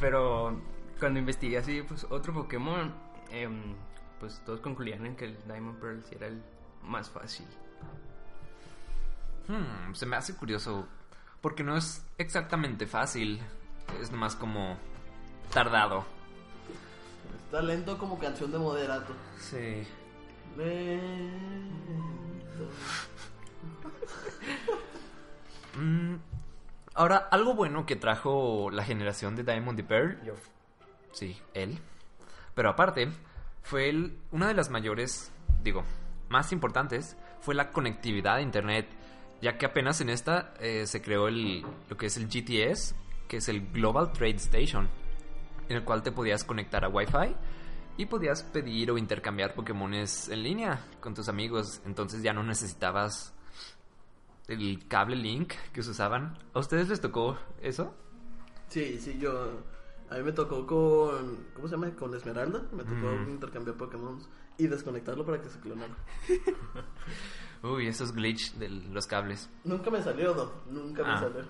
Pero 0.00 0.60
cuando 0.98 1.18
investigué 1.18 1.58
así, 1.58 1.82
pues 1.82 2.06
otro 2.10 2.32
Pokémon, 2.32 2.92
em, 3.30 3.74
pues 4.20 4.40
todos 4.44 4.60
concluían 4.60 5.04
en 5.06 5.16
que 5.16 5.26
el 5.26 5.36
Diamond 5.46 5.78
Pearl 5.78 6.02
sí 6.04 6.14
era 6.16 6.26
el 6.28 6.42
más 6.82 7.10
fácil. 7.10 7.46
Hmm, 9.48 9.92
se 9.94 10.06
me 10.06 10.16
hace 10.16 10.34
curioso, 10.36 10.86
porque 11.40 11.64
no 11.64 11.76
es 11.76 12.04
exactamente 12.18 12.86
fácil, 12.86 13.40
es 14.00 14.10
nomás 14.10 14.36
como 14.36 14.76
tardado. 15.52 16.04
Está 17.46 17.60
lento 17.60 17.98
como 17.98 18.18
canción 18.18 18.50
de 18.52 18.58
moderato. 18.58 19.12
Sí. 19.38 19.86
Mm, 25.76 26.16
ahora, 26.94 27.16
algo 27.30 27.54
bueno 27.54 27.86
que 27.86 27.96
trajo 27.96 28.70
la 28.70 28.84
generación 28.84 29.36
de 29.36 29.44
Diamond 29.44 29.78
y 29.78 29.82
Pearl, 29.82 30.18
sí, 31.12 31.38
él, 31.54 31.78
pero 32.54 32.70
aparte, 32.70 33.08
fue 33.62 33.88
el- 33.88 34.16
una 34.30 34.48
de 34.48 34.54
las 34.54 34.70
mayores, 34.70 35.30
digo, 35.62 35.84
más 36.28 36.52
importantes, 36.52 37.16
fue 37.40 37.54
la 37.54 37.70
conectividad 37.70 38.36
a 38.36 38.40
Internet, 38.42 38.86
ya 39.40 39.58
que 39.58 39.66
apenas 39.66 40.00
en 40.00 40.08
esta 40.10 40.54
eh, 40.60 40.86
se 40.86 41.02
creó 41.02 41.28
el, 41.28 41.64
lo 41.88 41.96
que 41.96 42.06
es 42.06 42.16
el 42.16 42.26
GTS, 42.28 42.94
que 43.28 43.38
es 43.38 43.48
el 43.48 43.70
Global 43.72 44.12
Trade 44.12 44.36
Station, 44.36 44.88
en 45.68 45.76
el 45.76 45.84
cual 45.84 46.02
te 46.02 46.12
podías 46.12 46.44
conectar 46.44 46.84
a 46.84 46.88
Wi-Fi 46.88 47.34
y 47.96 48.06
podías 48.06 48.42
pedir 48.42 48.90
o 48.90 48.98
intercambiar 48.98 49.54
Pokémones 49.54 50.28
en 50.28 50.42
línea 50.42 50.84
con 51.00 51.14
tus 51.14 51.28
amigos, 51.28 51.80
entonces 51.84 52.22
ya 52.22 52.32
no 52.32 52.42
necesitabas 52.42 53.34
el 54.48 54.86
cable 54.88 55.16
link 55.16 55.52
que 55.72 55.82
se 55.82 55.90
usaban. 55.90 56.36
¿A 56.54 56.58
ustedes 56.58 56.88
les 56.88 57.00
tocó 57.00 57.38
eso? 57.60 57.94
Sí, 58.68 58.98
sí, 59.00 59.18
yo. 59.18 59.60
A 60.10 60.16
mí 60.16 60.22
me 60.24 60.32
tocó 60.32 60.66
con. 60.66 61.46
¿Cómo 61.54 61.68
se 61.68 61.74
llama? 61.74 61.90
Con 61.94 62.14
Esmeralda. 62.14 62.62
Me 62.72 62.82
tocó 62.84 63.12
Mm. 63.12 63.30
intercambiar 63.30 63.76
Pokémon 63.76 64.18
y 64.58 64.66
desconectarlo 64.66 65.24
para 65.24 65.40
que 65.40 65.48
se 65.48 65.58
clonara. 65.60 65.94
Uy, 67.62 67.86
esos 67.86 68.12
glitch 68.12 68.54
de 68.54 68.68
los 68.68 69.06
cables. 69.06 69.48
Nunca 69.64 69.90
me 69.90 70.02
salió, 70.02 70.34
no. 70.34 70.50
Nunca 70.70 71.02
me 71.04 71.10
Ah. 71.12 71.20
salió. 71.20 71.42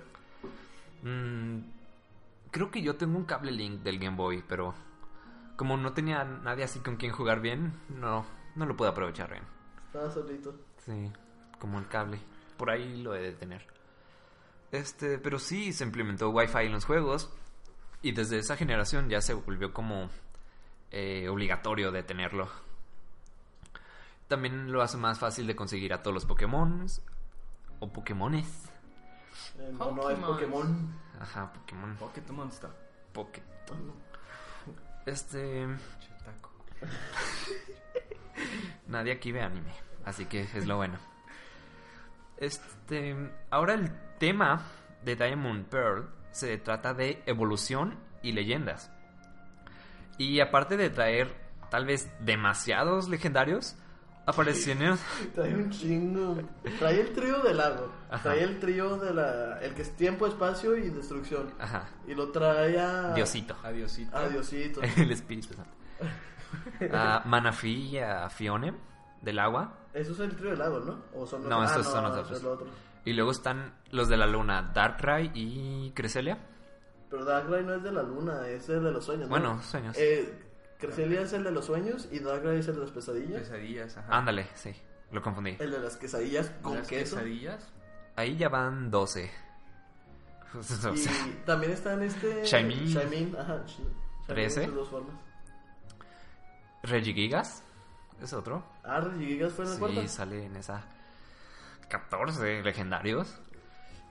Mm, 1.03 1.65
creo 2.51 2.71
que 2.71 2.83
yo 2.83 2.97
tengo 2.97 3.17
un 3.19 3.25
cable 3.25 3.51
link 3.53 3.81
del 3.83 3.99
Game 3.99 4.17
Boy, 4.17 4.45
pero 4.47 4.75
como 5.57 5.77
no 5.77 5.93
tenía 5.93 6.25
nadie 6.25 6.65
así 6.65 6.81
con 6.81 6.97
quien 6.97 7.13
jugar 7.13 7.41
bien, 7.41 7.73
no, 7.89 8.25
no 8.57 8.67
lo 8.67 8.77
pude 8.77 8.89
aprovechar 8.89 9.31
bien. 9.31 9.45
Estaba 9.87 10.11
solito. 10.11 10.55
Sí, 10.85 11.13
como 11.59 11.79
el 11.79 11.89
cable. 11.89 12.19
Por 12.57 12.71
ahí 12.71 13.03
lo 13.03 13.15
he 13.15 13.21
de 13.21 13.33
tener. 13.33 13.67
Este, 14.71 15.19
pero 15.19 15.39
sí 15.39 15.73
se 15.73 15.85
implementó 15.85 16.31
Wi-Fi 16.31 16.67
en 16.67 16.73
los 16.73 16.85
juegos. 16.85 17.31
Y 18.01 18.13
desde 18.13 18.39
esa 18.39 18.57
generación 18.57 19.09
ya 19.09 19.21
se 19.21 19.35
volvió 19.35 19.73
como 19.73 20.09
eh, 20.91 21.29
obligatorio 21.29 21.93
de 21.93 22.03
tenerlo. 22.03 22.49
También 24.29 24.73
lo 24.73 24.83
hace 24.83 24.97
más 24.97 25.19
fácil 25.19 25.47
de 25.47 25.55
conseguir 25.55 25.93
a 25.93 26.03
todos 26.03 26.15
los 26.15 26.27
Pokémon. 26.27 26.87
O 27.81 27.93
Pokémones. 27.93 28.71
Eh, 29.59 29.73
no, 29.79 29.93
no 29.93 30.11
es 30.11 30.19
Pokémon. 30.19 30.95
Ajá, 31.21 31.53
Pokémon. 31.53 31.97
Pocket 31.97 32.29
Monster. 32.31 32.71
Pocket. 33.13 33.43
Este. 35.07 35.67
Nadie 38.87 39.13
aquí 39.13 39.33
ve 39.33 39.41
anime, 39.41 39.73
así 40.05 40.27
que 40.27 40.43
es 40.43 40.67
lo 40.67 40.77
bueno. 40.77 40.99
Este, 42.39 43.17
ahora 43.51 43.75
el 43.75 43.91
tema 44.19 44.65
de 45.05 45.17
Diamond 45.17 45.67
Pearl 45.67 46.09
se 46.31 46.59
trata 46.59 46.95
de 46.95 47.23
evolución 47.27 47.99
y 48.23 48.33
leyendas. 48.33 48.91
Y 50.19 50.41
aparte 50.41 50.77
de 50.77 50.91
traer 50.91 51.35
tal 51.71 51.87
vez 51.87 52.11
demasiados 52.21 53.09
legendarios, 53.09 53.77
aparecieron 54.27 54.99
Trae 55.35 55.55
un 55.55 55.71
chingo. 55.71 56.37
Trae 56.79 57.01
el 57.01 57.13
trío 57.13 57.43
del 57.43 57.57
lago. 57.57 57.93
Ajá. 58.11 58.23
Trae 58.23 58.43
el 58.43 58.59
trío 58.59 58.97
de 58.97 59.15
la. 59.15 59.59
El 59.61 59.75
que 59.75 59.83
es 59.83 59.97
tiempo, 59.97 60.27
espacio 60.27 60.77
y 60.77 60.89
destrucción. 60.91 61.53
Ajá. 61.59 61.89
Y 62.07 62.15
lo 62.15 62.31
trae 62.31 62.79
a. 62.79 63.15
Diosito. 63.15 63.57
Adiosito. 63.63 64.17
A 64.17 64.29
Diosito. 64.29 64.81
el 64.97 65.11
Espíritu 65.11 65.55
Santo. 65.55 65.71
A 66.93 67.23
Manafí 67.25 67.91
y 67.91 67.99
a 67.99 68.29
Fione 68.29 68.75
del 69.21 69.39
agua. 69.39 69.79
Eso 69.95 70.13
es 70.13 70.21
el 70.21 70.37
trío 70.37 70.51
del 70.51 70.59
lago, 70.59 70.81
¿no? 70.81 71.03
¿O 71.15 71.27
son 71.27 71.49
No, 71.49 71.61
ah, 71.61 71.67
estos 71.67 71.87
son 71.87 72.03
no, 72.03 72.09
los 72.09 72.19
eso 72.19 72.25
otros. 72.25 72.39
es 72.39 72.45
lo 72.45 72.53
otro. 72.53 72.67
Y 73.05 73.13
luego 73.15 73.31
están 73.31 73.75
los 73.91 74.09
de 74.09 74.17
la 74.17 74.27
luna, 74.27 74.71
Darkrai 74.75 75.33
y 75.35 75.91
Cresselia. 75.95 76.39
Pero 77.11 77.25
Darkrai 77.25 77.65
no 77.65 77.75
es 77.75 77.83
de 77.83 77.93
la 77.93 78.03
luna, 78.03 78.49
es 78.49 78.69
el 78.69 78.83
de 78.83 78.93
los 78.93 79.05
sueños. 79.05 79.25
¿no? 79.25 79.31
Bueno, 79.31 79.63
sueños. 79.63 79.97
Eh, 79.99 80.52
Cresselia 80.87 81.23
es 81.23 81.33
el 81.33 81.45
de 81.45 81.51
los 81.51 81.65
sueños 81.67 82.09
y 82.11 82.19
Darkrai 82.19 82.59
es 82.59 82.69
el 82.69 82.75
de 82.75 82.81
las 82.83 82.91
pesadillas. 82.91 83.41
Pesadillas, 83.43 83.97
ajá. 83.97 84.19
Ándale, 84.19 84.47
sí, 84.55 84.75
lo 85.11 85.23
confundí. 85.23 85.57
El 85.59 85.71
de 85.71 85.79
las 85.81 85.97
quesadillas 85.97 86.51
con 86.63 86.77
Las 86.77 86.87
queso. 86.89 87.17
quesadillas. 87.17 87.69
Ahí 88.17 88.37
ya 88.37 88.49
van 88.49 88.91
12. 88.91 89.31
O 90.59 90.63
sea, 90.63 90.93
Y 90.95 91.43
también 91.47 91.73
está 91.73 91.95
en 91.95 92.03
este. 92.03 92.45
Shaymin. 92.45 92.87
Shaymin, 92.87 93.37
ajá. 93.39 93.65
Sh- 93.65 93.69
Shaymin 93.79 93.95
Trece. 94.27 94.63
en 94.65 94.67
sus 94.69 94.75
dos 94.77 94.89
formas. 94.89 95.17
Regigigas 96.83 97.63
es 98.21 98.33
otro. 98.33 98.65
Ah, 98.85 99.01
Regigigas 99.01 99.53
fue 99.53 99.65
en 99.65 99.71
la 99.73 99.79
cuarta. 99.79 100.01
Sí, 100.03 100.09
sale 100.09 100.45
en 100.47 100.57
esa 100.57 100.85
14 101.89 102.63
legendarios. 102.63 103.35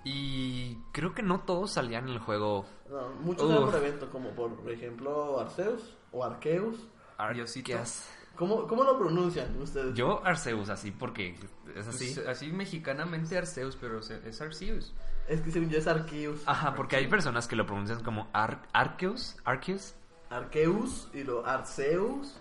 Y 0.04 0.78
creo 0.94 1.14
que 1.14 1.22
no 1.22 1.42
todos 1.42 1.72
salían 1.72 2.08
en 2.08 2.14
el 2.16 2.20
juego. 2.20 2.66
No, 2.90 3.10
muchos 3.22 3.50
eran 3.52 3.66
por 3.66 3.76
evento, 3.76 4.10
como 4.10 4.30
por 4.32 4.52
ejemplo 4.72 5.40
Arceus 5.40 5.96
o 6.12 6.24
Arceus. 6.24 6.78
Arceus. 7.18 8.06
¿Cómo, 8.36 8.66
¿Cómo 8.68 8.84
lo 8.84 8.98
pronuncian 8.98 9.56
ustedes? 9.62 9.94
Yo 9.94 10.26
Arceus 10.26 10.70
así 10.70 10.90
porque 10.92 11.36
es 11.76 11.88
así. 11.88 12.14
Pues, 12.16 12.28
así 12.28 12.52
mexicanamente 12.52 13.38
Arceus, 13.38 13.76
pero 13.76 14.00
es 14.00 14.42
Arceus. 14.42 14.94
Es 15.28 15.42
que 15.42 15.52
según 15.52 15.70
yo 15.70 15.78
es 15.78 15.86
Arceus. 15.88 16.42
Ajá, 16.46 16.74
porque 16.74 16.96
hay 16.96 17.08
personas 17.08 17.48
que 17.48 17.56
lo 17.56 17.66
pronuncian 17.66 18.02
como 18.04 18.30
Ar 18.34 18.62
Arceus, 18.74 19.36
Arceus, 19.44 19.94
Arceus 20.30 21.10
y 21.14 21.24
lo 21.24 21.46
Arceus 21.46 22.40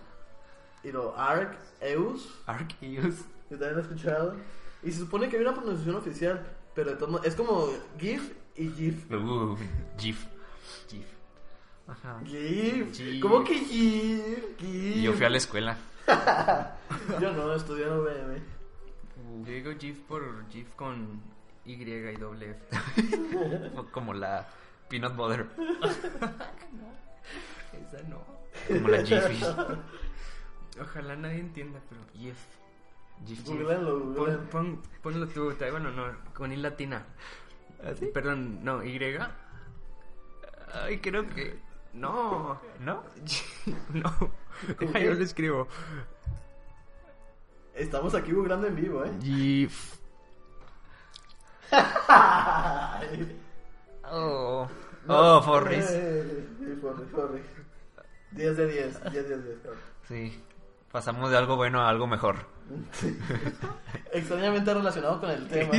y 0.83 0.91
lo 0.91 1.15
Arceus. 1.17 2.39
Arceus. 2.47 3.15
Yo 3.49 3.57
también 3.59 3.73
lo 3.73 3.79
he 3.79 3.81
escuchado. 3.81 4.35
Y 4.81 4.91
se 4.91 4.99
supone 4.99 5.29
que 5.29 5.35
hay 5.37 5.43
una 5.43 5.53
pronunciación 5.53 5.95
oficial, 5.97 6.55
pero 6.73 6.91
de 6.91 6.95
todos 6.95 7.11
modos- 7.11 7.27
es 7.27 7.35
como 7.35 7.67
GIF 7.99 8.31
y 8.55 8.69
GIF. 8.69 9.11
Uh, 9.11 9.55
GIF. 9.99 10.25
GIF. 10.89 11.05
Ajá. 11.87 12.19
GIF. 12.25 12.93
GIF. 12.95 13.21
¿Cómo 13.21 13.43
que 13.43 13.55
GIF? 13.55 14.57
GIF. 14.59 14.95
Y 14.97 15.01
yo 15.03 15.13
fui 15.13 15.25
a 15.25 15.29
la 15.29 15.37
escuela. 15.37 15.77
Yo 17.21 17.31
no, 17.31 17.53
estudié 17.53 17.85
en 17.85 17.91
OBM. 17.93 18.41
Yo 19.45 19.51
digo 19.51 19.71
GIF 19.79 19.99
por 20.01 20.47
GIF 20.49 20.73
con 20.75 21.21
Y 21.65 21.73
y 21.73 22.15
doble 22.17 22.51
F. 22.51 22.65
como 23.91 24.13
la 24.13 24.47
peanut 24.89 25.15
butter. 25.15 25.47
Esa 27.73 28.03
no. 28.09 28.21
Como 28.67 28.87
la 28.89 29.03
Jiffy. 29.03 29.43
Ojalá 30.81 31.15
nadie 31.15 31.39
entienda, 31.39 31.79
pero 31.89 32.01
GIF. 32.13 32.37
GIF. 33.25 33.45
Googleenlo, 33.45 34.13
Pon, 34.15 34.47
pon- 34.51 34.81
ponlo 35.01 35.27
tú, 35.27 35.53
te 35.53 35.65
hago 35.65 35.77
el 35.77 35.85
honor, 35.85 36.17
con 36.33 36.51
I 36.51 36.57
latina. 36.57 37.05
Perdón, 38.13 38.63
no, 38.63 38.83
Y. 38.83 38.99
Ay, 40.73 40.99
creo 40.99 41.27
que. 41.29 41.59
No, 41.93 42.59
¿No? 42.79 43.03
no. 43.93 44.31
Deja, 44.79 44.99
yo 44.99 45.13
lo 45.13 45.23
escribo. 45.23 45.67
Estamos 47.75 48.13
aquí 48.15 48.31
googlando 48.31 48.67
en 48.67 48.75
vivo, 48.75 49.03
¿eh? 49.05 49.11
GIF. 49.21 49.95
Oh. 54.13 54.67
No, 55.07 55.37
Oh, 55.37 55.41
Forris. 55.41 55.85
eh, 55.91 56.45
Sí, 56.59 56.65
Forris, 56.81 57.09
Forris. 57.11 57.45
10 58.31 58.57
de 58.57 58.67
10, 58.67 59.03
10 59.11 59.29
de 59.29 59.37
10. 59.41 59.59
cabrón. 59.63 59.79
Sí. 60.07 60.43
Pasamos 60.91 61.31
de 61.31 61.37
algo 61.37 61.55
bueno 61.55 61.81
a 61.81 61.87
algo 61.89 62.07
mejor. 62.07 62.35
Extrañamente 64.11 64.73
relacionado 64.73 65.21
con 65.21 65.29
el 65.29 65.47
tema. 65.47 65.71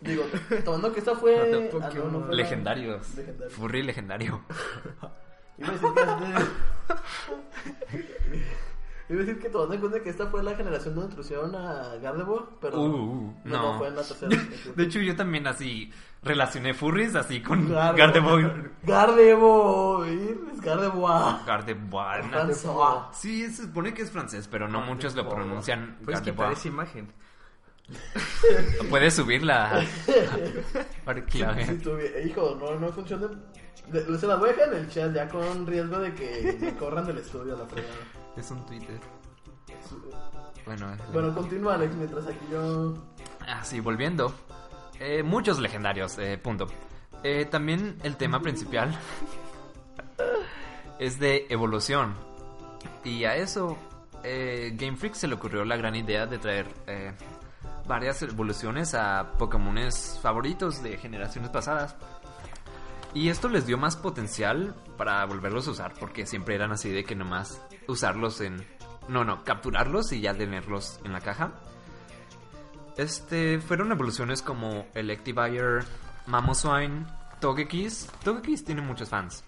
Digo, 0.00 0.24
tomando 0.64 0.92
que 0.92 0.98
esta 0.98 1.14
fue. 1.14 1.36
ah, 1.40 1.90
no, 1.94 2.04
no 2.10 2.20
fue 2.20 2.28
la- 2.30 2.34
Legendarios. 2.34 3.14
Legendario. 3.14 3.50
Furry 3.50 3.82
legendario. 3.84 4.40
Iba 5.58 5.68
a 5.68 5.72
decir 5.72 5.88
que. 5.94 6.02
Iba 9.10 9.22
a 9.22 9.24
decir 9.24 9.38
que 9.40 9.48
tomando 9.48 9.74
en 9.74 9.80
cuenta 9.80 10.00
que 10.02 10.10
esta 10.10 10.26
fue 10.26 10.42
la 10.42 10.54
generación 10.54 10.94
donde 10.94 11.06
introducieron 11.08 11.54
a 11.54 11.96
Gardevoir, 11.96 12.42
pero. 12.60 12.80
Uh, 12.82 13.34
no. 13.44 13.72
no. 13.72 13.78
fue 13.78 13.88
en 13.88 13.96
la 13.96 14.02
tercera. 14.02 14.36
De 14.76 14.84
hecho, 14.84 14.98
yo 15.00 15.16
también 15.16 15.46
así 15.46 15.90
relacioné 16.22 16.74
furries 16.74 17.14
así 17.14 17.40
con 17.40 17.70
Gardevoir. 17.72 17.96
Gardevoir. 17.96 18.70
Gardevoir. 18.82 20.08
Es 20.52 20.60
Gardevoir. 20.60 21.44
Gardevoir. 21.46 22.24
François. 22.24 23.08
Sí, 23.12 23.48
se 23.50 23.62
supone 23.62 23.94
que 23.94 24.02
es 24.02 24.10
francés, 24.10 24.46
pero 24.50 24.68
no 24.68 24.82
muchos 24.82 25.14
lo 25.14 25.26
pronuncian 25.28 25.96
Puedes 26.04 26.20
quitar 26.20 26.52
esa 26.52 26.68
imagen. 26.68 27.10
Puedes 28.90 29.14
subirla. 29.14 29.82
Para 31.06 31.24
que 31.24 31.38
la 31.38 31.54
Si 31.54 31.56
vean. 31.64 31.80
tuvi- 31.80 32.26
hijo, 32.26 32.58
no, 32.60 32.78
no 32.78 32.92
funciona. 32.92 33.28
Se 33.92 34.26
las 34.26 34.38
voy 34.38 34.50
a 34.50 34.52
dejar 34.52 34.72
en 34.74 34.80
el 34.80 34.90
chat 34.90 35.14
ya 35.14 35.28
con 35.28 35.66
riesgo 35.66 35.98
de 35.98 36.14
que 36.14 36.58
me 36.60 36.74
corran 36.76 37.06
del 37.06 37.18
estudio 37.18 37.54
a 37.54 37.58
la 37.58 37.66
fregada. 37.66 37.94
Es 38.36 38.50
un 38.50 38.64
Twitter. 38.66 39.00
Bueno, 40.66 40.96
Bueno, 41.12 41.34
continúa 41.34 41.74
Alex 41.74 41.94
mientras 41.94 42.26
aquí 42.26 42.46
yo. 42.50 42.94
Ah, 43.46 43.64
sí, 43.64 43.80
volviendo. 43.80 44.32
Eh, 45.00 45.22
muchos 45.22 45.58
legendarios, 45.58 46.18
eh, 46.18 46.36
punto. 46.38 46.66
Eh, 47.22 47.46
también 47.46 47.96
el 48.02 48.16
tema 48.16 48.40
principal 48.40 48.96
es 50.98 51.18
de 51.18 51.46
evolución. 51.48 52.14
Y 53.04 53.24
a 53.24 53.36
eso 53.36 53.78
eh, 54.24 54.72
Game 54.74 54.96
Freak 54.96 55.14
se 55.14 55.28
le 55.28 55.34
ocurrió 55.34 55.64
la 55.64 55.76
gran 55.76 55.94
idea 55.94 56.26
de 56.26 56.38
traer 56.38 56.66
eh, 56.86 57.12
varias 57.86 58.22
evoluciones 58.22 58.94
a 58.94 59.32
Pokémones 59.38 60.18
favoritos 60.22 60.82
de 60.82 60.96
generaciones 60.98 61.50
pasadas. 61.50 61.96
Y 63.14 63.30
esto 63.30 63.48
les 63.48 63.66
dio 63.66 63.78
más 63.78 63.96
potencial 63.96 64.74
para 64.96 65.24
volverlos 65.24 65.66
a 65.68 65.70
usar, 65.72 65.94
porque 65.98 66.26
siempre 66.26 66.54
eran 66.54 66.72
así 66.72 66.90
de 66.90 67.04
que 67.04 67.14
nomás 67.14 67.60
usarlos 67.86 68.40
en... 68.40 68.64
No, 69.08 69.24
no, 69.24 69.42
capturarlos 69.44 70.12
y 70.12 70.20
ya 70.20 70.34
tenerlos 70.34 71.00
en 71.04 71.12
la 71.14 71.20
caja. 71.20 71.52
Este, 72.96 73.58
fueron 73.60 73.90
evoluciones 73.92 74.42
como 74.42 74.86
Electivire, 74.94 75.80
Mamoswine, 76.26 77.06
Togekiss. 77.40 78.08
Togekiss 78.22 78.64
tiene 78.64 78.82
muchos 78.82 79.08
fans. 79.08 79.42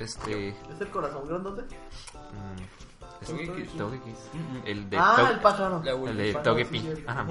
Este... 0.00 0.48
¿Es 0.48 0.80
el 0.80 0.88
corazón 0.88 1.28
grandote? 1.28 1.62
mm, 1.62 3.22
es 3.22 3.28
Togekiss. 3.28 3.72
Togekiss. 3.76 4.30
El 4.64 4.90
de 4.90 4.98
Ah, 4.98 5.30
el 5.32 5.40
pájaro. 5.40 5.82
El 6.06 6.16
de 6.16 6.34
Togepi. 6.34 6.80
sí. 6.80 7.04
Ajá. 7.06 7.26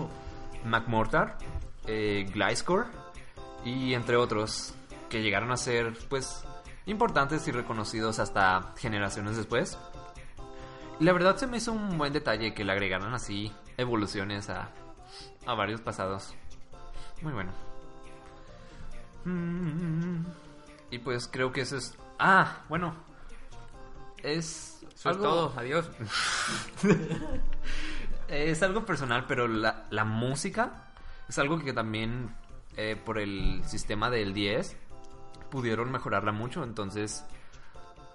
McMortar, 0.64 1.38
eh, 1.86 2.26
Gliscor 2.34 2.88
y 3.64 3.94
entre 3.94 4.16
otros 4.18 4.74
que 5.16 5.22
llegaron 5.24 5.50
a 5.50 5.56
ser, 5.56 5.94
pues, 6.10 6.44
importantes 6.86 7.48
y 7.48 7.52
reconocidos 7.54 8.20
hasta 8.20 8.74
generaciones 8.76 9.38
después. 9.38 9.78
Y 11.00 11.06
la 11.06 11.14
verdad 11.14 11.38
se 11.38 11.48
me 11.48 11.56
hizo 11.56 11.72
un 11.72 11.98
buen 11.98 12.12
detalle 12.12 12.54
que 12.54 12.66
le 12.66 12.74
agregaran 12.74 13.14
así 13.14 13.50
evoluciones 13.78 14.50
a, 14.50 14.72
a 15.46 15.54
varios 15.54 15.80
pasados. 15.80 16.34
Muy 17.22 17.32
bueno. 17.32 17.54
Mm, 19.24 20.26
Y 20.92 21.00
pues 21.00 21.30
creo 21.32 21.54
que 21.54 21.62
eso 21.62 21.78
es... 21.78 21.96
Ah, 22.20 22.64
bueno. 22.68 22.94
Es... 24.22 24.86
Eso 24.96 25.12
es 25.12 25.18
todo, 25.18 25.54
adiós. 25.56 25.90
es 28.28 28.62
algo 28.64 28.86
personal, 28.86 29.28
pero 29.30 29.48
la, 29.48 29.86
la 29.92 30.04
música 30.04 30.90
es 31.30 31.40
algo 31.40 31.58
que 31.60 31.72
también 31.72 32.36
eh, 32.76 32.98
por 32.98 33.18
el 33.18 33.64
sistema 33.66 34.10
del 34.10 34.34
10 34.34 34.76
pudieron 35.56 35.90
mejorarla 35.90 36.34
mucho. 36.34 36.66
Entonces, 36.66 37.24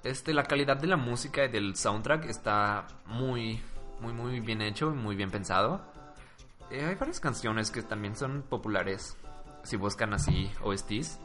este, 0.04 0.34
la 0.34 0.44
calidad 0.44 0.76
de 0.76 0.86
la 0.86 0.98
música 0.98 1.46
y 1.46 1.48
del 1.48 1.74
soundtrack 1.74 2.26
está 2.26 2.86
muy, 3.06 3.62
muy, 3.98 4.12
muy 4.12 4.40
bien 4.40 4.60
hecho 4.60 4.92
y 4.92 4.94
muy 4.94 5.16
bien 5.16 5.30
pensado. 5.30 5.80
Eh, 6.70 6.84
hay 6.84 6.96
varias 6.96 7.18
canciones 7.18 7.70
que 7.70 7.82
también 7.82 8.14
son 8.14 8.42
populares 8.42 9.16
si 9.62 9.78
buscan 9.78 10.12
así 10.12 10.52
OSTs. 10.62 11.18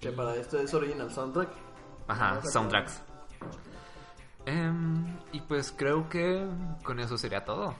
Que 0.00 0.10
para 0.10 0.34
esto 0.34 0.58
es 0.58 0.74
original 0.74 1.08
soundtrack. 1.08 1.50
Ajá, 2.08 2.42
soundtracks. 2.42 3.00
Em, 4.46 5.16
y 5.30 5.38
pues 5.42 5.70
creo 5.70 6.08
que 6.08 6.44
con 6.82 6.98
eso 6.98 7.16
sería 7.16 7.44
todo. 7.44 7.76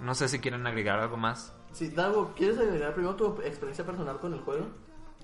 No 0.00 0.16
sé 0.16 0.26
si 0.26 0.40
quieren 0.40 0.66
agregar 0.66 0.98
algo 0.98 1.16
más. 1.16 1.54
Sí, 1.70 1.88
Dago, 1.90 2.32
¿quieres 2.34 2.58
agregar 2.58 2.94
primero 2.94 3.14
tu 3.14 3.40
experiencia 3.42 3.86
personal 3.86 4.18
con 4.18 4.32
el 4.34 4.40
juego? 4.40 4.66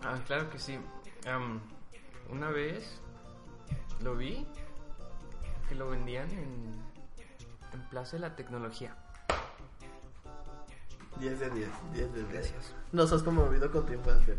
Ah, 0.03 0.19
claro 0.27 0.51
que 0.51 0.59
sí. 0.59 0.79
Am, 1.27 1.61
una 2.31 2.51
vez 2.51 3.01
lo 4.03 4.17
vi 4.17 4.47
que 5.69 5.75
lo 5.75 5.91
vendían 5.91 6.31
en, 6.31 6.73
en 7.73 7.89
Plaza 7.91 8.17
de 8.17 8.21
la 8.21 8.37
Tecnología. 8.37 8.97
10 11.21 11.41
de 11.41 11.51
10, 11.51 11.69
10 11.95 12.13
de 12.15 12.25
10. 12.27 12.55
No 12.93 13.07
sos 13.07 13.25
conmovido 13.25 13.71
con 13.73 13.85
tu 13.87 13.93
infancia. 13.93 14.37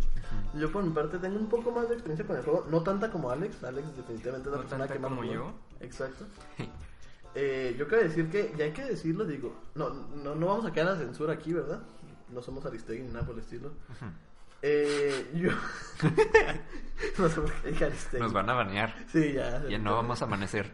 Yo 0.55 0.71
por 0.71 0.81
mi 0.83 0.91
parte 0.91 1.17
tengo 1.19 1.37
un 1.37 1.49
poco 1.49 1.71
más 1.71 1.89
de 1.89 1.95
experiencia 1.95 2.25
con 2.25 2.37
el 2.37 2.43
juego, 2.43 2.65
no 2.69 2.81
tanta 2.83 3.11
como 3.11 3.29
Alex. 3.29 3.61
Alex 3.65 3.95
definitivamente 3.97 4.47
es 4.47 4.51
la 4.51 4.57
No 4.57 4.61
persona 4.63 4.87
tanta 4.87 4.93
que 4.93 4.99
más 4.99 5.09
como 5.09 5.21
jugó. 5.21 5.33
yo. 5.33 5.53
Exacto. 5.81 6.25
Eh, 7.35 7.75
yo 7.77 7.87
quiero 7.87 8.05
decir 8.05 8.27
que, 8.31 8.55
ya 8.57 8.65
hay 8.65 8.71
que 8.73 8.83
decirlo, 8.83 9.23
digo, 9.23 9.53
no, 9.75 9.91
no, 9.91 10.33
no 10.33 10.47
vamos 10.47 10.65
a 10.65 10.71
quedar 10.73 10.87
a 10.87 10.91
la 10.93 10.97
censura 10.97 11.33
aquí, 11.33 11.53
¿verdad? 11.53 11.79
No 12.29 12.41
somos 12.41 12.65
Aristegui 12.65 13.03
ni 13.03 13.11
nada 13.13 13.23
por 13.23 13.35
el 13.35 13.41
estilo. 13.41 13.71
Eh, 14.61 15.31
yo... 15.35 15.51
no 17.17 17.29
sé 17.29 17.41
por 17.41 17.51
qué 17.53 17.69
dije 17.69 17.85
Aristegui. 17.85 18.23
Nos 18.23 18.33
van 18.33 18.49
a 18.49 18.53
banear. 18.53 18.93
Sí, 19.11 19.33
ya. 19.33 19.63
Ya 19.67 19.77
no 19.77 19.95
vamos 19.95 20.21
a 20.21 20.25
amanecer. 20.25 20.71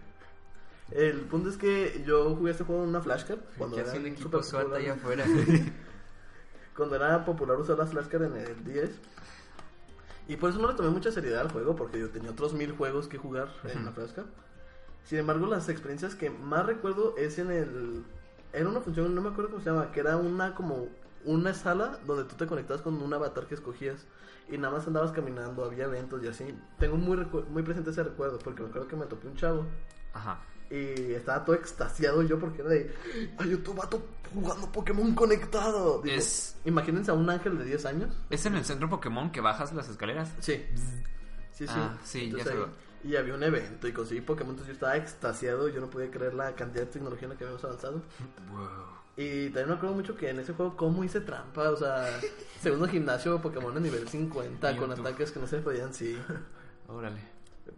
El 0.91 1.21
punto 1.21 1.49
es 1.49 1.57
que 1.57 2.03
yo 2.05 2.35
jugué 2.35 2.51
este 2.51 2.63
juego 2.63 2.83
en 2.83 2.89
una 2.89 3.01
flashcard. 3.01 3.39
Cuando 3.57 3.75
Ya 3.75 3.83
era 3.83 3.91
hace 3.91 3.99
un 3.99 4.07
equipo 4.07 4.41
SWAT 4.41 4.73
allá 4.73 4.93
afuera. 4.93 5.25
cuando 6.75 6.95
era 6.95 7.23
popular 7.25 7.57
usar 7.57 7.77
las 7.77 7.89
flashcard 7.89 8.23
en 8.23 8.37
el 8.37 8.63
10. 8.63 8.91
Y 10.27 10.37
por 10.37 10.49
eso 10.49 10.59
no 10.59 10.67
le 10.67 10.75
tomé 10.75 10.89
mucha 10.89 11.11
seriedad 11.11 11.41
al 11.41 11.51
juego, 11.51 11.75
porque 11.75 11.99
yo 11.99 12.09
tenía 12.09 12.31
otros 12.31 12.53
mil 12.53 12.71
juegos 12.71 13.07
que 13.07 13.17
jugar 13.17 13.49
en 13.63 13.85
la 13.85 13.91
flashcard. 13.91 14.25
Sin 15.03 15.19
embargo, 15.19 15.45
las 15.45 15.69
experiencias 15.69 16.15
que 16.15 16.29
más 16.29 16.65
recuerdo 16.65 17.15
es 17.17 17.37
en 17.37 17.51
el... 17.51 18.03
Era 18.51 18.67
una 18.67 18.81
función, 18.81 19.13
no 19.13 19.21
me 19.21 19.29
acuerdo 19.29 19.51
cómo 19.51 19.63
se 19.63 19.69
llama, 19.69 19.91
que 19.91 19.99
era 19.99 20.17
una 20.17 20.55
como 20.55 20.87
una 21.25 21.53
sala 21.53 21.99
donde 22.05 22.23
tú 22.25 22.35
te 22.35 22.45
conectabas 22.47 22.81
con 22.81 23.01
un 23.01 23.13
avatar 23.13 23.45
que 23.47 23.55
escogías 23.55 24.05
y 24.49 24.57
nada 24.57 24.75
más 24.77 24.87
andabas 24.87 25.11
caminando, 25.11 25.65
había 25.65 25.85
eventos 25.85 26.23
y 26.23 26.27
así. 26.27 26.45
Tengo 26.79 26.97
muy, 26.97 27.17
muy 27.49 27.63
presente 27.63 27.89
ese 27.89 28.03
recuerdo, 28.03 28.37
porque 28.39 28.61
me 28.63 28.69
acuerdo 28.69 28.87
que 28.87 28.95
me 28.95 29.05
topé 29.05 29.27
un 29.27 29.35
chavo 29.35 29.65
Ajá. 30.13 30.39
y 30.69 31.13
estaba 31.13 31.43
todo 31.43 31.55
extasiado 31.55 32.21
yo 32.23 32.39
porque 32.39 32.61
era 32.61 32.69
de, 32.69 32.93
ay, 33.39 33.53
otro 33.55 33.73
vato 33.73 34.05
jugando 34.33 34.71
Pokémon 34.71 35.13
conectado. 35.15 36.01
Digo, 36.01 36.15
Es- 36.15 36.55
Imagínense 36.65 37.11
a 37.11 37.13
un 37.13 37.29
ángel 37.29 37.57
de 37.57 37.65
10 37.65 37.85
años. 37.85 38.15
¿Es 38.29 38.45
en 38.45 38.55
el 38.55 38.65
centro 38.65 38.89
Pokémon 38.89 39.31
que 39.31 39.41
bajas 39.41 39.73
las 39.73 39.89
escaleras? 39.89 40.31
Sí. 40.39 40.63
Sí, 41.51 41.65
sí. 41.67 41.73
Ah, 41.75 41.97
sí, 42.03 42.19
ya 42.31 42.37
Entonces, 42.39 42.53
sé. 42.53 42.57
ahí- 42.59 43.11
Y 43.11 43.15
había 43.17 43.33
un 43.35 43.43
evento 43.43 43.87
y 43.87 43.93
conseguí 43.93 44.21
Pokémon, 44.21 44.51
entonces 44.53 44.67
yo 44.67 44.73
estaba 44.73 44.97
extasiado, 44.97 45.67
yo 45.69 45.79
no 45.79 45.89
podía 45.91 46.09
creer 46.11 46.33
la 46.33 46.53
cantidad 46.55 46.85
de 46.85 46.91
tecnología 46.91 47.25
en 47.25 47.29
la 47.33 47.37
que 47.37 47.43
habíamos 47.45 47.63
avanzado. 47.63 48.01
Y 49.17 49.45
también 49.45 49.69
me 49.69 49.75
acuerdo 49.75 49.95
mucho 49.95 50.15
que 50.17 50.29
en 50.29 50.39
ese 50.39 50.53
juego 50.53 50.75
cómo 50.75 51.03
hice 51.03 51.21
trampa, 51.21 51.69
o 51.69 51.75
sea, 51.77 52.05
segundo 52.59 52.87
gimnasio 52.87 53.41
Pokémon 53.41 53.75
a 53.77 53.79
nivel 53.79 54.07
50 54.07 54.75
con 54.77 54.89
YouTube. 54.89 54.99
ataques 55.07 55.31
que 55.31 55.39
no 55.39 55.47
se 55.47 55.59
podían, 55.59 55.93
sí. 55.93 56.19
Órale. 56.87 57.19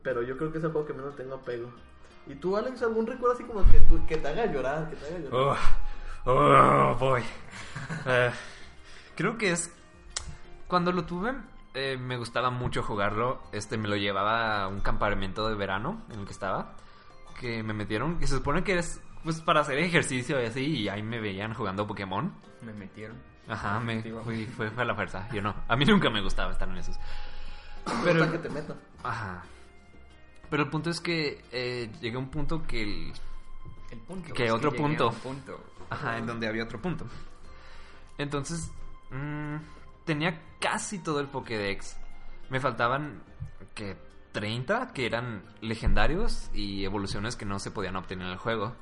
Pero 0.01 0.21
yo 0.23 0.35
creo 0.37 0.51
que 0.51 0.57
es 0.57 0.63
el 0.63 0.71
juego 0.71 0.87
que 0.87 0.93
menos 0.93 1.15
tengo 1.15 1.35
apego. 1.35 1.69
¿Y 2.25 2.35
tú, 2.35 2.57
Alex, 2.57 2.81
algún 2.81 3.05
recuerdo 3.07 3.35
así 3.35 3.43
como 3.45 3.63
que, 3.71 3.79
tú- 3.81 4.05
que 4.05 4.17
te 4.17 4.27
haga 4.27 4.45
llorar? 4.47 4.89
Que 4.89 4.95
te 4.97 5.05
haga 5.07 5.19
llorar? 5.19 5.57
Oh, 6.25 6.31
oh, 6.31 6.95
boy. 6.99 7.21
Eh, 8.05 8.31
creo 9.15 9.37
que 9.37 9.51
es. 9.51 9.71
Cuando 10.67 10.91
lo 10.91 11.05
tuve, 11.05 11.33
eh, 11.73 11.97
me 11.97 12.17
gustaba 12.17 12.49
mucho 12.49 12.83
jugarlo. 12.83 13.39
Este 13.53 13.77
me 13.77 13.87
lo 13.87 13.95
llevaba 13.95 14.63
a 14.63 14.67
un 14.67 14.81
campamento 14.81 15.47
de 15.47 15.55
verano 15.55 16.01
en 16.11 16.19
el 16.19 16.25
que 16.25 16.33
estaba. 16.33 16.73
Que 17.39 17.63
me 17.63 17.73
metieron. 17.73 18.19
Que 18.19 18.27
se 18.27 18.35
supone 18.35 18.63
que 18.65 18.77
es 18.79 18.99
pues 19.23 19.41
para 19.41 19.61
hacer 19.61 19.77
ejercicio 19.79 20.41
y 20.41 20.45
así. 20.45 20.65
Y 20.65 20.89
ahí 20.89 21.03
me 21.03 21.19
veían 21.19 21.53
jugando 21.53 21.85
Pokémon. 21.87 22.33
Me 22.61 22.73
metieron. 22.73 23.17
Ajá, 23.47 23.79
me 23.79 24.01
fui, 24.01 24.45
fue, 24.45 24.69
fue 24.71 24.83
a 24.83 24.85
la 24.85 24.95
fuerza. 24.95 25.27
Yo 25.33 25.41
no. 25.41 25.55
A 25.67 25.75
mí 25.75 25.85
nunca 25.85 26.09
me 26.09 26.21
gustaba 26.21 26.51
estar 26.51 26.67
en 26.69 26.77
esos. 26.77 26.97
Pero 27.85 28.01
Pero, 28.03 28.31
que 28.31 28.37
te 28.39 28.49
metan. 28.49 28.77
ajá. 29.03 29.43
Pero 30.49 30.63
el 30.63 30.69
punto 30.69 30.89
es 30.89 30.99
que 31.01 31.43
eh, 31.51 31.89
llegué 32.01 32.15
a 32.15 32.19
un 32.19 32.29
punto 32.29 32.63
que 32.63 32.81
el, 32.83 33.13
El 33.91 33.99
punto. 33.99 34.33
que 34.33 34.45
es 34.45 34.51
otro 34.51 34.71
punto. 34.71 35.09
un 35.09 35.15
punto. 35.15 35.59
Ajá, 35.89 36.17
en 36.17 36.25
donde 36.25 36.47
había 36.47 36.63
otro 36.63 36.81
punto. 36.81 37.05
Entonces, 38.17 38.71
mm, 39.11 39.55
tenía 40.05 40.41
casi 40.59 40.99
todo 40.99 41.19
el 41.19 41.27
Pokédex. 41.27 41.97
Me 42.49 42.59
faltaban, 42.59 43.23
que 43.73 43.97
30 44.31 44.93
que 44.93 45.05
eran 45.05 45.43
legendarios 45.61 46.49
y 46.53 46.83
evoluciones 46.85 47.35
que 47.35 47.45
no 47.45 47.59
se 47.59 47.71
podían 47.71 47.95
obtener 47.95 48.27
en 48.27 48.33
el 48.33 48.37
juego. 48.39 48.75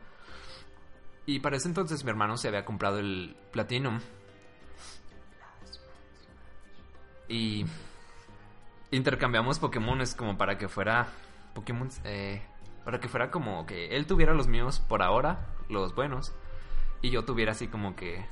Y 1.26 1.40
para 1.40 1.58
ese 1.58 1.68
entonces 1.68 2.04
mi 2.04 2.12
hermano 2.12 2.38
se 2.38 2.48
había 2.48 2.66
comprado 2.66 3.00
el 3.00 3.36
Platinum. 3.52 4.00
Y 7.28 7.66
intercambiamos 8.92 9.60
Pokémones 9.60 10.14
como 10.14 10.38
para 10.38 10.58
que 10.58 10.68
fuera 10.68 11.08
Pokémon 11.54 11.90
eh, 12.04 12.42
para 12.84 13.00
que 13.00 13.08
fuera 13.08 13.32
como 13.32 13.66
que 13.66 13.96
él 13.96 14.06
tuviera 14.06 14.34
los 14.34 14.48
míos 14.48 14.80
por 14.80 15.02
ahora, 15.02 15.48
los 15.70 15.96
buenos, 15.96 16.34
y 17.02 17.10
yo 17.10 17.26
tuviera 17.26 17.54
así 17.54 17.68
como 17.68 17.96
que 17.96 18.24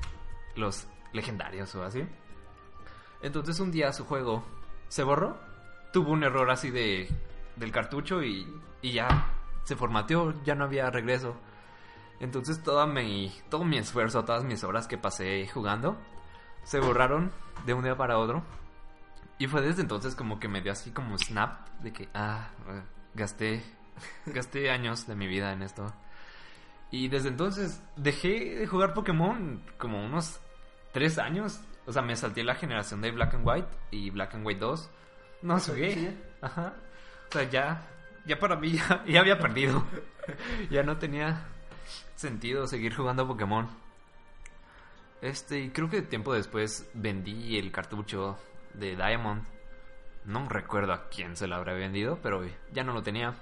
los 0.55 0.87
legendarios 1.11 1.73
o 1.73 1.83
así. 1.83 2.05
Entonces 3.23 3.59
un 3.59 3.71
día 3.71 3.91
su 3.93 4.05
juego 4.05 4.43
se 4.89 5.01
borró, 5.01 5.39
tuvo 5.91 6.11
un 6.11 6.23
error 6.23 6.51
así 6.51 6.69
de 6.69 7.09
del 7.55 7.71
cartucho 7.71 8.23
y, 8.23 8.47
y 8.81 8.93
ya 8.93 9.31
se 9.63 9.75
formateó, 9.75 10.33
ya 10.43 10.53
no 10.53 10.65
había 10.65 10.89
regreso. 10.91 11.35
Entonces 12.20 12.61
toda 12.64 12.86
mi, 12.86 13.34
todo 13.49 13.64
mi 13.64 13.78
esfuerzo, 13.78 14.24
todas 14.24 14.43
mis 14.43 14.64
horas 14.64 14.88
que 14.88 14.97
pasé 14.97 15.47
jugando, 15.47 15.97
se 16.64 16.80
borraron 16.80 17.32
de 17.66 17.74
un 17.74 17.84
día 17.84 17.97
para 17.97 18.18
otro. 18.18 18.43
Y 19.38 19.47
fue 19.47 19.61
desde 19.61 19.82
entonces 19.82 20.16
como 20.16 20.39
que 20.39 20.47
me 20.47 20.61
dio 20.61 20.72
así 20.72 20.91
como 20.91 21.18
snap 21.18 21.68
de 21.80 21.91
que, 21.91 22.09
ah, 22.14 22.49
gasté, 23.14 23.64
gasté 24.26 24.70
años 24.70 25.07
de 25.07 25.16
mi 25.16 25.28
vida 25.28 25.51
en 25.51 25.64
esto. 25.64 25.93
Y 26.91 27.07
desde 27.07 27.30
entonces 27.30 27.82
dejé 27.95 28.55
de 28.55 28.68
jugar 28.68 28.93
Pokémon 28.93 29.64
como 29.78 30.05
unos 30.05 30.39
tres 30.91 31.18
años. 31.18 31.59
O 31.86 31.91
sea, 31.91 32.03
me 32.03 32.16
salté 32.16 32.43
la 32.43 32.55
generación 32.55 33.01
de 33.01 33.11
Black 33.11 33.34
and 33.34 33.47
White 33.47 33.68
y 33.91 34.11
Black 34.11 34.36
and 34.36 34.45
White 34.45 34.59
2. 34.59 34.89
No 35.41 35.59
jugué. 35.59 36.16
Ajá. 36.41 36.74
O 37.30 37.32
sea, 37.34 37.49
ya, 37.49 37.88
ya 38.26 38.38
para 38.38 38.55
mí 38.55 38.72
ya, 38.78 39.03
ya 39.05 39.20
había 39.20 39.39
perdido. 39.39 39.84
ya 40.70 40.84
no 40.84 40.97
tenía 40.97 41.47
sentido 42.15 42.67
seguir 42.67 42.95
jugando 42.95 43.27
Pokémon. 43.27 43.67
Este, 45.21 45.59
y 45.59 45.69
creo 45.69 45.89
que 45.89 46.01
tiempo 46.01 46.34
después 46.34 46.89
vendí 46.93 47.57
el 47.57 47.71
cartucho 47.71 48.38
de 48.73 48.95
Diamond. 48.95 49.43
No 50.25 50.47
recuerdo 50.49 50.93
a 50.93 51.09
quién 51.09 51.36
se 51.36 51.47
lo 51.47 51.55
habrá 51.55 51.73
vendido, 51.73 52.19
pero 52.21 52.43
ya 52.71 52.84
no 52.84 52.93
lo 52.93 53.03
tenía. 53.03 53.36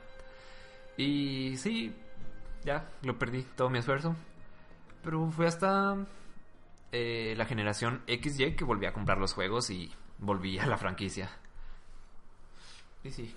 Y 0.98 1.58
sí, 1.58 1.96
ya 2.64 2.90
lo 3.02 3.18
perdí 3.18 3.44
todo 3.44 3.70
mi 3.70 3.80
esfuerzo. 3.80 4.16
Pero 5.04 5.30
fue 5.32 5.48
hasta 5.48 5.96
eh, 6.92 7.34
la 7.38 7.46
generación 7.46 8.04
XY 8.08 8.56
que 8.56 8.64
volví 8.64 8.86
a 8.86 8.94
comprar 8.94 9.18
los 9.18 9.34
juegos 9.34 9.70
y 9.70 9.92
volví 10.20 10.60
a 10.60 10.66
la 10.68 10.78
franquicia. 10.78 11.30
Y 13.04 13.10
sí, 13.10 13.36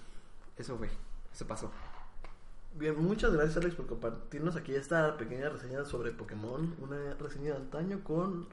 eso 0.59 0.77
fue, 0.77 0.91
eso 1.33 1.47
pasó. 1.47 1.73
Bien, 2.77 3.01
muchas 3.01 3.33
gracias 3.33 3.57
Alex 3.59 3.77
por 3.77 3.87
compartirnos 3.87 4.57
aquí 4.57 4.75
esta 4.75 5.17
pequeña 5.17 5.49
reseña 5.49 5.85
sobre 5.85 6.11
Pokémon, 6.11 6.75
una 6.81 7.15
reseña 7.15 7.53
de 7.53 7.59
antaño 7.59 8.03
con, 8.03 8.49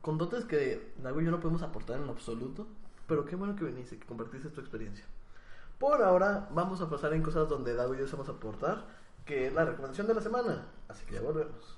con 0.00 0.16
dotes 0.16 0.46
que 0.46 0.94
Nago 1.02 1.20
y 1.20 1.26
yo 1.26 1.30
no 1.30 1.38
podemos 1.38 1.60
aportar 1.60 2.00
en 2.00 2.08
absoluto, 2.08 2.66
pero 3.06 3.26
qué 3.26 3.36
bueno 3.36 3.56
que 3.56 3.66
viniste, 3.66 3.98
que 3.98 4.06
compartiste 4.06 4.48
tu 4.48 4.62
experiencia. 4.62 5.04
Por 5.78 6.02
ahora 6.02 6.48
vamos 6.54 6.80
a 6.80 6.88
pasar 6.88 7.12
en 7.12 7.22
cosas 7.22 7.46
donde 7.46 7.74
Dago 7.74 7.94
y 7.94 7.98
yo 7.98 8.06
a 8.28 8.32
aportar, 8.32 8.86
que 9.26 9.48
es 9.48 9.52
la 9.52 9.66
recomendación 9.66 10.06
de 10.06 10.14
la 10.14 10.22
semana. 10.22 10.66
Así 10.88 11.04
que 11.04 11.16
ya 11.16 11.20
volvemos. 11.20 11.77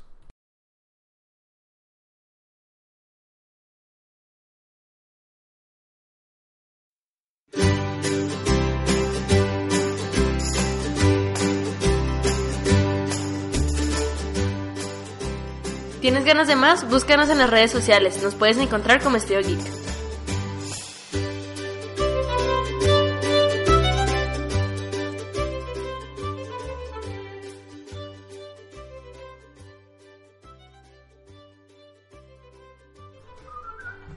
¿Tienes 16.10 16.26
ganas 16.26 16.48
de 16.48 16.56
más? 16.56 16.90
Búscanos 16.90 17.28
en 17.28 17.38
las 17.38 17.48
redes 17.48 17.70
sociales. 17.70 18.20
Nos 18.20 18.34
puedes 18.34 18.58
encontrar 18.58 19.00
como 19.00 19.16
Estudio 19.16 19.42
Geek. 19.42 19.60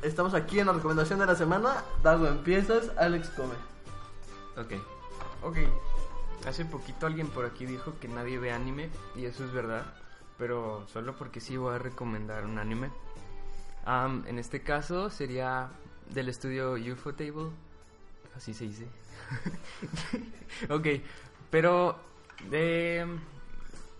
Estamos 0.01 0.33
aquí 0.33 0.59
en 0.59 0.65
la 0.65 0.73
recomendación 0.73 1.19
de 1.19 1.27
la 1.27 1.35
semana. 1.35 1.83
Dago, 2.01 2.25
empiezas, 2.25 2.89
Alex 2.97 3.29
come. 3.29 3.53
Ok. 4.57 4.81
Ok. 5.43 5.57
Hace 6.47 6.65
poquito 6.65 7.05
alguien 7.05 7.27
por 7.27 7.45
aquí 7.45 7.67
dijo 7.67 7.93
que 8.01 8.07
nadie 8.07 8.39
ve 8.39 8.51
anime 8.51 8.89
y 9.15 9.25
eso 9.25 9.45
es 9.45 9.53
verdad, 9.53 9.85
pero 10.37 10.85
solo 10.87 11.15
porque 11.15 11.39
sí 11.39 11.57
voy 11.57 11.75
a 11.75 11.77
recomendar 11.79 12.45
un 12.45 12.57
anime. 12.59 12.89
Am, 13.85 14.23
en 14.27 14.39
este 14.39 14.61
caso 14.61 15.09
sería 15.09 15.69
del 16.09 16.29
estudio 16.29 16.73
UFO 16.73 17.13
Table, 17.13 17.49
así 18.35 18.53
se 18.53 18.65
dice. 18.65 18.87
ok, 20.69 20.87
pero 21.49 21.97
de 22.49 23.05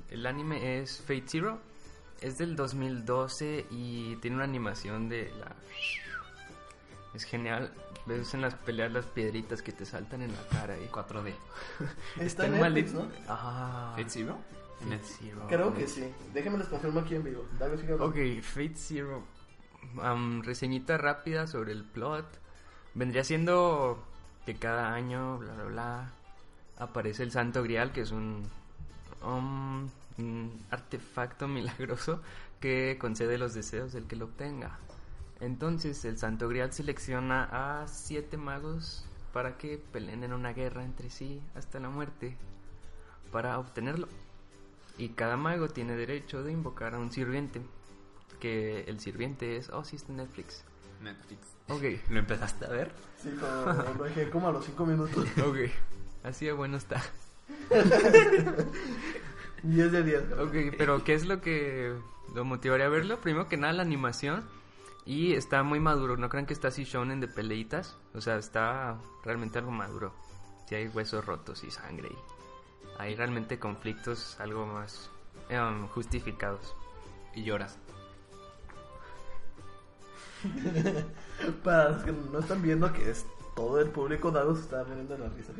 el 0.09 0.25
anime 0.25 0.79
es 0.79 0.99
Fate 1.01 1.23
Zero, 1.27 1.59
es 2.21 2.37
del 2.37 2.55
2012 2.55 3.65
y 3.71 4.15
tiene 4.17 4.35
una 4.37 4.45
animación 4.45 5.09
de 5.09 5.31
la 5.39 5.53
es 7.13 7.23
genial. 7.25 7.71
Ves 8.05 8.33
en 8.33 8.41
las 8.41 8.55
peleas 8.55 8.91
las 8.91 9.05
piedritas 9.05 9.61
que 9.61 9.71
te 9.71 9.85
saltan 9.85 10.21
en 10.23 10.33
la 10.33 10.45
cara 10.49 10.77
y 10.77 10.87
4D. 10.87 11.33
Está 12.19 12.47
en 12.47 12.59
mal- 12.59 12.73
Netflix, 12.73 12.93
¿no? 12.93 13.07
Ah. 13.29 13.93
¿Fate 13.95 14.09
Zero? 14.09 14.37
Fate 14.83 15.03
Zero. 15.03 15.45
Creo 15.47 15.73
que 15.73 15.87
sí. 15.87 16.03
Déjenme 16.33 16.57
les 16.57 16.67
confirmo 16.67 16.99
aquí 16.99 17.15
en 17.15 17.23
vivo. 17.23 17.45
Hablando. 17.59 18.05
Ok, 18.05 18.17
Fate 18.41 18.75
Zero. 18.75 19.23
Reseñita 20.41 20.97
rápida 20.97 21.47
sobre 21.47 21.71
el 21.71 21.83
plot. 21.83 22.25
Vendría 22.93 23.23
siendo 23.23 24.03
que 24.45 24.55
cada 24.55 24.93
año, 24.93 25.39
bla, 25.39 25.53
bla, 25.53 25.63
bla, 25.65 26.11
aparece 26.77 27.23
el 27.23 27.31
Santo 27.31 27.63
Grial, 27.63 27.91
que 27.91 28.01
es 28.01 28.11
un, 28.11 28.43
um, 29.23 29.89
un 30.17 30.65
artefacto 30.69 31.47
milagroso 31.47 32.21
que 32.59 32.97
concede 32.99 33.37
los 33.37 33.53
deseos 33.53 33.93
del 33.93 34.05
que 34.05 34.15
lo 34.15 34.25
obtenga. 34.25 34.77
Entonces 35.39 36.05
el 36.05 36.17
Santo 36.17 36.47
Grial 36.47 36.71
selecciona 36.71 37.49
a 37.51 37.87
siete 37.87 38.37
magos 38.37 39.05
para 39.33 39.57
que 39.57 39.77
peleen 39.77 40.23
en 40.23 40.31
una 40.31 40.53
guerra 40.53 40.85
entre 40.85 41.09
sí 41.09 41.41
hasta 41.55 41.79
la 41.79 41.89
muerte 41.89 42.37
para 43.31 43.59
obtenerlo. 43.59 44.07
Y 44.97 45.09
cada 45.09 45.37
mago 45.37 45.67
tiene 45.67 45.95
derecho 45.95 46.43
de 46.43 46.51
invocar 46.51 46.95
a 46.95 46.99
un 46.99 47.11
sirviente. 47.11 47.61
Que 48.39 48.81
el 48.81 48.99
sirviente 48.99 49.57
es. 49.57 49.69
Oh, 49.69 49.83
sí, 49.83 49.95
está 49.95 50.11
en 50.11 50.17
Netflix. 50.17 50.63
Netflix. 51.01 51.39
Ok. 51.69 51.83
¿Lo 52.09 52.19
empezaste 52.19 52.65
a 52.65 52.69
ver? 52.69 52.91
Sí, 53.21 53.29
como 53.39 53.93
lo 53.97 54.03
dejé 54.03 54.29
como 54.29 54.49
a 54.49 54.51
los 54.51 54.65
5 54.65 54.85
minutos. 54.85 55.27
Ok. 55.45 55.57
Así 56.23 56.45
de 56.45 56.53
bueno 56.53 56.77
está. 56.77 57.01
10 59.63 59.91
de 59.91 60.03
10. 60.03 60.31
Ok, 60.39 60.75
pero 60.77 61.03
¿qué 61.03 61.13
es 61.13 61.25
lo 61.25 61.41
que 61.41 61.93
lo 62.33 62.45
motivaría 62.45 62.85
a 62.85 62.89
verlo? 62.89 63.19
Primero 63.19 63.49
que 63.49 63.57
nada, 63.57 63.73
la 63.73 63.81
animación. 63.83 64.45
Y 65.05 65.33
está 65.33 65.63
muy 65.63 65.81
maduro. 65.81 66.15
No 66.15 66.29
crean 66.29 66.45
que 66.45 66.53
está 66.53 66.69
así 66.69 66.85
shonen 66.85 67.19
de 67.19 67.27
peleitas. 67.27 67.97
O 68.13 68.21
sea, 68.21 68.37
está 68.37 68.97
realmente 69.25 69.59
algo 69.59 69.71
maduro. 69.71 70.13
Si 70.67 70.75
hay 70.75 70.87
huesos 70.87 71.25
rotos 71.25 71.63
y 71.65 71.71
sangre. 71.71 72.09
Y 72.09 72.17
hay 72.97 73.15
realmente 73.15 73.59
conflictos 73.59 74.39
algo 74.39 74.65
más 74.65 75.09
em, 75.49 75.87
justificados. 75.87 76.75
Y 77.35 77.43
lloras. 77.43 77.77
Para 81.63 81.89
los 81.89 82.03
que 82.03 82.11
no 82.11 82.39
están 82.39 82.61
viendo 82.61 82.91
que 82.93 83.09
es 83.09 83.25
todo 83.55 83.79
el 83.79 83.89
público, 83.89 84.31
Dago 84.31 84.55
se 84.55 84.61
está 84.61 84.83
riendo 84.83 85.13
de 85.15 85.19
la 85.19 85.29
risa. 85.29 85.51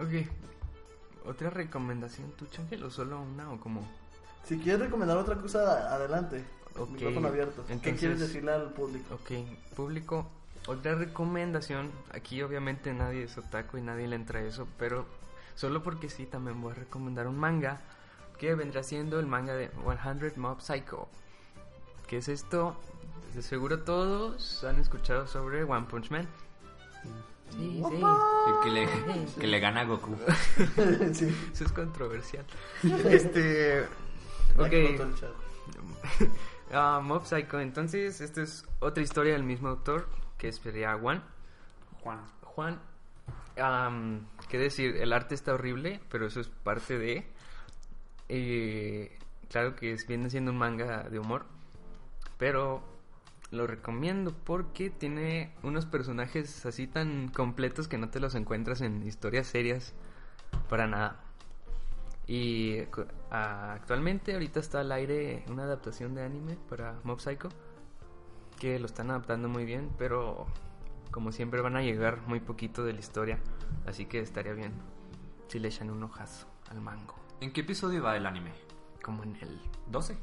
Ok. 0.00 0.28
¿Otra 1.26 1.50
recomendación 1.50 2.32
tú, 2.32 2.46
Changel? 2.46 2.82
¿O 2.84 2.90
solo 2.90 3.20
una 3.20 3.50
o 3.52 3.60
como...? 3.60 3.86
Si 4.44 4.58
quieres 4.58 4.80
recomendar 4.80 5.16
otra 5.16 5.36
cosa, 5.36 5.94
adelante. 5.94 6.44
Ok, 6.76 6.90
Micrófono 6.90 7.28
abierto. 7.28 7.64
¿Qué 7.66 7.74
entonces- 7.74 8.00
quieres 8.00 8.20
decirle 8.20 8.52
al 8.52 8.72
público? 8.72 9.14
Ok, 9.14 9.30
público, 9.76 10.26
otra 10.66 10.96
recomendación. 10.96 11.90
Aquí 12.12 12.42
obviamente 12.42 12.92
nadie 12.92 13.24
es 13.24 13.38
otaku 13.38 13.78
y 13.78 13.82
nadie 13.82 14.08
le 14.08 14.16
entra 14.16 14.40
a 14.40 14.42
eso, 14.42 14.66
pero 14.78 15.06
solo 15.54 15.82
porque 15.82 16.08
sí 16.08 16.26
también 16.26 16.60
voy 16.60 16.72
a 16.72 16.76
recomendar 16.76 17.26
un 17.26 17.38
manga 17.38 17.80
que 18.38 18.54
vendrá 18.54 18.82
siendo 18.82 19.20
el 19.20 19.26
manga 19.26 19.54
de 19.54 19.70
100 19.70 20.32
Mob 20.36 20.60
Psycho. 20.60 21.08
¿Qué 22.06 22.18
es 22.18 22.28
esto? 22.28 22.76
De 23.34 23.40
seguro 23.40 23.80
todos 23.80 24.64
han 24.64 24.78
escuchado 24.78 25.26
sobre 25.26 25.64
One 25.64 25.86
Punch 25.88 26.10
Man. 26.10 26.28
Sí, 27.50 27.82
sí. 27.88 28.02
Que 28.62 28.70
le, 28.70 28.88
que 29.40 29.46
le 29.46 29.60
gana 29.60 29.82
a 29.82 29.84
Goku. 29.84 30.16
sí. 31.12 31.34
Eso 31.52 31.64
es 31.64 31.72
controversial. 31.72 32.44
Este. 32.82 33.86
Ok. 34.58 34.72
Ah, 36.72 37.00
Mob 37.02 37.24
Psycho. 37.26 37.60
Entonces, 37.60 38.20
esta 38.20 38.42
es 38.42 38.64
otra 38.80 39.02
historia 39.02 39.34
del 39.34 39.44
mismo 39.44 39.68
autor, 39.68 40.08
que 40.38 40.50
sería 40.52 40.98
Juan. 40.98 41.22
Juan. 42.00 42.20
Juan. 42.42 42.80
am, 43.56 44.26
¿Qué 44.52 44.58
decir? 44.58 44.98
El 44.98 45.14
arte 45.14 45.34
está 45.34 45.54
horrible, 45.54 45.98
pero 46.10 46.26
eso 46.26 46.38
es 46.38 46.48
parte 46.48 46.98
de. 46.98 47.24
eh, 48.28 49.18
claro 49.48 49.74
que 49.74 49.96
viene 50.06 50.28
siendo 50.28 50.50
un 50.50 50.58
manga 50.58 51.08
de 51.08 51.18
humor, 51.18 51.46
pero 52.36 52.82
lo 53.50 53.66
recomiendo 53.66 54.34
porque 54.44 54.90
tiene 54.90 55.54
unos 55.62 55.86
personajes 55.86 56.66
así 56.66 56.86
tan 56.86 57.28
completos 57.28 57.88
que 57.88 57.96
no 57.96 58.10
te 58.10 58.20
los 58.20 58.34
encuentras 58.34 58.82
en 58.82 59.02
historias 59.06 59.46
serias 59.46 59.94
para 60.68 60.86
nada. 60.86 61.18
Y 62.26 62.76
actualmente 63.30 64.34
ahorita 64.34 64.60
está 64.60 64.80
al 64.80 64.92
aire 64.92 65.46
una 65.48 65.62
adaptación 65.62 66.14
de 66.14 66.24
anime 66.24 66.58
para 66.68 67.00
Mob 67.04 67.20
Psycho 67.20 67.48
que 68.60 68.78
lo 68.78 68.84
están 68.84 69.08
adaptando 69.08 69.48
muy 69.48 69.64
bien, 69.64 69.88
pero 69.96 70.46
como 71.12 71.30
siempre 71.30 71.60
van 71.60 71.76
a 71.76 71.82
llegar 71.82 72.22
muy 72.26 72.40
poquito 72.40 72.82
de 72.84 72.92
la 72.94 72.98
historia, 73.00 73.38
así 73.86 74.06
que 74.06 74.18
estaría 74.18 74.52
bien 74.54 74.72
si 75.46 75.60
le 75.60 75.68
echan 75.68 75.90
un 75.90 76.02
ojazo 76.02 76.48
al 76.70 76.80
mango. 76.80 77.14
¿En 77.40 77.52
qué 77.52 77.60
episodio 77.60 78.02
va 78.02 78.16
el 78.16 78.26
anime? 78.26 78.52
Como 79.02 79.22
en 79.22 79.36
el 79.36 79.60
12. 79.88 80.16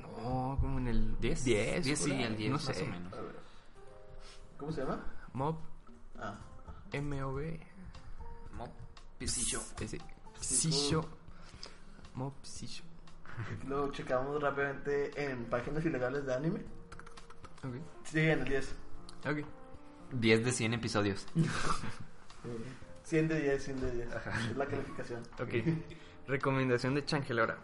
No, 0.00 0.56
como 0.60 0.78
en 0.78 0.88
el 0.88 1.20
10. 1.20 1.44
10, 1.44 1.84
10 1.84 1.98
sí, 1.98 2.10
el 2.22 2.36
10 2.36 2.50
no 2.50 2.56
más 2.56 2.64
sé. 2.64 2.82
o 2.82 2.86
menos. 2.86 3.12
¿Cómo 4.58 4.72
se 4.72 4.80
llama? 4.80 5.04
Mob 5.32 5.56
Ah. 6.18 6.34
MOB 6.94 7.58
Mob 8.52 8.70
Pisillo. 9.18 9.60
ese 9.80 9.98
Psillo. 10.40 11.04
Mob 12.14 12.32
Psillo. 12.42 12.82
Lo 13.66 13.90
checamos 13.92 14.40
rápidamente 14.42 15.10
en 15.30 15.44
páginas 15.44 15.84
ilegales 15.84 16.24
de 16.24 16.34
anime. 16.34 16.60
Ok. 17.62 17.74
Sí, 18.04 18.20
en 18.20 18.38
el 18.40 18.44
10. 18.46 18.74
Ok. 19.28 19.44
10 20.12 20.44
de 20.44 20.52
100 20.52 20.74
episodios. 20.74 21.26
Eh, 22.44 22.48
100 23.02 23.26
de 23.26 23.40
10, 23.40 23.64
100 23.64 23.80
de 23.80 23.90
10. 23.90 24.08
Es 24.50 24.56
la 24.56 24.66
calificación. 24.66 25.20
Ok. 25.40 25.52
Recomendación 26.28 26.94
de 26.94 27.04
Changel 27.04 27.40
ahora. 27.40 27.58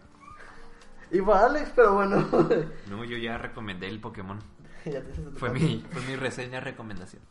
Igual 1.12 1.44
Alex, 1.44 1.72
pero 1.76 1.94
bueno. 1.94 2.26
No, 2.90 3.04
yo 3.04 3.16
ya 3.16 3.38
recomendé 3.38 3.88
el 3.88 4.00
Pokémon. 4.00 4.40
Ya 4.84 5.00
te 5.00 5.12
Fue 5.36 5.50
mi, 5.50 5.84
fue 5.92 6.02
mi 6.02 6.16
reseña 6.16 6.58
recomendación. 6.58 7.22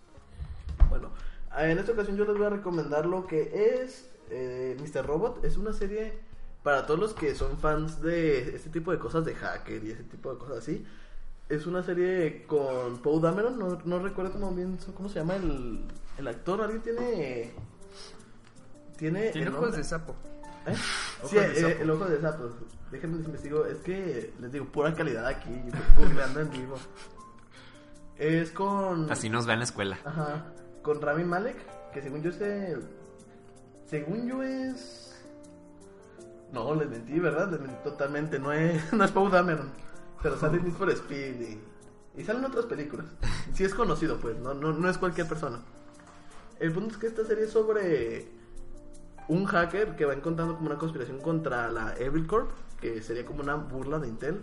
Bueno, 0.89 1.11
en 1.57 1.77
esta 1.77 1.91
ocasión 1.91 2.15
yo 2.15 2.23
les 2.23 2.37
voy 2.37 2.45
a 2.45 2.49
recomendar 2.49 3.05
lo 3.05 3.27
que 3.27 3.81
es 3.83 4.09
eh, 4.29 4.77
Mr. 4.79 5.05
Robot. 5.05 5.43
Es 5.43 5.57
una 5.57 5.73
serie 5.73 6.17
para 6.63 6.85
todos 6.85 6.99
los 6.99 7.13
que 7.13 7.35
son 7.35 7.57
fans 7.57 8.01
de 8.01 8.55
este 8.55 8.69
tipo 8.69 8.91
de 8.91 8.99
cosas 8.99 9.25
de 9.25 9.35
hacker 9.35 9.83
y 9.83 9.91
ese 9.91 10.03
tipo 10.03 10.31
de 10.31 10.39
cosas 10.39 10.59
así. 10.59 10.85
Es 11.51 11.67
una 11.67 11.83
serie 11.83 12.45
con 12.47 12.99
Poe 12.99 13.19
Dameron, 13.19 13.59
no, 13.59 13.77
no 13.83 13.99
recuerdo 13.99 14.31
cómo, 14.31 14.51
bien, 14.51 14.77
cómo 14.95 15.09
se 15.09 15.19
llama 15.19 15.35
el, 15.35 15.83
el 16.17 16.27
actor. 16.27 16.61
¿Alguien 16.61 16.81
tiene...? 16.81 17.51
Tiene, 18.97 19.31
Tiene 19.31 19.47
el 19.47 19.55
ojos 19.55 19.75
de 19.75 19.83
sapo. 19.83 20.15
¿Eh? 20.65 20.75
Sí, 21.27 21.35
de 21.35 21.51
eh, 21.51 21.55
sapo. 21.55 21.83
el 21.83 21.89
ojo 21.89 22.05
de 22.05 22.21
sapo. 22.21 22.49
Déjenme 22.89 23.17
les 23.17 23.25
investigo. 23.25 23.65
Es 23.65 23.79
que 23.79 24.33
les 24.39 24.51
digo, 24.51 24.65
pura 24.65 24.93
calidad 24.95 25.27
aquí. 25.27 25.49
Googleando 25.97 26.39
en 26.39 26.51
vivo. 26.51 26.77
Es 28.17 28.51
con. 28.51 29.11
Así 29.11 29.29
nos 29.29 29.47
va 29.47 29.53
en 29.53 29.59
la 29.59 29.65
escuela. 29.65 29.99
Ajá. 30.05 30.45
Con 30.81 31.01
Rami 31.01 31.25
Malek. 31.25 31.57
Que 31.91 32.01
según 32.01 32.23
yo 32.23 32.29
es. 32.29 32.39
Según 33.87 34.25
yo 34.25 34.41
es... 34.41 35.21
No, 36.53 36.73
les 36.75 36.89
mentí, 36.89 37.19
¿verdad? 37.19 37.51
Les 37.51 37.59
mentí 37.59 37.75
totalmente. 37.83 38.39
No 38.39 38.53
es, 38.53 38.93
no 38.93 39.03
es 39.03 39.11
Paul 39.11 39.29
Dameron. 39.29 39.69
Pero 40.21 40.37
sale 40.37 40.61
Need 40.61 40.73
for 40.73 40.89
Speed 40.89 41.41
y, 41.41 41.61
y 42.21 42.23
salen 42.23 42.45
otras 42.45 42.65
películas. 42.65 43.07
Sí 43.53 43.63
es 43.63 43.73
conocido, 43.73 44.17
pues. 44.17 44.37
No, 44.37 44.53
no, 44.53 44.71
no 44.73 44.89
es 44.89 44.97
cualquier 44.97 45.27
persona. 45.27 45.59
El 46.59 46.71
punto 46.71 46.93
es 46.93 46.97
que 46.97 47.07
esta 47.07 47.25
serie 47.25 47.45
es 47.45 47.51
sobre 47.51 48.27
un 49.27 49.45
hacker 49.45 49.95
que 49.95 50.05
va 50.05 50.13
encontrando 50.13 50.55
como 50.55 50.67
una 50.67 50.77
conspiración 50.77 51.19
contra 51.19 51.71
la 51.71 51.95
Evil 51.97 52.27
Corp, 52.27 52.51
que 52.79 53.01
sería 53.01 53.25
como 53.25 53.41
una 53.41 53.55
burla 53.55 53.97
de 53.99 54.07
Intel. 54.07 54.41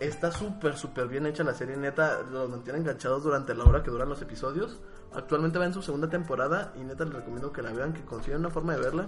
Está 0.00 0.32
súper, 0.32 0.76
súper 0.76 1.06
bien 1.06 1.26
hecha 1.26 1.44
la 1.44 1.54
serie, 1.54 1.76
neta, 1.76 2.22
los 2.22 2.50
mantiene 2.50 2.80
enganchados 2.80 3.22
durante 3.22 3.54
la 3.54 3.64
hora 3.64 3.82
que 3.82 3.90
duran 3.90 4.08
los 4.08 4.20
episodios. 4.20 4.80
Actualmente 5.14 5.58
va 5.58 5.66
en 5.66 5.72
su 5.72 5.82
segunda 5.82 6.08
temporada 6.08 6.72
y 6.76 6.82
neta 6.82 7.04
les 7.04 7.14
recomiendo 7.14 7.52
que 7.52 7.62
la 7.62 7.72
vean, 7.72 7.92
que 7.92 8.04
consigan 8.04 8.40
una 8.40 8.50
forma 8.50 8.74
de 8.74 8.80
verla, 8.80 9.06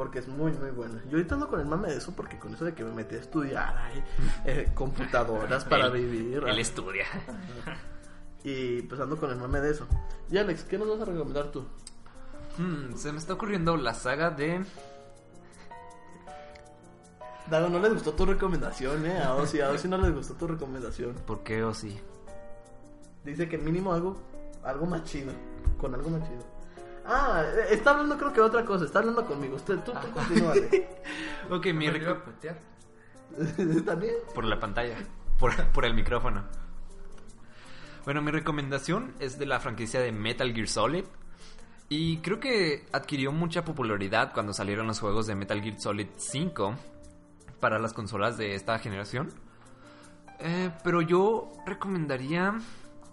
porque 0.00 0.20
es 0.20 0.28
muy, 0.28 0.50
muy 0.52 0.70
buena. 0.70 0.98
Yo 1.10 1.18
ahorita 1.18 1.34
ando 1.34 1.46
con 1.50 1.60
el 1.60 1.66
mame 1.66 1.88
de 1.88 1.98
eso, 1.98 2.14
porque 2.16 2.38
con 2.38 2.54
eso 2.54 2.64
de 2.64 2.72
que 2.72 2.82
me 2.82 2.90
metí 2.90 3.16
a 3.16 3.18
estudiar, 3.18 3.76
ay, 3.76 4.02
eh, 4.46 4.70
computadoras 4.74 5.66
para 5.66 5.88
Él- 5.88 5.92
vivir. 5.92 6.36
él 6.38 6.44
ay. 6.46 6.60
estudia. 6.62 7.04
Y 8.42 8.80
pues 8.80 8.98
ando 8.98 9.18
con 9.18 9.30
el 9.30 9.36
mame 9.36 9.60
de 9.60 9.72
eso. 9.72 9.86
Y 10.30 10.38
Alex, 10.38 10.64
¿qué 10.64 10.78
nos 10.78 10.88
vas 10.88 11.02
a 11.02 11.04
recomendar 11.04 11.50
tú? 11.52 11.66
Hmm, 12.56 12.94
se 12.96 13.12
me 13.12 13.18
está 13.18 13.34
ocurriendo 13.34 13.76
la 13.76 13.92
saga 13.92 14.30
de... 14.30 14.64
Dago, 17.50 17.68
no 17.68 17.78
les 17.80 17.92
gustó 17.92 18.14
tu 18.14 18.24
recomendación, 18.24 19.04
eh. 19.04 19.18
A 19.20 19.34
Ozzy, 19.34 19.60
a 19.60 19.68
Ozzy 19.68 19.86
no 19.86 19.98
les 19.98 20.14
gustó 20.14 20.32
tu 20.32 20.46
recomendación. 20.46 21.14
¿Por 21.26 21.40
qué 21.42 21.62
o 21.62 21.74
sí? 21.74 22.00
Dice 23.22 23.46
que 23.50 23.58
mínimo 23.58 23.92
algo, 23.92 24.16
algo 24.64 24.86
más 24.86 25.04
chido. 25.04 25.32
Con 25.78 25.94
algo 25.94 26.08
más 26.08 26.26
chido. 26.26 26.42
Ah, 27.12 27.42
eh, 27.44 27.66
está 27.74 27.90
hablando 27.90 28.16
creo 28.16 28.32
que 28.32 28.40
de 28.40 28.46
otra 28.46 28.64
cosa. 28.64 28.84
Está 28.84 29.00
hablando 29.00 29.26
conmigo. 29.26 29.56
Usted, 29.56 29.80
tú, 29.80 29.92
tú 29.92 30.10
continúa. 30.12 30.54
Ok, 31.50 31.66
mi. 31.74 31.88
¿También? 33.84 34.14
Por 34.34 34.44
la 34.44 34.60
pantalla. 34.60 34.96
Por, 35.38 35.56
por 35.72 35.84
el 35.84 35.94
micrófono. 35.94 36.44
Bueno, 38.04 38.22
mi 38.22 38.30
recomendación 38.30 39.14
es 39.18 39.38
de 39.38 39.46
la 39.46 39.58
franquicia 39.58 40.00
de 40.00 40.12
Metal 40.12 40.52
Gear 40.54 40.68
Solid. 40.68 41.04
Y 41.88 42.18
creo 42.18 42.38
que 42.38 42.86
adquirió 42.92 43.32
mucha 43.32 43.64
popularidad 43.64 44.32
cuando 44.32 44.52
salieron 44.52 44.86
los 44.86 45.00
juegos 45.00 45.26
de 45.26 45.34
Metal 45.34 45.60
Gear 45.60 45.80
Solid 45.80 46.06
5 46.16 46.76
para 47.58 47.80
las 47.80 47.92
consolas 47.92 48.38
de 48.38 48.54
esta 48.54 48.78
generación. 48.78 49.32
Eh, 50.38 50.70
pero 50.84 51.02
yo 51.02 51.50
recomendaría 51.66 52.54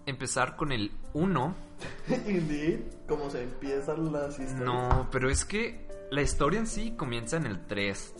empezar 0.06 0.54
con 0.54 0.70
el 0.70 0.92
1. 1.12 1.67
Indeed, 2.26 2.80
se 3.30 3.42
empiezan 3.42 4.12
las 4.12 4.38
historias. 4.38 4.60
No, 4.60 5.08
pero 5.10 5.30
es 5.30 5.44
que 5.44 5.86
la 6.10 6.22
historia 6.22 6.60
en 6.60 6.66
sí 6.66 6.92
comienza 6.96 7.36
en 7.36 7.46
el 7.46 7.66
3. 7.66 8.14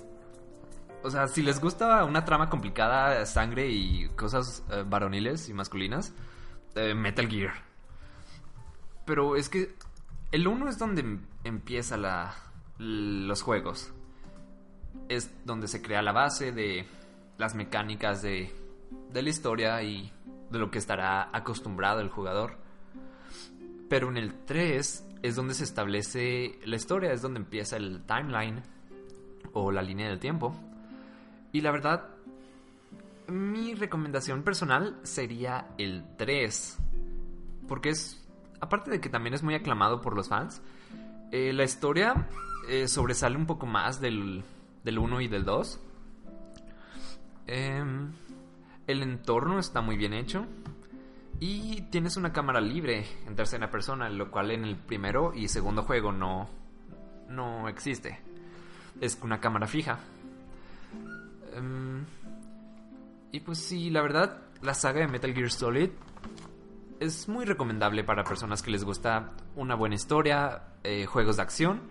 O 1.03 1.11
sea, 1.11 1.29
si 1.29 1.43
les 1.43 1.61
gusta 1.61 2.05
una 2.05 2.25
trama 2.25 2.51
complicada, 2.51 3.25
sangre 3.27 3.69
y 3.69 4.09
cosas 4.11 4.65
eh, 4.71 4.85
varoniles 4.87 5.49
y 5.49 5.55
masculinas, 5.55 6.13
eh, 6.75 6.95
Metal 6.95 7.29
Gear. 7.29 7.53
Pero 9.05 9.37
es 9.37 9.49
que 9.49 9.75
el 10.33 10.47
1 10.47 10.69
es 10.69 10.79
donde 10.79 11.01
em- 11.03 11.25
empieza 11.45 11.97
los 12.79 13.43
juegos. 13.43 13.93
Es 15.09 15.31
donde 15.45 15.69
se 15.69 15.81
crea 15.81 16.03
la 16.03 16.13
base 16.13 16.53
de 16.53 16.87
las 17.39 17.55
mecánicas 17.55 18.21
de 18.21 18.53
la 19.13 19.29
historia 19.29 19.83
y 19.83 20.13
de 20.51 20.59
lo 20.59 20.71
que 20.71 20.79
estará 20.79 21.31
acostumbrado 21.33 22.01
el 22.01 22.09
jugador. 22.09 22.68
Pero 23.89 24.09
en 24.09 24.16
el 24.16 24.34
3 24.45 25.07
es 25.22 25.36
donde 25.36 25.55
se 25.55 25.64
establece 25.64 26.59
la 26.64 26.76
historia, 26.76 27.12
es 27.12 27.22
donde 27.22 27.41
empieza 27.41 27.76
el 27.76 28.03
timeline 28.05 28.62
o 29.53 29.72
la 29.72 29.82
línea 29.82 30.09
del 30.09 30.18
tiempo. 30.18 30.55
Y 31.53 31.61
la 31.61 31.70
verdad, 31.70 32.09
mi 33.28 33.74
recomendación 33.74 34.43
personal 34.43 34.99
sería 35.03 35.68
el 35.78 36.05
3. 36.16 36.78
Porque 37.66 37.91
es, 37.91 38.26
aparte 38.61 38.91
de 38.91 39.01
que 39.01 39.09
también 39.09 39.34
es 39.34 39.43
muy 39.43 39.55
aclamado 39.55 40.01
por 40.01 40.14
los 40.14 40.28
fans, 40.28 40.62
eh, 41.30 41.53
la 41.53 41.64
historia 41.64 42.28
eh, 42.68 42.89
sobresale 42.89 43.36
un 43.36 43.47
poco 43.47 43.66
más 43.66 44.01
del, 44.01 44.45
del 44.84 44.99
1 44.99 45.20
y 45.22 45.28
del 45.28 45.45
2. 45.45 45.80
Em, 47.47 48.12
el 48.86 49.03
entorno 49.03 49.59
está 49.59 49.80
muy 49.80 49.97
bien 49.97 50.12
hecho. 50.12 50.47
Y 51.41 51.82
tienes 51.91 52.16
una 52.16 52.32
cámara 52.32 52.61
libre 52.61 53.07
en 53.26 53.36
tercera 53.36 53.70
persona, 53.70 54.09
lo 54.09 54.30
cual 54.30 54.51
en 54.51 54.64
el 54.64 54.76
primero 54.76 55.32
y 55.34 55.49
segundo 55.49 55.82
juego 55.82 56.11
no, 56.12 56.49
no 57.28 57.68
existe. 57.68 58.20
Es 59.01 59.18
una 59.22 59.39
cámara 59.41 59.66
fija. 59.68 60.01
Em, 61.55 62.05
y 63.30 63.41
pues 63.41 63.59
sí, 63.59 63.91
la 63.91 64.03
verdad, 64.03 64.43
la 64.62 64.74
saga 64.74 65.01
de 65.01 65.09
Metal 65.09 65.32
Gear 65.32 65.51
Solid 65.51 65.91
es 66.99 67.28
muy 67.28 67.45
recomendable 67.45 68.03
para 68.03 68.24
personas 68.24 68.61
que 68.62 68.72
les 68.72 68.82
gusta 68.84 69.30
una 69.55 69.76
buena 69.76 69.95
historia, 69.95 70.62
eh, 70.82 71.07
juegos 71.07 71.36
de 71.36 71.43
acción 71.43 71.82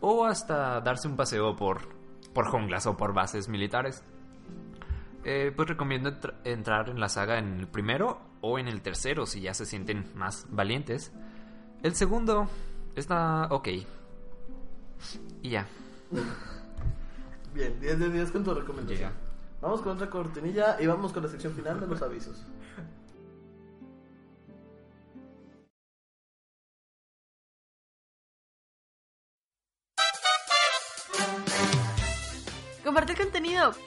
o 0.00 0.24
hasta 0.24 0.80
darse 0.80 1.08
un 1.08 1.16
paseo 1.16 1.56
por, 1.56 1.88
por 2.32 2.46
junglas 2.48 2.86
o 2.86 2.96
por 2.96 3.12
bases 3.12 3.48
militares. 3.48 4.04
Eh, 5.24 5.52
pues 5.56 5.68
recomiendo 5.68 6.10
entr- 6.10 6.34
entrar 6.44 6.90
en 6.90 7.00
la 7.00 7.08
saga 7.08 7.38
en 7.38 7.58
el 7.58 7.66
primero 7.66 8.20
o 8.46 8.58
en 8.58 8.68
el 8.68 8.82
tercero 8.82 9.24
si 9.24 9.40
ya 9.40 9.54
se 9.54 9.64
sienten 9.64 10.04
más 10.14 10.46
valientes. 10.50 11.12
El 11.82 11.94
segundo 11.94 12.46
está 12.94 13.48
ok. 13.50 13.68
Y 15.40 15.48
ya. 15.48 15.66
Bien, 17.54 17.80
10 17.80 17.98
de 17.98 18.10
10 18.10 18.30
con 18.32 18.44
tu 18.44 18.52
recomendación. 18.52 19.12
Vamos 19.62 19.80
con 19.80 19.92
otra 19.92 20.10
cortinilla 20.10 20.76
y 20.78 20.86
vamos 20.86 21.14
con 21.14 21.22
la 21.22 21.30
sección 21.30 21.54
final 21.54 21.80
de 21.80 21.86
los 21.86 22.02
avisos. 22.02 22.44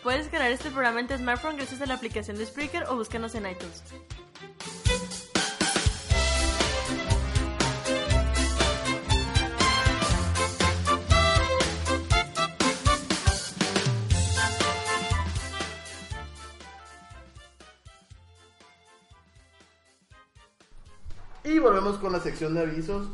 Puedes 0.01 0.27
crear 0.29 0.49
este 0.49 0.71
programa 0.71 0.99
en 0.99 1.07
tu 1.07 1.15
smartphone 1.15 1.57
gracias 1.57 1.81
a 1.81 1.85
la 1.85 1.93
aplicación 1.93 2.37
de 2.37 2.45
Spreaker 2.45 2.85
o 2.89 2.95
búscanos 2.95 3.35
en 3.35 3.45
iTunes. 3.47 3.83
Y 21.43 21.59
volvemos 21.59 21.97
con 21.97 22.11
la 22.11 22.19
sección 22.19 22.55
de 22.55 22.61
avisos. 22.61 23.07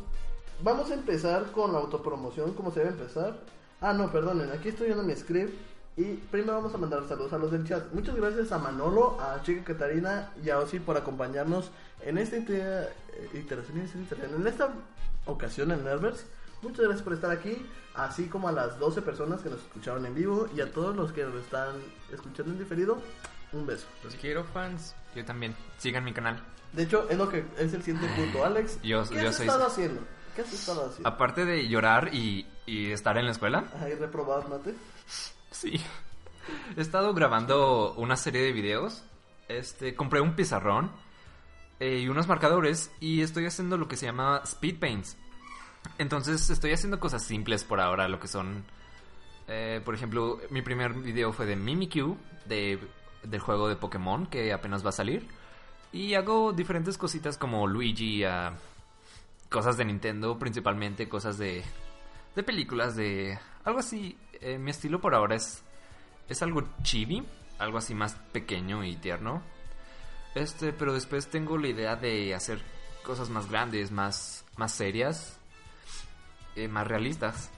Vamos 0.62 0.90
a 0.90 0.94
empezar 0.94 1.52
con 1.52 1.72
la 1.72 1.78
autopromoción, 1.78 2.54
como 2.54 2.70
se 2.72 2.80
debe 2.80 2.92
empezar. 2.92 3.38
Ah, 3.80 3.92
no, 3.92 4.10
perdonen, 4.10 4.50
aquí 4.50 4.70
estoy 4.70 4.86
viendo 4.86 5.04
mi 5.04 5.14
script. 5.14 5.73
Y 5.96 6.14
primero 6.30 6.54
vamos 6.54 6.74
a 6.74 6.78
mandar 6.78 7.06
saludos 7.08 7.32
a 7.32 7.38
los 7.38 7.52
del 7.52 7.64
chat. 7.66 7.92
Muchas 7.92 8.16
gracias 8.16 8.50
a 8.50 8.58
Manolo, 8.58 9.16
a 9.20 9.40
Chica 9.42 9.62
Catarina 9.62 10.30
y 10.44 10.50
a 10.50 10.58
Osi 10.58 10.80
por 10.80 10.96
acompañarnos 10.96 11.70
en 12.02 12.18
esta 12.18 12.36
itera- 12.36 12.88
eh, 13.12 13.46
en 14.34 14.46
esta 14.46 14.72
ocasión 15.26 15.70
en 15.70 15.84
Nervers. 15.84 16.26
Muchas 16.62 16.80
gracias 16.80 17.02
por 17.02 17.12
estar 17.12 17.30
aquí, 17.30 17.64
así 17.94 18.26
como 18.26 18.48
a 18.48 18.52
las 18.52 18.78
12 18.78 19.02
personas 19.02 19.40
que 19.42 19.50
nos 19.50 19.60
escucharon 19.60 20.04
en 20.06 20.14
vivo 20.14 20.48
y 20.56 20.60
a 20.62 20.72
todos 20.72 20.96
los 20.96 21.12
que 21.12 21.22
nos 21.24 21.34
están 21.36 21.76
escuchando 22.12 22.52
en 22.52 22.58
diferido. 22.58 22.98
Un 23.52 23.64
beso. 23.66 23.86
Los 24.02 24.16
quiero, 24.16 24.42
fans. 24.42 24.96
Yo 25.14 25.24
también. 25.24 25.54
Sigan 25.78 26.02
mi 26.02 26.12
canal. 26.12 26.42
De 26.72 26.82
hecho, 26.82 27.08
es 27.08 27.16
lo 27.16 27.28
que 27.28 27.44
es 27.56 27.72
el 27.72 27.82
siguiente 27.84 28.08
punto. 28.16 28.44
Alex, 28.44 28.80
Yo- 28.82 29.04
¿qué 29.08 29.22
yo 29.22 29.28
has 29.28 29.36
soy- 29.36 29.46
estado 29.46 29.66
haciendo? 29.66 30.00
¿Qué 30.34 30.42
has 30.42 30.52
estado 30.52 30.86
haciendo? 30.86 31.08
Aparte 31.08 31.44
de 31.44 31.68
llorar 31.68 32.12
y, 32.12 32.48
y 32.66 32.90
estar 32.90 33.16
en 33.16 33.26
la 33.26 33.30
escuela, 33.30 33.64
Ay, 33.80 33.94
reprobado, 33.94 34.48
mate. 34.48 34.74
Sí. 35.54 35.80
He 36.76 36.80
estado 36.80 37.14
grabando 37.14 37.94
una 37.94 38.16
serie 38.16 38.42
de 38.42 38.52
videos. 38.52 39.04
Este, 39.48 39.94
compré 39.94 40.20
un 40.20 40.34
pizarrón 40.34 40.90
eh, 41.78 42.00
y 42.00 42.08
unos 42.08 42.26
marcadores 42.26 42.90
y 42.98 43.22
estoy 43.22 43.46
haciendo 43.46 43.78
lo 43.78 43.86
que 43.86 43.96
se 43.96 44.06
llama 44.06 44.40
speed 44.44 44.80
paints. 44.80 45.16
Entonces 45.96 46.50
estoy 46.50 46.72
haciendo 46.72 46.98
cosas 46.98 47.22
simples 47.22 47.62
por 47.62 47.80
ahora, 47.80 48.08
lo 48.08 48.18
que 48.18 48.26
son, 48.26 48.64
eh, 49.46 49.80
por 49.84 49.94
ejemplo, 49.94 50.40
mi 50.50 50.60
primer 50.60 50.94
video 50.94 51.32
fue 51.32 51.46
de 51.46 51.56
Mimikyu, 51.56 52.16
de, 52.46 52.80
del 53.22 53.40
juego 53.40 53.68
de 53.68 53.76
Pokémon 53.76 54.26
que 54.26 54.52
apenas 54.52 54.84
va 54.84 54.88
a 54.88 54.92
salir. 54.92 55.28
Y 55.92 56.14
hago 56.14 56.52
diferentes 56.52 56.98
cositas 56.98 57.38
como 57.38 57.68
Luigi, 57.68 58.24
ah, 58.24 58.54
cosas 59.50 59.76
de 59.76 59.84
Nintendo, 59.84 60.36
principalmente 60.36 61.08
cosas 61.08 61.38
de, 61.38 61.62
de 62.34 62.42
películas, 62.42 62.96
de 62.96 63.38
algo 63.64 63.78
así. 63.78 64.18
Eh, 64.44 64.58
mi 64.58 64.70
estilo 64.70 65.00
por 65.00 65.14
ahora 65.14 65.34
es, 65.36 65.62
es 66.28 66.42
algo 66.42 66.62
chibi, 66.82 67.26
algo 67.58 67.78
así 67.78 67.94
más 67.94 68.14
pequeño 68.32 68.84
y 68.84 68.94
tierno. 68.96 69.42
Este, 70.34 70.72
pero 70.72 70.92
después 70.92 71.28
tengo 71.28 71.56
la 71.56 71.68
idea 71.68 71.96
de 71.96 72.34
hacer 72.34 72.60
cosas 73.04 73.30
más 73.30 73.48
grandes, 73.50 73.90
más, 73.90 74.44
más 74.56 74.72
serias. 74.72 75.38
eh, 76.56 76.68
más 76.68 76.86
realistas. 76.86 77.50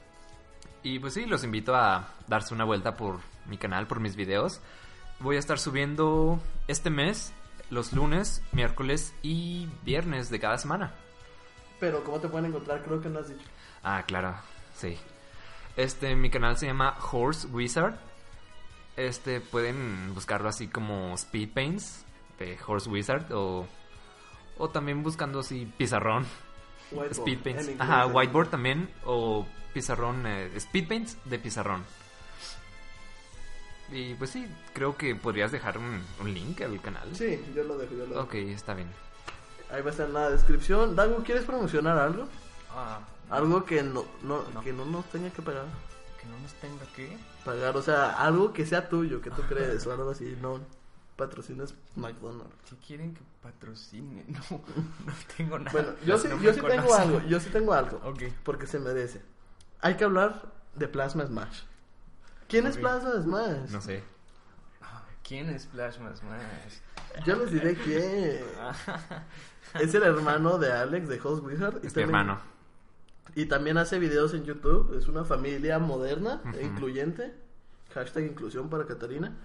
Y 0.82 0.98
pues 1.00 1.14
sí, 1.14 1.26
los 1.26 1.44
invito 1.44 1.74
a 1.74 2.08
darse 2.28 2.54
una 2.54 2.64
vuelta 2.64 2.96
por 2.96 3.18
mi 3.46 3.58
canal, 3.58 3.86
por 3.86 4.00
mis 4.00 4.16
videos. 4.16 4.60
Voy 5.18 5.36
a 5.36 5.38
estar 5.38 5.58
subiendo 5.58 6.38
este 6.68 6.88
mes, 6.90 7.32
los 7.70 7.92
lunes, 7.92 8.42
miércoles 8.52 9.12
y 9.22 9.68
viernes 9.84 10.30
de 10.30 10.38
cada 10.40 10.58
semana. 10.58 10.94
Pero 11.80 12.04
¿cómo 12.04 12.20
te 12.20 12.28
pueden 12.28 12.46
encontrar? 12.46 12.82
Creo 12.84 13.00
que 13.00 13.08
no 13.08 13.18
has 13.18 13.28
dicho. 13.28 13.44
Ah, 13.82 14.04
claro, 14.06 14.34
sí. 14.74 14.96
Este, 15.76 16.16
mi 16.16 16.30
canal 16.30 16.56
se 16.56 16.66
llama 16.66 16.96
Horse 17.12 17.46
Wizard. 17.48 17.94
Este, 18.96 19.40
pueden 19.40 20.14
buscarlo 20.14 20.48
así 20.48 20.68
como 20.68 21.14
Speed 21.14 21.50
Paints 21.52 22.04
de 22.38 22.58
Horse 22.66 22.88
Wizard 22.88 23.30
o, 23.32 23.66
o 24.56 24.70
también 24.70 25.02
buscando 25.02 25.40
así 25.40 25.70
pizarrón. 25.76 26.26
Whiteboard, 26.90 27.12
Speed 27.12 27.38
Paints. 27.40 27.80
Ajá, 27.80 28.06
whiteboard 28.06 28.48
también 28.48 28.88
o 29.04 29.46
pizarrón, 29.74 30.26
eh, 30.26 30.50
Speed 30.56 30.88
Paints 30.88 31.18
de 31.24 31.38
pizarrón. 31.38 31.84
Y 33.92 34.14
pues 34.14 34.30
sí, 34.30 34.46
creo 34.72 34.96
que 34.96 35.14
podrías 35.14 35.52
dejar 35.52 35.78
un, 35.78 36.02
un 36.20 36.34
link 36.34 36.60
al 36.62 36.80
canal. 36.80 37.08
Sí, 37.14 37.44
yo 37.54 37.62
lo 37.64 37.76
dejo, 37.76 37.92
yo 37.92 38.06
lo 38.06 38.14
dejo. 38.14 38.20
Ok, 38.22 38.34
está 38.34 38.74
bien. 38.74 38.88
Ahí 39.70 39.82
va 39.82 39.88
a 39.88 39.90
estar 39.90 40.06
en 40.06 40.14
la 40.14 40.30
descripción. 40.30 40.96
Dago, 40.96 41.22
¿quieres 41.22 41.44
promocionar 41.44 41.98
algo? 41.98 42.26
Ah, 42.70 43.00
Algo 43.30 43.64
que 43.64 43.82
no, 43.82 44.04
no, 44.22 44.42
No. 44.54 44.60
que 44.62 44.72
no 44.72 44.84
nos 44.84 45.04
tenga 45.06 45.30
que 45.30 45.42
pagar. 45.42 45.64
que 46.20 46.26
no 46.26 46.38
nos 46.38 46.52
tenga 46.54 46.84
que. 46.94 47.16
Pagar, 47.44 47.76
o 47.76 47.82
sea, 47.82 48.10
algo 48.10 48.52
que 48.52 48.66
sea 48.66 48.88
tuyo, 48.88 49.20
que 49.20 49.30
tú 49.30 49.42
crees, 49.42 49.86
o 49.86 49.92
algo 49.92 50.10
así, 50.10 50.36
no 50.40 50.60
patrocines 51.16 51.74
McDonald's. 51.94 52.54
Si 52.68 52.76
quieren 52.76 53.14
que 53.14 53.22
patrocine, 53.42 54.24
no, 54.28 54.60
no 55.06 55.12
tengo 55.36 55.58
nada. 55.58 55.70
Bueno, 55.72 55.88
yo 56.04 56.18
sí, 56.18 56.28
No 56.28 56.40
yo 56.40 56.52
sí 56.52 56.60
tengo 56.60 56.94
algo, 56.94 57.20
yo 57.22 57.40
sí 57.40 57.48
tengo 57.50 57.72
algo. 57.72 58.00
Porque 58.44 58.66
se 58.66 58.78
merece. 58.78 59.22
Hay 59.80 59.94
que 59.96 60.04
hablar 60.04 60.42
de 60.74 60.88
Plasma 60.88 61.24
Smash. 61.26 61.62
¿Quién 62.48 62.66
es 62.66 62.74
Ok. 62.76 62.80
Plasma 62.82 63.22
Smash? 63.22 63.70
No 63.70 63.80
sé. 63.80 64.02
¿Quién 65.26 65.48
es 65.50 65.66
Plasma 65.66 66.14
Smash? 66.14 67.24
Yo 67.24 67.36
les 67.36 67.50
diré 67.50 67.74
quién. 67.74 68.44
Es 69.74 69.92
el 69.94 70.04
hermano 70.04 70.58
de 70.58 70.72
Alex 70.72 71.08
de 71.08 71.20
Host 71.22 71.42
Wizard. 71.44 71.80
y 71.82 71.88
Es 71.88 71.96
mi 71.96 72.02
hermano. 72.02 72.38
Y 73.34 73.46
también 73.46 73.78
hace 73.78 73.98
videos 73.98 74.34
en 74.34 74.44
YouTube. 74.44 74.96
Es 74.96 75.08
una 75.08 75.24
familia 75.24 75.78
moderna 75.78 76.40
e 76.58 76.64
incluyente. 76.64 77.34
Hashtag 77.94 78.24
inclusión 78.24 78.70
para 78.70 78.86
Catarina. 78.86 79.36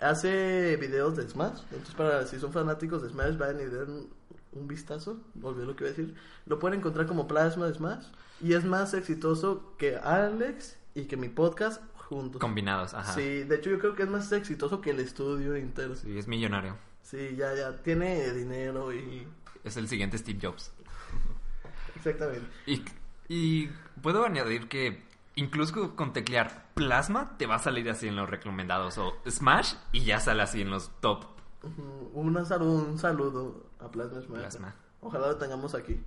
Hace 0.00 0.76
videos 0.76 1.16
de 1.16 1.28
Smash. 1.28 1.60
Entonces, 1.70 1.94
para 1.94 2.26
si 2.26 2.38
son 2.38 2.52
fanáticos 2.52 3.02
de 3.02 3.10
Smash, 3.10 3.36
vayan 3.36 3.60
y 3.60 3.64
den 3.64 4.08
un 4.52 4.68
vistazo. 4.68 5.20
Olvidé 5.42 5.66
lo 5.66 5.76
que 5.76 5.84
iba 5.84 5.90
a 5.92 5.96
decir. 5.96 6.14
Lo 6.46 6.58
pueden 6.58 6.78
encontrar 6.78 7.06
como 7.06 7.26
Plasma 7.26 7.72
Smash. 7.72 8.04
Y 8.40 8.54
es 8.54 8.64
más 8.64 8.94
exitoso 8.94 9.74
que 9.76 9.96
Alex 9.96 10.76
y 10.94 11.04
que 11.04 11.16
mi 11.16 11.28
podcast 11.28 11.82
juntos. 11.96 12.40
Combinados, 12.40 12.94
ajá. 12.94 13.12
Sí, 13.12 13.44
de 13.44 13.56
hecho, 13.56 13.70
yo 13.70 13.78
creo 13.78 13.94
que 13.94 14.04
es 14.04 14.08
más 14.08 14.30
exitoso 14.32 14.80
que 14.80 14.90
el 14.90 15.00
estudio 15.00 15.54
entero. 15.54 15.94
Sí, 15.96 16.16
es 16.16 16.26
millonario. 16.26 16.76
Sí, 17.02 17.34
ya, 17.36 17.54
ya. 17.54 17.76
Tiene 17.82 18.32
dinero 18.32 18.92
y. 18.92 19.26
Es 19.64 19.76
el 19.76 19.88
siguiente 19.88 20.18
Steve 20.18 20.38
Jobs. 20.40 20.72
Exactamente. 21.96 22.46
Y, 22.66 22.82
y 23.28 23.68
puedo 24.02 24.24
añadir 24.24 24.68
que 24.68 25.02
incluso 25.34 25.94
con 25.94 26.12
teclear 26.12 26.66
plasma 26.74 27.36
te 27.38 27.46
va 27.46 27.56
a 27.56 27.58
salir 27.58 27.88
así 27.90 28.08
en 28.08 28.16
los 28.16 28.28
recomendados 28.28 28.98
o 28.98 29.16
Smash 29.28 29.74
y 29.92 30.04
ya 30.04 30.20
sale 30.20 30.42
así 30.42 30.62
en 30.62 30.70
los 30.70 30.90
top. 31.00 31.24
Un 32.14 32.46
saludo, 32.46 32.84
un 32.84 32.98
saludo 32.98 33.66
a 33.80 33.90
Plasma 33.90 34.20
Smash. 34.22 34.40
Plasma. 34.40 34.74
Ojalá 35.00 35.28
lo 35.28 35.36
tengamos 35.36 35.74
aquí. 35.74 36.00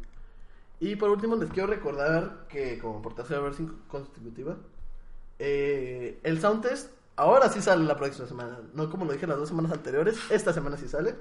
Y 0.80 0.95
por 0.95 1.09
último 1.09 1.36
les 1.36 1.49
quiero 1.51 1.67
recordar 1.67 2.47
que 2.49 2.80
como 2.80 3.01
por 3.01 3.13
tercera 3.13 3.39
vez 3.41 3.57
consecutiva, 3.88 4.57
eh, 5.39 6.19
el 6.24 6.39
sound 6.41 6.63
test 6.63 6.91
ahora 7.15 7.49
sí 7.49 7.61
sale 7.61 7.84
la 7.84 7.97
próxima 7.97 8.28
semana. 8.28 8.59
No 8.74 8.89
como 8.89 9.05
lo 9.05 9.13
dije 9.13 9.28
las 9.28 9.38
dos 9.38 9.49
semanas 9.49 9.72
anteriores, 9.72 10.17
esta 10.32 10.53
semana 10.53 10.78
sí 10.78 10.88
sale. 10.88 11.15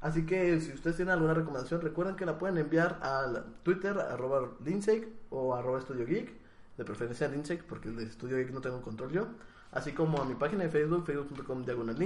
Así 0.00 0.24
que 0.24 0.60
si 0.60 0.72
ustedes 0.72 0.96
tienen 0.96 1.12
alguna 1.12 1.34
recomendación, 1.34 1.80
recuerden 1.82 2.16
que 2.16 2.24
la 2.24 2.38
pueden 2.38 2.56
enviar 2.56 2.98
al 3.02 3.44
Twitter, 3.62 3.98
arroba 3.98 4.50
Lindsay 4.64 5.12
o 5.28 5.54
arroba 5.54 5.80
Studio 5.80 6.06
Geek. 6.06 6.32
De 6.78 6.84
preferencia 6.84 7.28
Lindsay, 7.28 7.58
porque 7.58 7.88
el 7.88 7.96
de 7.96 8.10
Studio 8.10 8.38
Geek 8.38 8.50
no 8.52 8.62
tengo 8.62 8.80
control 8.80 9.12
yo. 9.12 9.26
Así 9.72 9.92
como 9.92 10.20
a 10.20 10.24
mi 10.24 10.34
página 10.34 10.64
de 10.64 10.70
Facebook, 10.70 11.04
facebook.com 11.04 11.64
diagonal 11.64 11.96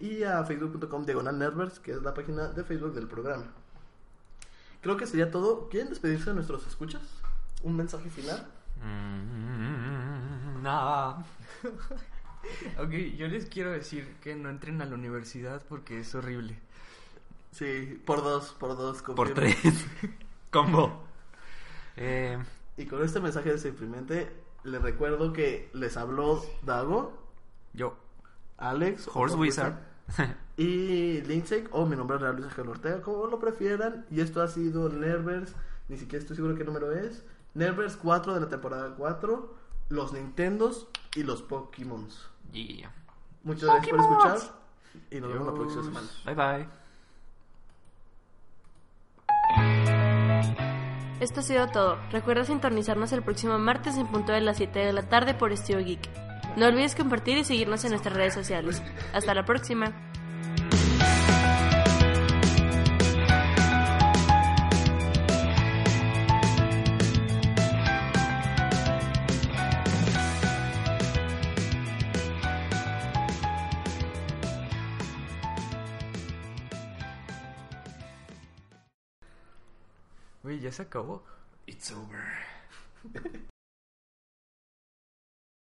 y 0.00 0.22
a 0.24 0.44
facebook.com 0.44 1.06
diagonal 1.06 1.38
Nervers, 1.38 1.78
que 1.78 1.92
es 1.92 2.02
la 2.02 2.12
página 2.12 2.48
de 2.48 2.64
Facebook 2.64 2.92
del 2.94 3.06
programa. 3.06 3.46
Creo 4.82 4.96
que 4.96 5.06
sería 5.06 5.30
todo. 5.30 5.68
¿Quieren 5.68 5.88
despedirse 5.88 6.30
de 6.30 6.34
nuestros 6.34 6.66
escuchas? 6.66 7.02
¿Un 7.62 7.76
mensaje 7.76 8.10
final? 8.10 8.46
Mm, 8.82 10.62
nada. 10.62 11.24
Ok, 12.78 12.92
yo 13.16 13.26
les 13.26 13.46
quiero 13.46 13.72
decir 13.72 14.06
que 14.22 14.36
no 14.36 14.48
entren 14.50 14.80
a 14.80 14.84
la 14.84 14.94
universidad 14.94 15.62
porque 15.68 15.98
es 15.98 16.14
horrible. 16.14 16.56
Sí, 17.56 18.02
por 18.04 18.22
dos, 18.22 18.54
por 18.58 18.76
dos. 18.76 19.00
Por 19.00 19.14
confirmo. 19.14 19.34
tres. 19.40 19.86
Combo. 20.50 21.04
Eh, 21.96 22.38
Y 22.76 22.84
con 22.84 23.02
este 23.02 23.18
mensaje 23.18 23.56
deprimente, 23.56 24.30
les 24.62 24.82
recuerdo 24.82 25.32
que 25.32 25.70
les 25.72 25.96
habló 25.96 26.44
Dago, 26.62 27.14
Yo. 27.72 27.96
Alex, 28.58 29.08
Horse 29.12 29.36
o 29.36 29.38
Wizard. 29.38 29.74
y 30.58 31.22
Lindsay, 31.22 31.64
o 31.70 31.86
mi 31.86 31.96
nombre 31.96 32.16
es 32.16 32.22
Real 32.22 32.36
Luis 32.36 32.48
Ángel 32.48 32.68
Ortega, 32.68 33.00
como 33.00 33.26
lo 33.26 33.38
prefieran. 33.38 34.04
Y 34.10 34.20
esto 34.20 34.42
ha 34.42 34.48
sido 34.48 34.90
Nervers, 34.90 35.54
ni 35.88 35.96
siquiera 35.96 36.20
estoy 36.20 36.36
seguro 36.36 36.56
qué 36.56 36.64
número 36.64 36.92
es. 36.92 37.24
Nervers 37.54 37.96
4 37.96 38.34
de 38.34 38.40
la 38.40 38.48
temporada 38.50 38.94
4, 38.98 39.54
los 39.88 40.12
Nintendos 40.12 40.88
y 41.14 41.22
los 41.22 41.40
Pokémons. 41.40 42.28
Yeah. 42.52 42.92
Muchas 43.44 43.70
gracias 43.70 43.90
por 43.90 44.00
escuchar 44.00 44.38
y 45.10 45.20
nos 45.20 45.32
vemos 45.32 45.46
la 45.46 45.54
próxima 45.54 45.84
semana. 45.84 46.08
Bye 46.26 46.34
bye. 46.34 46.85
Esto 51.20 51.40
ha 51.40 51.42
sido 51.42 51.66
todo. 51.68 51.98
Recuerda 52.12 52.44
sintonizarnos 52.44 53.12
el 53.12 53.22
próximo 53.22 53.58
martes 53.58 53.96
en 53.96 54.06
punto 54.06 54.32
de 54.32 54.40
las 54.40 54.58
7 54.58 54.78
de 54.78 54.92
la 54.92 55.02
tarde 55.02 55.34
por 55.34 55.56
Studio 55.56 55.84
Geek. 55.84 56.08
No 56.56 56.66
olvides 56.66 56.94
compartir 56.94 57.36
y 57.38 57.44
seguirnos 57.44 57.84
en 57.84 57.90
nuestras 57.90 58.14
redes 58.14 58.34
sociales. 58.34 58.82
Hasta 59.12 59.34
la 59.34 59.44
próxima. 59.44 59.92
Güey, 80.76 80.82
ya 80.82 80.82
se 80.82 80.82
acabó. 80.82 81.22
It's 81.66 81.90
over. 81.90 82.44